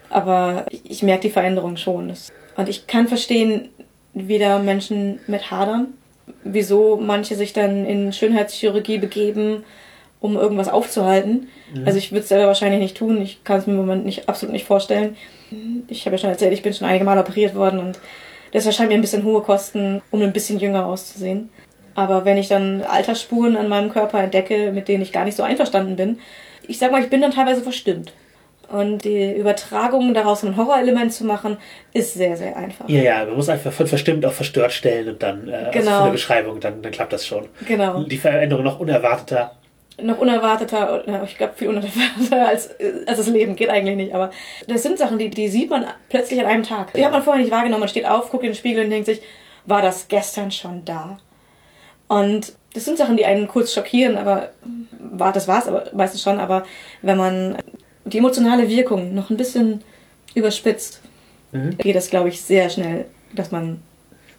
[0.09, 2.13] Aber ich, ich merke die Veränderung schon.
[2.57, 3.69] Und ich kann verstehen,
[4.13, 5.93] wie da Menschen mit hadern.
[6.43, 9.63] Wieso manche sich dann in Schönheitschirurgie begeben,
[10.21, 11.49] um irgendwas aufzuhalten.
[11.85, 13.21] Also ich würde es selber wahrscheinlich nicht tun.
[13.21, 15.17] Ich kann es mir im Moment nicht, absolut nicht vorstellen.
[15.87, 17.99] Ich habe ja schon erzählt, ich bin schon einige Mal operiert worden und
[18.53, 21.49] das erscheint mir ein bisschen hohe Kosten, um ein bisschen jünger auszusehen.
[21.95, 25.43] Aber wenn ich dann Altersspuren an meinem Körper entdecke, mit denen ich gar nicht so
[25.43, 26.19] einverstanden bin,
[26.67, 28.13] ich sag mal, ich bin dann teilweise verstimmt.
[28.71, 31.57] Und die Übertragung daraus ein Horrorelement zu machen,
[31.93, 32.87] ist sehr, sehr einfach.
[32.87, 35.95] Ja, ja, man muss einfach von verstimmt auf verstört stellen und dann äh, also Genau.
[35.97, 37.47] von der Beschreibung, dann, dann klappt das schon.
[37.67, 38.03] Genau.
[38.03, 39.57] Die Veränderung noch unerwarteter.
[40.01, 42.69] Noch unerwarteter, ich glaube viel unerwarteter als,
[43.05, 44.15] als das Leben, geht eigentlich nicht.
[44.15, 44.31] Aber
[44.67, 46.93] das sind Sachen, die, die sieht man plötzlich an einem Tag.
[46.93, 47.81] Die hat man vorher nicht wahrgenommen.
[47.81, 49.21] Man steht auf, guckt in den Spiegel und denkt sich,
[49.65, 51.19] war das gestern schon da?
[52.07, 54.49] Und das sind Sachen, die einen kurz schockieren, aber
[54.99, 56.39] war, das war's aber meistens schon.
[56.39, 56.63] Aber
[57.01, 57.57] wenn man
[58.05, 59.81] die emotionale Wirkung noch ein bisschen
[60.35, 61.01] überspitzt,
[61.53, 61.77] Mhm.
[61.77, 63.03] geht das, glaube ich, sehr schnell,
[63.35, 63.81] dass man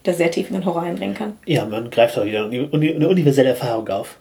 [0.02, 1.36] da sehr tief in den Horror eindringen kann.
[1.44, 4.16] Ja, man greift auch wieder eine uni- eine universelle Erfahrung auf.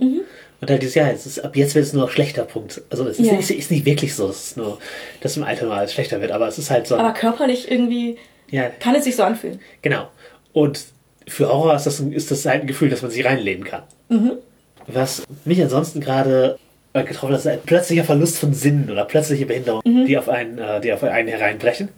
[0.61, 2.81] Und halt dieses, ja, es ist, ab jetzt wird es nur noch schlechter, Punkt.
[2.91, 3.37] Also es ist, Ja.
[3.37, 4.77] ist, ist nicht wirklich so, es ist nur,
[5.21, 8.17] dass im Alter mal alles schlechter wird, aber es ist halt so, Aber körperlich irgendwie
[8.51, 9.59] ja, kann es sich so anfühlen.
[9.81, 10.09] genau.
[10.53, 10.83] Und
[11.27, 13.83] für Horror ist das, ein, ist das halt ein Gefühl, dass man sich reinlehnen kann.
[14.87, 16.57] Was mich ansonsten gerade
[16.93, 20.57] äh, getroffen hat, ist ein plötzlicher Verlust von Sinnen oder plötzliche Behinderung, die auf einen,
[20.57, 21.89] äh, die auf einen hereinbrechen.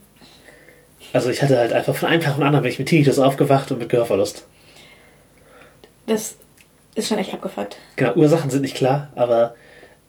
[1.14, 3.20] Also ich hatte halt einfach von einem Tag auf den anderen bin ich mit Tinnitus
[3.20, 4.46] aufgewacht und mit Gehörverlust.
[6.06, 6.36] Das
[6.96, 7.78] ist schon echt abgefuckt.
[7.96, 9.56] Genau, Ursachen sind nicht klar, aber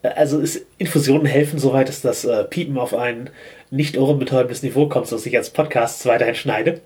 [0.03, 3.31] Also ist, Infusionen helfen soweit, dass das äh, Piepen auf ein
[3.71, 6.81] nicht ohrenbetäubendes Niveau kommt, sodass ich als Podcast weiterhin schneide.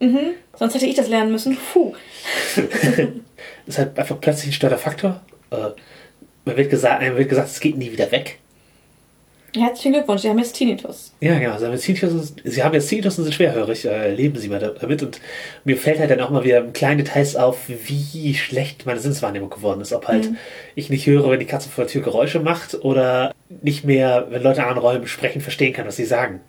[0.00, 0.34] Mhm.
[0.54, 1.58] Sonst hätte ich das lernen müssen.
[1.72, 1.94] Puh.
[3.66, 4.78] ist halt einfach plötzlich ein Störter
[5.50, 5.56] Äh,
[6.44, 8.38] man wird gesagt, einem wird gesagt, es geht nie wieder weg.
[9.54, 11.12] Herzlichen Glückwunsch, Sie haben jetzt Tinnitus.
[11.20, 11.58] Ja, genau.
[11.58, 13.84] Sie haben jetzt Tinnitus, Sie haben jetzt Tinnitus und sind schwerhörig.
[13.84, 15.02] Äh, leben Sie mal damit.
[15.02, 15.20] Und
[15.64, 19.80] mir fällt halt dann auch mal wieder kleine Details auf, wie schlecht meine Sinneswahrnehmung geworden
[19.80, 19.92] ist.
[19.92, 20.36] Ob halt mhm.
[20.74, 24.42] ich nicht höre, wenn die Katze vor der Tür Geräusche macht oder nicht mehr, wenn
[24.42, 26.40] Leute an Räumen sprechen, verstehen kann, was sie sagen.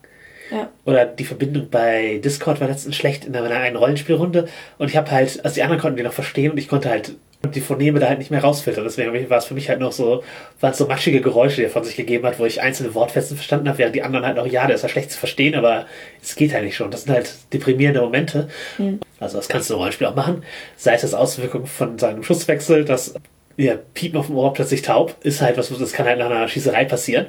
[0.52, 0.70] Ja.
[0.86, 4.48] Oder die Verbindung bei Discord war letztens schlecht in einer einen Rollenspielrunde
[4.78, 7.16] und ich habe halt, also die anderen konnten die noch verstehen und ich konnte halt
[7.44, 8.84] die Phoneme da halt nicht mehr rausfiltern.
[8.84, 10.24] Deswegen war es für mich halt noch so,
[10.60, 13.36] waren es so maschige Geräusche, die er von sich gegeben hat, wo ich einzelne Wortfetzen
[13.36, 15.88] verstanden habe, während die anderen halt noch, ja, der ist ja schlecht zu verstehen, aber
[16.22, 16.92] es geht halt nicht schon.
[16.92, 18.50] Das sind halt deprimierende Momente.
[18.78, 19.00] Mhm.
[19.20, 20.44] Also das kannst du im Rollenspiel auch machen.
[20.78, 23.16] Sei es das Auswirkung von seinem Schusswechsel, dass
[23.58, 26.48] ja, Piepen auf dem Ohr plötzlich taub, ist halt was, das kann halt nach einer
[26.48, 27.28] Schießerei passieren.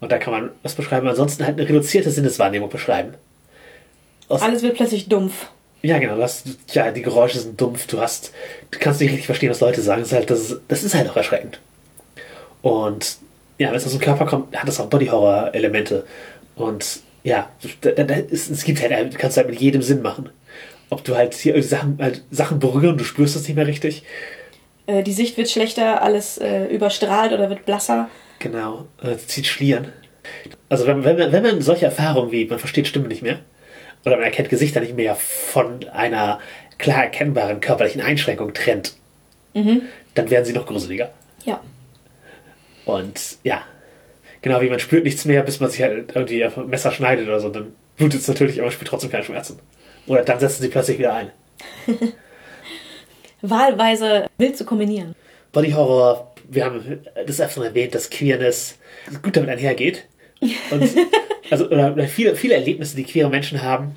[0.00, 1.06] Und da kann man was beschreiben.
[1.06, 3.14] Ansonsten halt eine reduzierte Sinneswahrnehmung beschreiben.
[4.28, 5.48] Aus Alles wird plötzlich dumpf.
[5.82, 6.16] Ja, genau.
[6.16, 7.86] Du hast, ja, die Geräusche sind dumpf.
[7.86, 8.32] Du hast,
[8.70, 10.02] du kannst nicht richtig verstehen, was Leute sagen.
[10.02, 11.60] Das ist halt, das ist, das ist halt auch erschreckend.
[12.62, 13.18] Und
[13.58, 16.04] ja, wenn es aus dem Körper kommt, hat das auch Body-Horror-Elemente.
[16.56, 17.48] Und ja,
[17.80, 20.30] da, da ist, es gibt halt, du kannst halt mit jedem Sinn machen.
[20.90, 24.02] Ob du halt hier Sachen, halt Sachen berühren, du spürst das nicht mehr richtig.
[24.86, 28.08] Äh, die Sicht wird schlechter, alles äh, überstrahlt oder wird blasser.
[28.38, 29.92] Genau, äh, zieht Schlieren.
[30.68, 33.40] Also wenn, wenn, man, wenn man solche Erfahrungen wie, man versteht Stimmen nicht mehr,
[34.04, 36.40] oder man erkennt Gesichter nicht mehr von einer
[36.78, 38.94] klar erkennbaren körperlichen Einschränkung trennt,
[39.54, 39.82] mhm.
[40.14, 41.10] dann werden sie noch gruseliger.
[41.44, 41.60] Ja.
[42.86, 43.62] Und ja,
[44.42, 47.28] genau wie man spürt nichts mehr, bis man sich halt irgendwie auf ein Messer schneidet
[47.28, 49.58] oder so, dann blutet es natürlich, aber man spürt trotzdem keine Schmerzen.
[50.06, 51.30] Oder dann setzen sie plötzlich wieder ein.
[53.42, 55.14] Wahlweise wild zu kombinieren.
[55.52, 58.76] Body Horror wir haben das öfter erwähnt, dass Queerness
[59.22, 60.04] gut damit einhergeht.
[60.70, 60.90] Und,
[61.50, 63.94] also, oder viele, viele Erlebnisse, die queere Menschen haben,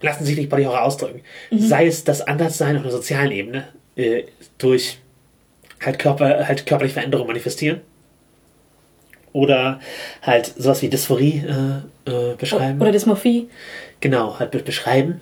[0.00, 1.22] lassen sich nicht Body Horror ausdrücken.
[1.50, 1.60] Mhm.
[1.60, 4.24] Sei es das Anderssein auf einer sozialen Ebene, äh,
[4.58, 4.98] durch
[5.84, 7.80] halt, Körper, halt körperliche Veränderungen manifestieren.
[9.32, 9.80] Oder
[10.22, 12.80] halt sowas wie Dysphorie äh, äh, beschreiben.
[12.80, 13.48] Oder Dysmorphie.
[14.00, 15.20] Genau, halt beschreiben.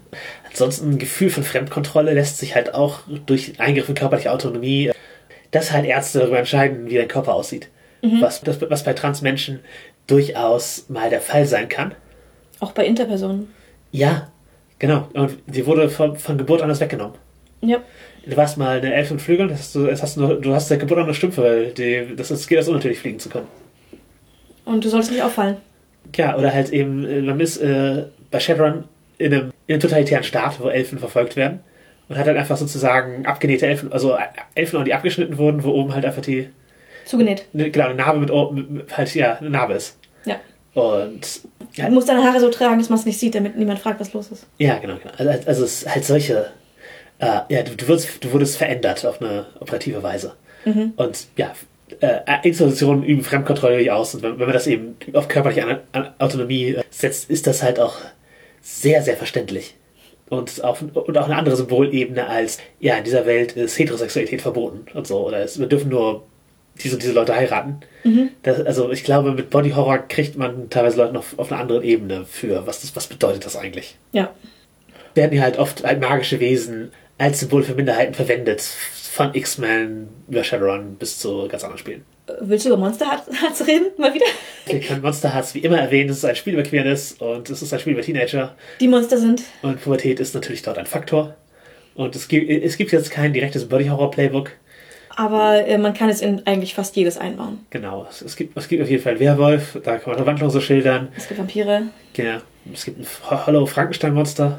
[0.48, 4.92] Ansonsten ein Gefühl von Fremdkontrolle lässt sich halt auch durch Eingriff in körperliche Autonomie
[5.50, 7.68] dass halt Ärzte darüber entscheiden, wie der Körper aussieht.
[8.02, 8.20] Mhm.
[8.20, 9.60] Was, das, was bei Transmenschen
[10.08, 11.94] durchaus mal der Fall sein kann.
[12.58, 13.48] Auch bei Interpersonen.
[13.92, 14.28] Ja,
[14.78, 15.08] genau.
[15.14, 17.14] Und die wurde von, von Geburt an das weggenommen.
[17.60, 17.78] Ja.
[18.26, 20.68] Du warst mal eine Elf und Flügel, das hast du, das hast du, du hast
[20.68, 23.46] seit Geburt an eine Stümpfe, weil die, das ist, geht das unnatürlich fliegen zu können.
[24.64, 25.56] Und du sollst nicht auffallen.
[26.14, 28.84] Ja, oder halt eben, äh, man ist äh, bei Shadowrun
[29.18, 31.60] in einem, in einem totalitären Staat, wo Elfen verfolgt werden
[32.08, 34.16] und hat halt einfach sozusagen abgenähte Elfen, also
[34.54, 36.48] Elfen, die abgeschnitten wurden, wo oben halt einfach die.
[37.08, 37.46] Zugenäht.
[37.52, 39.98] Ne, genau, eine Narbe mit, halt, ja, eine Narbe ist.
[40.24, 40.36] Ja.
[40.74, 41.40] Und.
[41.74, 43.98] Ja, du musst deine Haare so tragen, dass man es nicht sieht, damit niemand fragt,
[44.00, 44.46] was los ist.
[44.58, 45.14] Ja, genau, genau.
[45.16, 46.50] Also, also es ist halt solche.
[47.18, 50.34] Äh, ja, du, du, wirst, du wurdest verändert auf eine operative Weise.
[50.64, 50.92] Mhm.
[50.96, 51.52] Und ja,
[52.00, 54.14] äh, Institutionen üben Fremdkontrolle aus.
[54.14, 55.80] Und wenn, wenn man das eben auf körperliche
[56.18, 57.96] Autonomie äh, setzt, ist das halt auch
[58.60, 59.74] sehr, sehr verständlich
[60.28, 64.84] und auch, und auch eine andere Symbolebene als, ja, in dieser Welt ist Heterosexualität verboten
[64.94, 65.26] und so.
[65.26, 66.26] Oder es, wir dürfen nur
[66.82, 67.80] diese, diese Leute heiraten.
[68.04, 68.30] Mhm.
[68.42, 71.82] Das, also ich glaube, mit Body Horror kriegt man teilweise Leute noch auf einer anderen
[71.82, 73.96] Ebene für, was, das, was bedeutet das eigentlich.
[74.12, 74.34] Ja.
[75.14, 78.60] Werden ja halt oft halt magische Wesen als Symbol für Minderheiten verwendet.
[78.60, 82.04] Von X-Men über Shadowrun bis zu ganz anderen Spielen.
[82.40, 83.86] Willst du über Monster Hearts reden?
[83.96, 84.26] Mal wieder?
[84.66, 86.10] Wir können Monster Hearts wie immer erwähnen.
[86.10, 88.54] Es ist ein Spiel über Queerness und es ist ein Spiel über Teenager.
[88.80, 89.42] Die Monster sind.
[89.62, 91.36] Und Pubertät ist natürlich dort ein Faktor.
[91.94, 94.52] Und es gibt, es gibt jetzt kein direktes Body Horror Playbook.
[95.18, 97.66] Aber äh, man kann es in eigentlich fast jedes einbauen.
[97.70, 98.06] Genau.
[98.08, 101.08] Es, es, gibt, es gibt auf jeden Fall Werwolf, da kann man so schildern.
[101.16, 101.88] Es gibt Vampire.
[102.12, 102.38] Genau.
[102.72, 104.56] Es gibt ein Hollow Frankenstein-Monster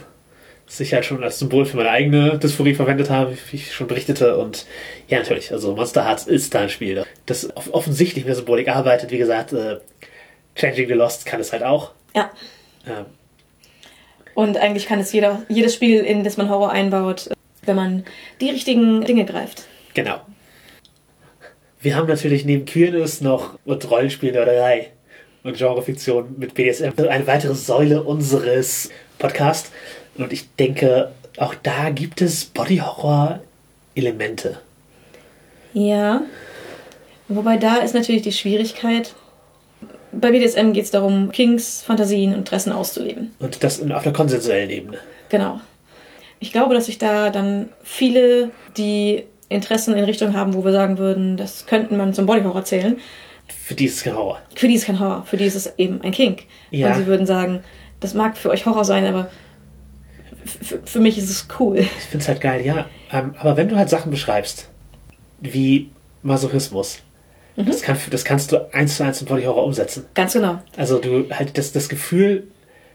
[0.69, 3.87] das ich halt schon als Symbol für meine eigene Dysphorie verwendet habe, wie ich schon
[3.87, 4.37] berichtete.
[4.37, 4.67] Und
[5.07, 9.09] ja, natürlich, also Monster Hearts ist da ein Spiel, das offensichtlich mit der Symbolik arbeitet.
[9.09, 9.77] Wie gesagt, äh,
[10.55, 11.91] Changing the Lost kann es halt auch.
[12.15, 12.29] Ja.
[12.85, 13.05] Ähm.
[14.35, 17.31] Und eigentlich kann es jeder, jedes Spiel, in das man Horror einbaut,
[17.63, 18.05] wenn man
[18.39, 19.63] die richtigen Dinge greift.
[19.95, 20.21] Genau.
[21.81, 24.87] Wir haben natürlich neben Queerness noch und Rollenspielnörderei
[25.43, 29.71] und Genrefiktion mit BDSM eine weitere Säule unseres Podcasts.
[30.17, 34.59] Und ich denke, auch da gibt es Body-Horror-Elemente.
[35.73, 36.23] Ja.
[37.29, 39.15] Wobei da ist natürlich die Schwierigkeit.
[40.11, 43.33] Bei BDSM geht es darum, Kings, Fantasien und Interessen auszuleben.
[43.39, 44.97] Und das auf der konsensuellen Ebene.
[45.29, 45.61] Genau.
[46.41, 50.97] Ich glaube, dass sich da dann viele, die Interessen in Richtung haben, wo wir sagen
[50.97, 52.97] würden, das könnten man zum Bodyhorror zählen,
[53.57, 54.39] für die ist es kein Horror.
[54.55, 56.43] Für die ist kein Horror, für die ist es eben ein Kink.
[56.71, 56.89] Ja.
[56.89, 57.63] Und sie würden sagen,
[57.99, 59.29] das mag für euch Horror sein, aber
[60.85, 61.79] für mich ist es cool.
[61.79, 62.85] Ich finde es halt geil, ja.
[63.11, 64.69] Ähm, aber wenn du halt Sachen beschreibst,
[65.39, 65.89] wie
[66.21, 66.99] Masochismus,
[67.55, 70.05] das, kann, das kannst du eins zu eins in Body Horror umsetzen.
[70.13, 70.61] Ganz genau.
[70.77, 72.47] Also du halt das, das Gefühl,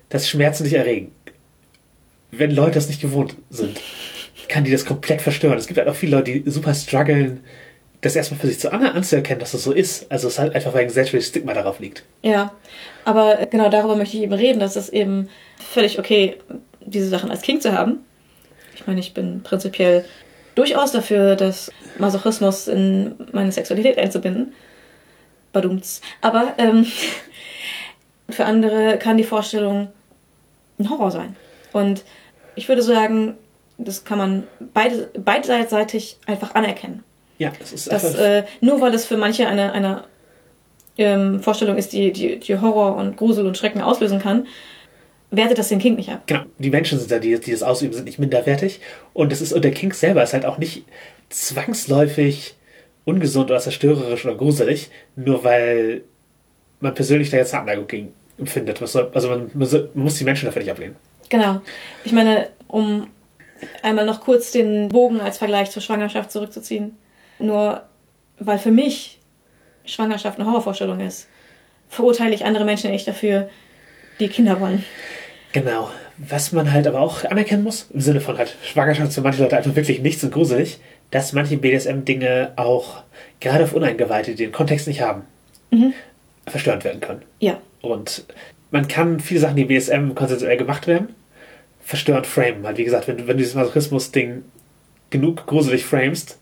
[0.09, 1.13] dass Schmerzen dich erregen.
[2.31, 3.79] Wenn Leute das nicht gewohnt sind,
[4.55, 5.59] kann die das komplett verstören.
[5.59, 7.43] Es gibt halt auch viele Leute, die super strugglen,
[8.03, 10.09] das erstmal für sich zu an anzuerkennen, dass das so ist.
[10.13, 12.05] Also es halt einfach, weil ein gesellschaftliches Stigma darauf liegt.
[12.23, 12.53] Ja,
[13.05, 15.29] aber genau darüber möchte ich eben reden, dass es eben
[15.59, 16.37] völlig okay,
[16.87, 17.99] diese Sachen als Kink zu haben.
[18.77, 20.05] Ich meine, ich bin prinzipiell
[20.55, 24.53] durchaus dafür, dass Masochismus in meine Sexualität einzubinden.
[25.53, 26.01] Badumts.
[26.21, 26.87] Aber ähm,
[28.31, 29.89] für andere kann die Vorstellung
[30.79, 31.35] ein Horror sein.
[31.73, 32.05] Und
[32.55, 33.37] ich würde sagen,
[33.79, 37.03] das kann man beide, beidseitig einfach anerkennen.
[37.39, 40.05] Ja, es ist Dass, einfach, äh, nur weil es für manche eine, eine
[40.97, 44.47] ähm, Vorstellung ist, die, die, die Horror und Grusel und Schrecken auslösen kann,
[45.31, 46.23] wertet das den Kink nicht ab.
[46.27, 48.81] genau, die Menschen sind da, die, die das ausüben, sind nicht minderwertig.
[49.13, 50.85] Und es ist, und der Kink selber ist halt auch nicht
[51.29, 52.55] zwangsläufig
[53.05, 56.03] ungesund oder zerstörerisch oder gruselig, nur weil
[56.81, 58.81] man persönlich da jetzt eine Abneigung gegen empfindet.
[58.81, 60.97] Also man, man, muss die Menschen dafür nicht ablehnen.
[61.29, 61.61] Genau.
[62.05, 63.09] Ich meine, um
[63.83, 66.97] einmal noch kurz den Bogen als Vergleich zur Schwangerschaft zurückzuziehen.
[67.39, 67.83] Nur
[68.39, 69.19] weil für mich
[69.85, 71.29] Schwangerschaft eine Horrorvorstellung ist,
[71.89, 73.49] verurteile ich andere Menschen nicht dafür,
[74.21, 74.85] die Kinder wollen.
[75.53, 75.91] Genau.
[76.17, 79.57] Was man halt aber auch anerkennen muss, im Sinne von halt Schwangerschaft für manche Leute
[79.57, 80.79] einfach wirklich nichts und gruselig,
[81.11, 83.03] dass manche BDSM-Dinge auch
[83.41, 85.23] gerade auf Uneingeweihte, die den Kontext nicht haben,
[86.47, 87.23] verstörend werden können.
[87.41, 88.25] Ja, Und
[88.71, 91.15] man kann viele Sachen, die BSM konsensuell gemacht werden,
[91.85, 92.67] verstörend framen.
[92.67, 94.43] Halt, wie gesagt, wenn, du- wenn du dieses Masochismus-Ding
[95.11, 96.39] genug gruselig framest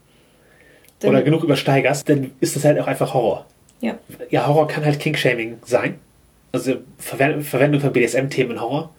[1.00, 3.46] Dann- oder genug übersteigerst, dann ist das halt auch einfach Horror.
[3.80, 3.98] ja,
[4.30, 5.98] Ja, Horror kann halt King-Shaming sein.
[6.52, 8.90] Also Verwend Verwendung von BDSM-Themen in Horror.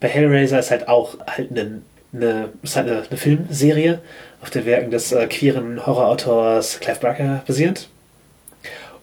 [0.00, 1.82] Bei Hellraiser ist halt auch halt eine,
[2.12, 4.00] eine, ist halt eine, eine Filmserie
[4.40, 7.88] auf den Werken des äh, queeren Horrorautors Clive Barker basierend.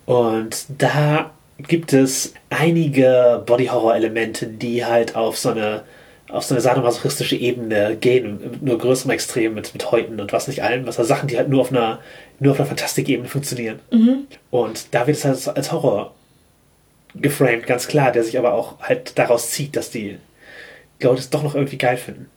[0.06, 1.32] Und da
[1.68, 5.84] gibt es einige Body-Horror-Elemente, die halt auf so eine
[6.30, 10.48] auf so eine sadomasochistische Ebene gehen, mit nur größerem Extrem, mit, mit Häuten und was
[10.48, 12.00] nicht allem, was also Sachen, die halt nur auf einer,
[12.40, 13.80] nur auf einer Fantastikebene funktionieren.
[14.52, 16.14] Und da wird es halt als Horror
[17.16, 20.18] geframed, ganz klar, der sich aber auch halt daraus zieht, dass die
[21.02, 22.28] Leute es doch noch irgendwie geil finden.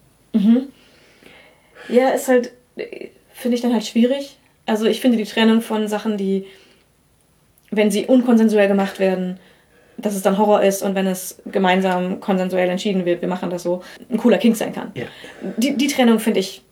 [1.88, 2.53] Ja, ist halt,
[3.34, 4.38] finde ich dann halt schwierig.
[4.64, 6.47] Also ich finde die Trennung von Sachen, die,
[7.70, 9.38] wenn sie unkonsensuell gemacht werden,
[9.99, 13.62] dass es dann Horror ist und wenn es gemeinsam konsensuell entschieden wird, wir machen das
[13.62, 14.90] so, ein cooler Kink sein kann.
[14.95, 15.05] Ja.
[15.57, 16.62] Die, die Trennung finde ich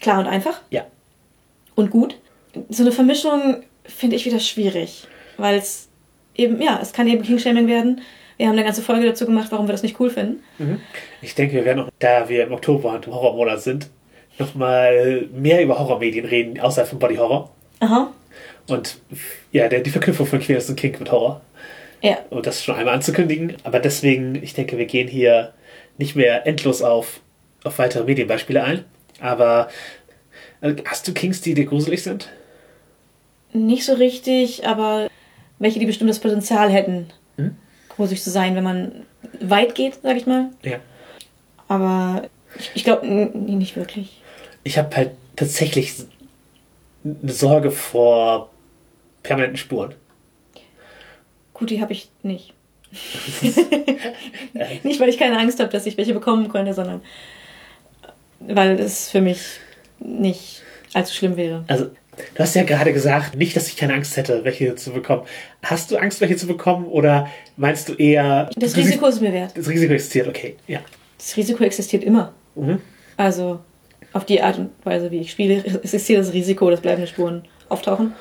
[0.00, 0.84] klar und einfach Ja.
[1.74, 2.16] und gut.
[2.68, 5.06] So eine Vermischung finde ich wieder schwierig,
[5.38, 5.88] weil es
[6.36, 8.00] eben, ja, es kann eben King-Shaming werden.
[8.36, 10.42] Wir haben eine ganze Folge dazu gemacht, warum wir das nicht cool finden.
[11.20, 13.88] Ich denke, wir werden auch, da wir im Oktober und im Horrormonat sind,
[14.38, 17.50] nochmal mehr über Horrormedien reden, außerhalb von Body Horror.
[17.80, 18.10] Aha.
[18.68, 18.98] Und
[19.52, 21.40] ja, der, die Verknüpfung von Queerness und Kink mit Horror.
[22.02, 23.56] Ja, Und das schon einmal anzukündigen.
[23.64, 25.54] Aber deswegen, ich denke, wir gehen hier
[25.98, 27.20] nicht mehr endlos auf,
[27.64, 28.84] auf weitere Medienbeispiele ein.
[29.20, 29.68] Aber
[30.60, 32.28] äh, hast du Kinks, die dir gruselig sind?
[33.52, 35.08] Nicht so richtig, aber
[35.58, 37.56] welche, die bestimmtes Potenzial hätten, Mhm.
[37.88, 39.06] gruselig zu sein, wenn man
[39.40, 40.50] weit geht, sag ich mal.
[40.62, 40.78] Ja.
[41.68, 42.28] Aber
[42.58, 44.20] ich, ich glaube, nicht wirklich.
[44.64, 45.94] Ich habe halt tatsächlich
[47.04, 48.50] eine Sorge vor
[49.22, 49.94] permanenten Spuren.
[51.62, 52.54] Gut, die habe ich nicht.
[54.82, 57.02] nicht, weil ich keine Angst habe, dass ich welche bekommen könnte, sondern
[58.40, 59.60] weil es für mich
[60.00, 61.62] nicht allzu schlimm wäre.
[61.68, 65.22] Also, du hast ja gerade gesagt, nicht, dass ich keine Angst hätte, welche zu bekommen.
[65.62, 66.86] Hast du Angst, welche zu bekommen?
[66.86, 68.50] Oder meinst du eher.
[68.56, 69.56] Das Risiko ist mir wert.
[69.56, 70.56] Das Risiko existiert, okay.
[70.66, 70.80] Ja.
[71.16, 72.32] Das Risiko existiert immer.
[72.56, 72.80] Mhm.
[73.16, 73.60] Also
[74.12, 78.14] auf die Art und Weise, wie ich spiele, existiert das Risiko, dass bleibende Spuren auftauchen.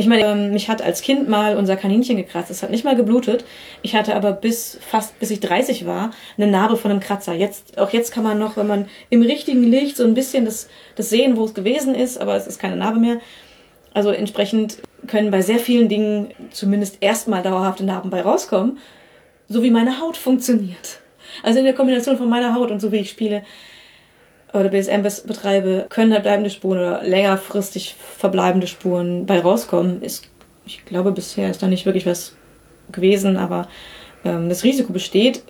[0.00, 2.52] Ich meine, ähm, mich hat als Kind mal unser Kaninchen gekratzt.
[2.52, 3.44] Es hat nicht mal geblutet.
[3.82, 7.34] Ich hatte aber bis fast, bis ich 30 war, eine Narbe von einem Kratzer.
[7.34, 10.68] Jetzt, auch jetzt kann man noch, wenn man im richtigen Licht so ein bisschen das,
[10.94, 13.18] das sehen, wo es gewesen ist, aber es ist keine Narbe mehr.
[13.92, 18.78] Also entsprechend können bei sehr vielen Dingen zumindest erstmal dauerhafte Narben bei rauskommen,
[19.48, 21.00] so wie meine Haut funktioniert.
[21.42, 23.42] Also in der Kombination von meiner Haut und so wie ich spiele
[24.52, 30.02] oder BSM betreibe, können da bleibende Spuren oder längerfristig verbleibende Spuren bei rauskommen.
[30.02, 30.28] Ist,
[30.66, 32.34] ich glaube, bisher ist da nicht wirklich was
[32.90, 33.68] gewesen, aber
[34.24, 35.42] ähm, das Risiko besteht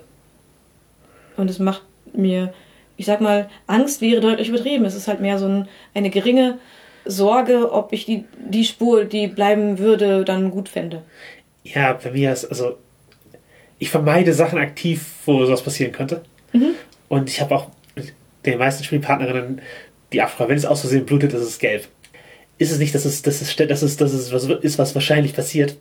[1.37, 2.53] und es macht mir,
[2.97, 4.85] ich sag mal, Angst wäre deutlich übertrieben.
[4.85, 6.59] Es ist halt mehr so ein, eine geringe
[7.05, 11.03] Sorge, ob ich die, die Spur, die bleiben würde, dann gut fände.
[11.63, 12.77] Ja, bei mir ist, also,
[13.79, 16.23] ich vermeide Sachen aktiv, wo sowas passieren könnte.
[17.09, 17.69] Und ich habe auch
[18.53, 19.61] den meisten Spielpartnerinnen
[20.13, 21.87] die Abfrage, wenn es aus Versehen blutet, ist es gelb.
[22.57, 25.35] Ist es nicht, dass es, dass es, dass es, dass es was ist, was wahrscheinlich
[25.35, 25.77] passiert?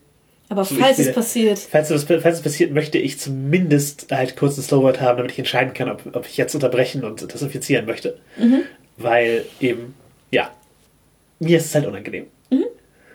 [0.49, 4.57] Aber falls ich es passiert, Falls es, falls es passiert, möchte ich zumindest halt kurz
[4.57, 8.17] ein Slowword haben, damit ich entscheiden kann, ob, ob ich jetzt unterbrechen und desinfizieren möchte.
[8.95, 9.93] Weil eben,
[10.31, 10.51] ja,
[11.39, 12.27] mir ist es halt unangenehm.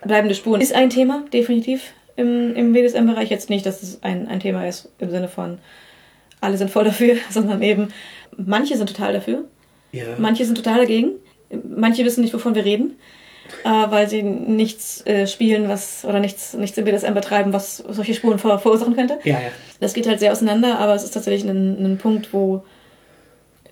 [0.05, 3.31] bleibende Spuren ist ein Thema, definitiv im, im BDSM-Bereich.
[3.31, 5.59] Jetzt nicht, dass es ein, ein Thema ist im Sinne von
[6.43, 7.89] alle sind voll dafür, sondern eben
[8.37, 9.45] manche sind total dafür,
[9.93, 10.05] Ja.
[10.19, 11.13] manche sind total dagegen,
[11.69, 12.97] manche wissen nicht, wovon wir reden,
[13.65, 18.15] äh, weil sie nichts äh, spielen, was oder nichts, nichts im BDSM betreiben, was solche
[18.15, 19.19] Spuren ver verursachen könnte.
[19.25, 19.51] ja, ja.
[19.81, 22.65] Das geht halt sehr auseinander, aber es ist tatsächlich ein, ein Punkt, wo,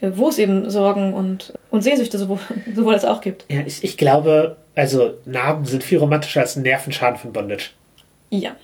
[0.01, 2.39] äh, wo es eben Sorgen und, und Sehnsüchte sowohl,
[2.75, 3.45] sowohl als auch gibt.
[3.49, 7.71] Ja, ich, ich glaube, also Narben sind viel romantischer als ein Nervenschaden von Bondage.
[8.31, 8.57] Ja,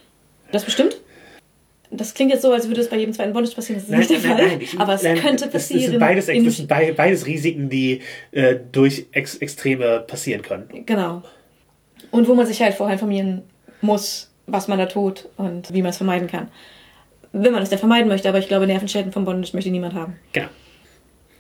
[0.53, 0.97] das bestimmt.
[1.97, 3.81] Das klingt jetzt so, als würde es bei jedem zweiten Bondage passieren.
[3.81, 4.63] Das ist nicht der Fall.
[4.63, 5.91] ich- aber es nein, könnte das- Das passieren.
[5.93, 8.01] sind beides, das sind bei- beides Risiken, die
[8.33, 10.69] äh, durch Ex Extreme passieren können.
[10.87, 11.23] genau.
[12.11, 13.43] Und wo man sich halt vorher informieren
[13.81, 16.49] muss, was man da tut und wie man es vermeiden kann.
[17.33, 20.17] Wenn man es denn vermeiden möchte, aber ich glaube, Nervenschäden vom Bondage möchte niemand haben.
[20.33, 20.47] Genau.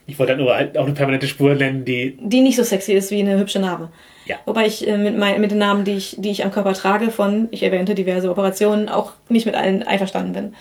[0.06, 2.16] Ich wollte halt nur halt auch eine permanente Spur nennen, die.
[2.20, 3.90] Die nicht so sexy ist wie eine hübsche Narbe.
[4.26, 4.36] Ja.
[4.44, 7.10] Wobei ich äh, mit, mein, mit den Namen, die ich, die ich am Körper trage,
[7.10, 10.54] von, ich erwähnte diverse Operationen, auch nicht mit allen einverstanden bin.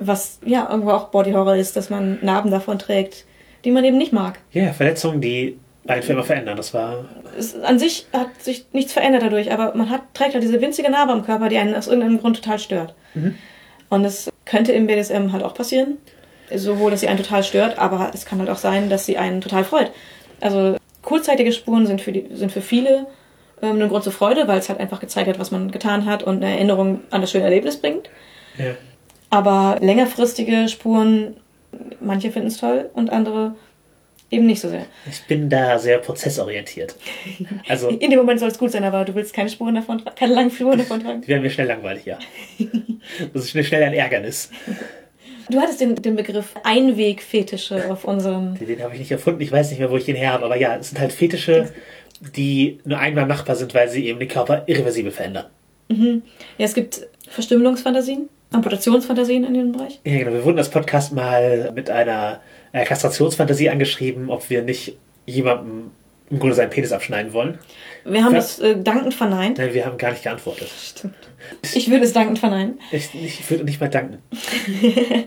[0.00, 3.24] Was ja irgendwo auch Body Horror ist, dass man Narben davon trägt,
[3.64, 4.38] die man eben nicht mag.
[4.52, 6.56] Ja, Verletzungen, die einen für immer verändern.
[6.56, 7.04] Das war.
[7.38, 10.90] es, an sich hat sich nichts verändert dadurch, aber man hat, trägt halt diese winzige
[10.90, 12.94] Narbe am Körper, die einen aus irgendeinem Grund total stört.
[13.90, 15.98] Und es könnte im BDSM halt auch passieren.
[16.56, 19.40] Sowohl, dass sie einen total stört, aber es kann halt auch sein, dass sie einen
[19.40, 19.90] total freut.
[20.40, 23.06] Also kurzzeitige Spuren sind für, die, sind für viele
[23.62, 26.22] ähm, ein Grund zur Freude, weil es halt einfach gezeigt hat, was man getan hat
[26.22, 28.08] und eine Erinnerung an das schöne Erlebnis bringt.
[28.58, 28.74] Ja.
[29.30, 31.36] Aber längerfristige Spuren,
[32.00, 33.54] manche finden es toll und andere
[34.30, 34.86] eben nicht so sehr.
[35.08, 36.94] Ich bin da sehr prozessorientiert.
[37.68, 40.16] Also, In dem Moment soll es gut sein, aber du willst keine Spuren davon tragen,
[40.16, 41.22] keine langen Spuren davon tragen.
[41.22, 42.18] die werden mir schnell langweilig, ja.
[43.32, 44.50] Das ist schnell ein Ärgernis.
[45.50, 48.54] Du hattest den, den Begriff Einwegfetische auf unserem.
[48.58, 49.40] Den habe ich nicht erfunden.
[49.40, 50.44] Ich weiß nicht mehr, wo ich den her habe.
[50.44, 51.72] Aber ja, es sind halt Fetische,
[52.36, 55.46] die nur einmal machbar sind, weil sie eben den Körper irreversibel verändern.
[55.88, 56.20] Ja,
[56.58, 60.00] es gibt Verstümmelungsfantasien, Amputationsfantasien in dem Bereich.
[60.04, 60.32] Ja, genau.
[60.32, 62.40] Wir wurden als Podcast mal mit einer
[62.72, 64.96] äh, Kastrationsfantasie angeschrieben, ob wir nicht
[65.26, 65.90] jemandem
[66.30, 67.58] im Grunde seinen Penis abschneiden wollen.
[68.04, 69.58] Wir haben das äh, dankend verneint.
[69.58, 70.68] Nein, wir haben gar nicht geantwortet.
[70.82, 71.14] Stimmt.
[71.74, 72.80] Ich würde es dankend verneinen.
[72.90, 74.18] Ich, ich würde nicht mal danken.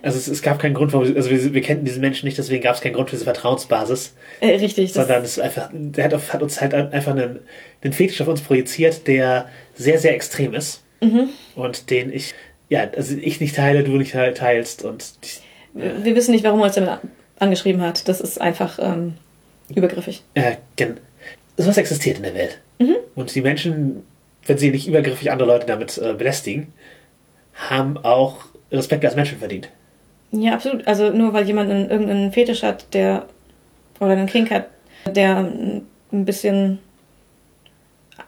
[0.02, 2.64] Also es, es gab keinen Grund, warum, also wir, wir kennten diesen Menschen nicht, deswegen
[2.64, 4.94] gab es keinen Grund für diese Vertrauensbasis, Äh, richtig.
[4.94, 7.40] Das, sondern es einfach, der hat, auf, hat uns halt einfach einen,
[7.84, 10.84] einen Fetisch auf uns projiziert, der sehr, sehr extrem ist
[11.56, 12.34] und den ich,
[12.69, 15.41] ja, also ich nicht teile, du nicht teilst und ich,
[15.74, 16.99] wir wissen nicht, warum er uns damit
[17.38, 18.07] angeschrieben hat.
[18.07, 19.14] Das ist einfach ähm,
[19.76, 20.23] übergriffig.
[20.34, 20.98] äh, gen,
[21.57, 22.60] sowas existiert in der Welt.
[23.15, 24.03] Und die Menschen,
[24.45, 26.72] wenn sie nicht übergriffig andere Leute damit äh, belästigen,
[27.56, 29.69] haben auch Respekt als Menschen verdient.
[30.31, 30.85] Ja, absolut.
[30.88, 33.26] Also nur weil jemand einen, irgendeinen Fetisch hat, der
[33.99, 34.68] oder einen Kink hat,
[35.07, 36.77] der ein bisschen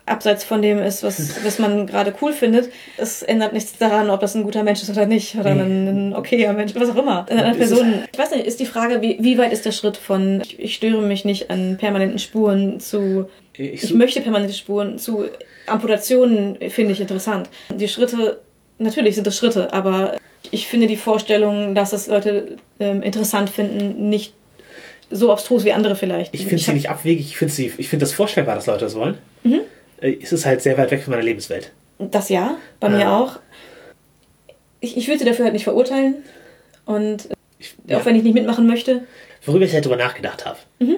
[0.10, 4.19] abseits von dem ist, was, was man gerade cool findet, es ändert nichts daran, ob
[4.19, 5.36] das ein guter Mensch ist oder nicht.
[5.36, 7.26] Oder ein, ein okayer Mensch, was auch immer.
[7.30, 7.94] Eine Ist es- Person.
[8.11, 10.76] Ich weiß nicht, ist die Frage, wie, wie weit ist der Schritt von ich, ich
[10.76, 15.26] störe mich nicht an permanenten Spuren zu Ich, ich möchte permanente Spuren zu
[15.68, 17.49] Amputationen finde ich interessant.
[17.73, 18.40] Die Schritte,
[18.80, 20.18] natürlich sind das Schritte, aber
[20.52, 24.34] ich finde die Vorstellung, dass es Leute ähm, interessant finden, nicht
[25.11, 26.34] so abstrus wie andere vielleicht.
[26.34, 28.95] Ich finde sie nicht abwegig, ich finde sie, ich finde das vorstellbar, dass Leute das
[28.95, 29.18] wollen.
[29.44, 29.61] Mhm.
[30.01, 31.71] Äh, Es ist halt sehr weit weg von meiner Lebenswelt.
[31.97, 33.19] Das ja, bei mir Ja.
[33.19, 33.39] auch.
[34.80, 36.15] Ich, ich würde sie dafür halt nicht verurteilen.
[36.85, 37.97] Und Ich, äh, ja.
[37.97, 39.03] auch wenn ich nicht mitmachen möchte,
[39.45, 40.97] Worüber ich halt drüber nachgedacht habe, Mhm.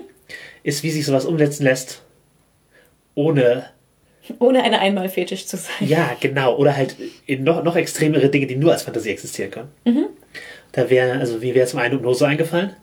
[0.63, 2.01] ist, wie sich sowas umsetzen lässt,
[3.15, 3.65] ohne,
[4.39, 5.87] ohne eine Einmalfetisch zu sein.
[5.87, 6.95] ja, genau, oder halt
[7.25, 9.69] in noch, noch extremere Dinge, die nur als Fantasie existieren können.
[9.85, 10.05] Mhm.
[10.71, 12.75] Da wäre, also mir wäre zum einen Hypnose eingefallen.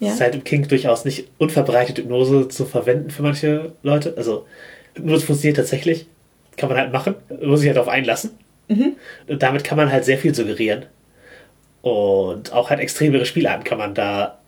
[0.00, 0.08] Ja.
[0.08, 4.14] Es ist halt im Kink durchaus nicht unverbreitet, Hypnose zu verwenden für manche Leute.
[4.16, 4.46] Also
[4.94, 6.06] Hypnose funktioniert tatsächlich.
[6.56, 7.14] Kann man halt machen.
[7.42, 8.30] Muss sich halt darauf einlassen.
[8.68, 8.96] Mhm.
[9.28, 10.86] Und damit kann man halt sehr viel suggerieren.
[11.82, 14.38] Und auch halt extremere Spielarten kann man da,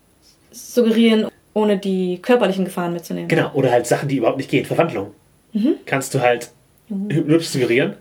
[0.51, 3.29] Suggerieren, ohne die körperlichen Gefahren mitzunehmen.
[3.29, 4.67] genau, oder halt Sachen, die überhaupt nicht gehen.
[4.67, 5.13] Verwandlung.
[5.55, 5.77] Mhm.
[5.87, 6.51] Kannst du halt
[6.89, 7.95] hypnotisch suggerieren.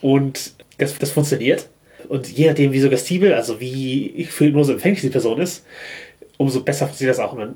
[0.00, 1.68] Und das, das funktioniert.
[2.08, 5.64] Und je nachdem, wie suggestibel, also wie für Hypnose empfänglich die Person ist,
[6.36, 7.32] umso besser funktioniert das auch.
[7.32, 7.54] Und man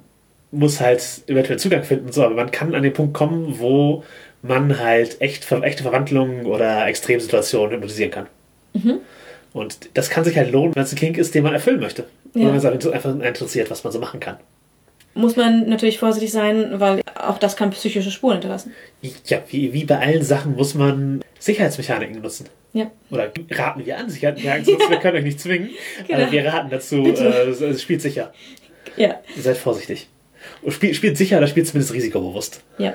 [0.52, 4.04] muss halt eventuell Zugang finden, so, aber man kann an den Punkt kommen, wo
[4.42, 8.26] man halt echt, echte Verwandlungen oder Extremsituationen hypnotisieren kann.
[9.52, 12.04] Und das kann sich halt lohnen, wenn es ein Kink ist, den man erfüllen möchte.
[12.34, 12.46] Ja.
[12.46, 14.36] Wenn man sich einfach interessiert, was man so machen kann.
[15.14, 18.72] Muss man natürlich vorsichtig sein, weil auch das kann psychische Spuren hinterlassen.
[19.26, 22.48] Ja, wie, wie bei allen Sachen muss man Sicherheitsmechaniken nutzen.
[22.72, 22.92] Ja.
[23.10, 24.90] Oder raten wir an, Sicherheitsmechaniken nutzen.
[24.90, 25.70] Wir können euch nicht zwingen,
[26.06, 26.22] Genau.
[26.22, 28.32] aber wir raten dazu, äh, es spielt sicher.
[28.96, 30.08] Ja, Seid vorsichtig.
[30.62, 32.62] Und spielt, spielt sicher oder spielt zumindest risikobewusst.
[32.78, 32.94] ja.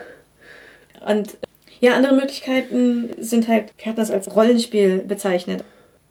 [1.08, 1.38] Und
[1.82, 5.64] ja, andere Möglichkeiten sind halt, wir hatten das als Rollenspiel bezeichnet.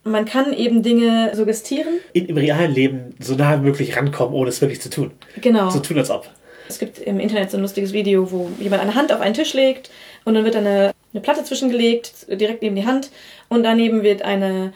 [0.04, 1.94] Man kann eben Dinge suggestieren.
[2.12, 5.12] In, Im realen Leben so nah wie möglich rankommen, ohne es wirklich zu tun.
[5.40, 5.70] Genau.
[5.70, 6.28] So tun, als ob.
[6.68, 9.54] Es gibt im Internet so ein lustiges Video, wo jemand eine Hand auf einen Tisch
[9.54, 9.90] legt
[10.24, 13.10] und dann wird eine, eine Platte zwischengelegt, direkt neben die Hand
[13.48, 14.72] und daneben wird eine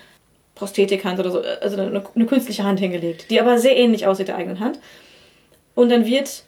[0.55, 4.37] Prosthetikhand oder so, also eine, eine künstliche Hand hingelegt, die aber sehr ähnlich aussieht der
[4.37, 4.81] eigenen Hand.
[5.75, 6.45] Und dann wird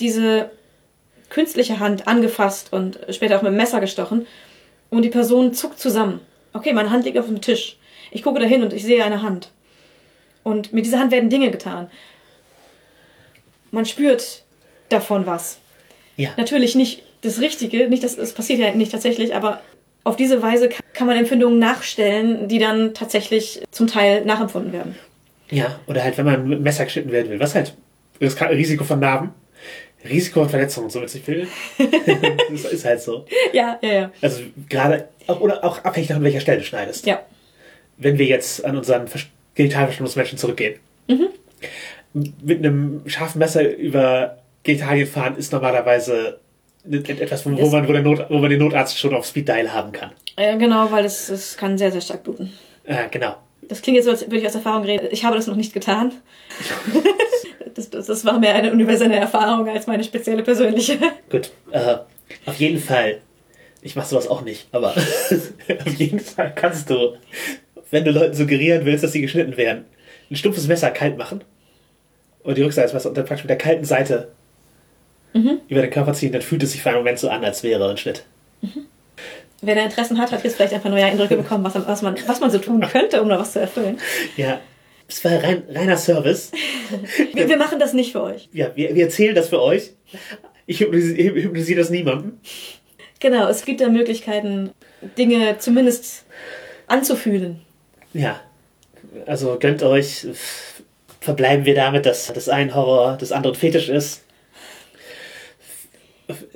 [0.00, 0.50] diese
[1.30, 4.26] künstliche Hand angefasst und später auch mit dem Messer gestochen
[4.90, 6.20] und die Person zuckt zusammen.
[6.52, 7.76] Okay, meine Hand liegt auf dem Tisch.
[8.10, 9.50] Ich gucke dahin und ich sehe eine Hand.
[10.42, 11.90] Und mit dieser Hand werden Dinge getan.
[13.70, 14.44] Man spürt
[14.88, 15.58] davon was.
[16.16, 16.30] Ja.
[16.36, 19.60] Natürlich nicht das Richtige, nicht das, es passiert ja nicht tatsächlich, aber
[20.04, 24.96] auf diese Weise kann- man Empfindungen nachstellen, die dann tatsächlich zum Teil nachempfunden werden.
[25.50, 27.40] Ja, oder halt, wenn man mit Messer geschnitten werden will.
[27.40, 27.74] Was halt?
[28.20, 29.30] Das Risiko von Narben,
[30.08, 31.46] Risiko von Verletzungen und so sich will.
[32.50, 33.26] das ist halt so.
[33.52, 34.10] Ja, ja, ja.
[34.22, 37.06] Also gerade, auch- oder auch abhängig davon, welcher Stelle du schneidest.
[37.06, 37.20] Ja,
[37.96, 40.76] Wenn wir jetzt an unseren Versch- Genitalverstümmelungsmenschen zurückgehen.
[42.14, 46.38] Mit einem scharfen Messer über Genitalien fahren ist normalerweise
[46.90, 49.72] etwas, wo, wo, man, wo, der Not, wo man den Notarzt schon auf Speed Dial
[49.72, 50.12] haben kann.
[50.36, 52.52] äh, genau, weil es, es kann sehr, sehr stark bluten.
[52.84, 53.36] Äh, genau.
[53.62, 55.08] Das klingt jetzt so, als würde ich aus Erfahrung reden.
[55.10, 56.12] Ich habe das noch nicht getan.
[57.74, 60.98] Das, das, war mehr eine universelle Erfahrung als meine spezielle persönliche.
[61.30, 61.96] Gut, äh,
[62.46, 63.18] auf jeden Fall.
[63.82, 64.88] Ich mache sowas auch nicht, aber
[65.86, 67.16] auf jeden Fall kannst du,
[67.90, 69.84] wenn du Leuten suggerieren willst, dass sie geschnitten werden,
[70.30, 71.42] ein stumpfes Messer kalt machen
[72.42, 74.28] und die Rückseite des Messers und dann praktisch mit der kalten Seite
[75.68, 77.88] über den Körper ziehen, dann fühlt es sich für einen Moment so an, als wäre
[77.88, 78.24] ein Schnitt.
[79.60, 82.40] Wer da Interessen hat, hat jetzt vielleicht einfach neue Eindrücke bekommen, was, was, man, was
[82.40, 83.98] man so tun könnte, um da was zu erfüllen.
[84.36, 84.60] Ja,
[85.08, 86.52] es war rein, reiner Service.
[87.32, 88.48] Wir, wir machen das nicht für euch.
[88.52, 89.92] Ja, wir, wir erzählen das für euch.
[90.66, 92.38] Ich hypnotisiere, hypnotisiere das niemandem.
[93.20, 94.70] Genau, es gibt da Möglichkeiten,
[95.16, 96.24] Dinge zumindest
[96.86, 97.60] anzufühlen.
[98.14, 98.40] Ja,
[99.26, 100.26] also gönnt euch.
[101.20, 104.24] Verbleiben wir damit, dass das ein Horror des anderen Fetisch ist.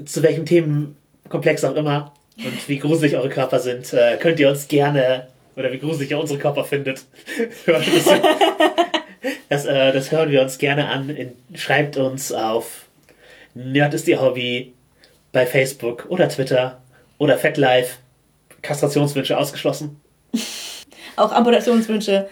[0.04, 4.68] Zu welchem Themenkomplex auch immer und wie gruselig eure Körper sind, äh, könnt ihr uns
[4.68, 7.04] gerne, oder wie gruselig ihr unsere Körper findet,
[9.48, 11.10] das, äh, das hören wir uns gerne an.
[11.10, 12.86] In, schreibt uns auf
[13.54, 14.72] Nerd ist ihr Hobby
[15.30, 16.80] bei Facebook oder Twitter
[17.18, 17.98] oder FetLife.
[18.62, 20.00] Kastrationswünsche ausgeschlossen.
[21.16, 22.28] Auch Amputationswünsche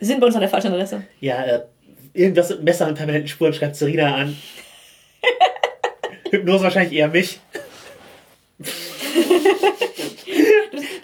[0.00, 1.04] sind bei uns an der falschen Adresse.
[1.20, 1.60] Ja, äh,
[2.12, 4.36] irgendwas mit Messer und permanenten Spuren schreibt Serena an.
[6.30, 7.38] Hypnose wahrscheinlich eher mich.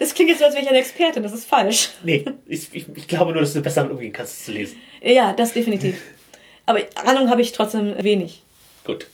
[0.01, 1.89] Das klingt jetzt so, als wäre ich eine Expertin, das ist falsch.
[2.03, 4.77] Nee, ich, ich, ich glaube nur, dass du besser damit umgehen kannst, es zu lesen.
[4.99, 6.01] Ja, das definitiv.
[6.65, 8.41] Aber Ahnung habe ich trotzdem wenig.
[8.83, 9.05] Gut.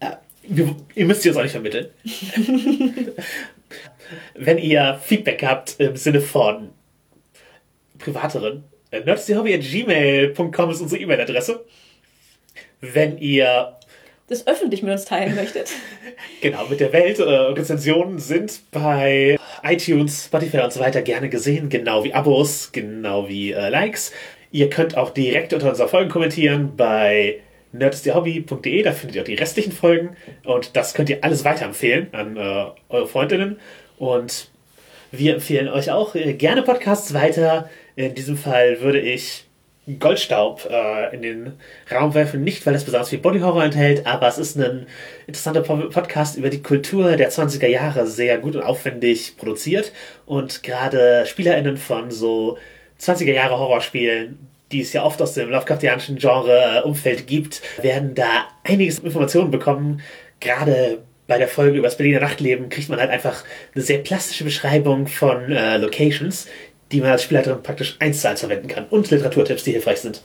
[0.00, 0.12] Äh,
[0.44, 1.90] wir, ihr müsst sie uns auch nicht vermitteln.
[4.34, 6.70] Wenn ihr Feedback habt im Sinne von
[7.98, 11.66] privateren, äh, nerdsthehobby.gmail.com ist unsere E-Mail-Adresse.
[12.80, 13.76] Wenn ihr
[14.26, 15.70] Das öffentlich mit uns teilen möchtet.
[16.40, 17.18] Genau, mit der Welt.
[17.18, 23.28] Äh, Rezensionen sind bei iTunes, Spotify und so weiter gerne gesehen, genau wie Abos, genau
[23.28, 24.12] wie äh, Likes.
[24.52, 27.40] Ihr könnt auch direkt unter unserer Folgen kommentieren bei
[27.72, 32.36] nerdistihobby.de, da findet ihr auch die restlichen Folgen und das könnt ihr alles weiterempfehlen an
[32.36, 33.58] äh, eure Freundinnen
[33.98, 34.50] und
[35.10, 37.70] wir empfehlen euch auch äh, gerne Podcasts weiter.
[37.96, 39.45] In diesem Fall würde ich
[39.98, 41.52] Goldstaub äh, in den
[41.92, 42.42] Raum werfen.
[42.42, 44.86] Nicht, weil es besonders viel Bodyhorror enthält, aber es ist ein
[45.26, 49.92] interessanter Po- Podcast über die Kultur der 20er Jahre, sehr gut und aufwendig produziert.
[50.26, 52.58] Und gerade SpielerInnen von so
[53.00, 54.38] 20er Jahre Horrorspielen,
[54.72, 60.00] die es ja oft aus dem Lovecraftianischen Genre äh, gibt, werden da einiges Informationen bekommen.
[60.40, 60.98] Gerade
[61.28, 63.44] bei der Folge über das Berliner Nachtleben kriegt man halt einfach
[63.74, 66.46] eine sehr plastische Beschreibung von äh, Locations,
[66.92, 68.86] die man als Spielleiterin praktisch eins zu eins verwenden kann.
[68.90, 70.22] Und Literaturtipps, die hilfreich sind.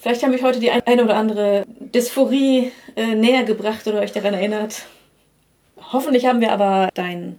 [0.00, 4.12] Vielleicht haben wir heute die ein- eine oder andere Dysphorie äh, näher gebracht oder euch
[4.12, 4.82] daran erinnert.
[5.92, 7.38] Hoffentlich haben wir aber dein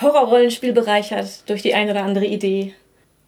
[0.00, 2.74] Horrorrollenspiel bereichert durch die eine oder andere Idee.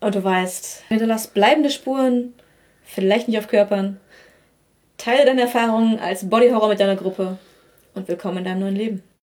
[0.00, 2.34] Und du weißt, hinterlass bleibende Spuren,
[2.84, 3.98] vielleicht nicht auf Körpern,
[4.98, 7.38] Teile deine Erfahrungen als Bodyhorror mit deiner Gruppe
[7.94, 9.02] und willkommen in deinem neuen Leben.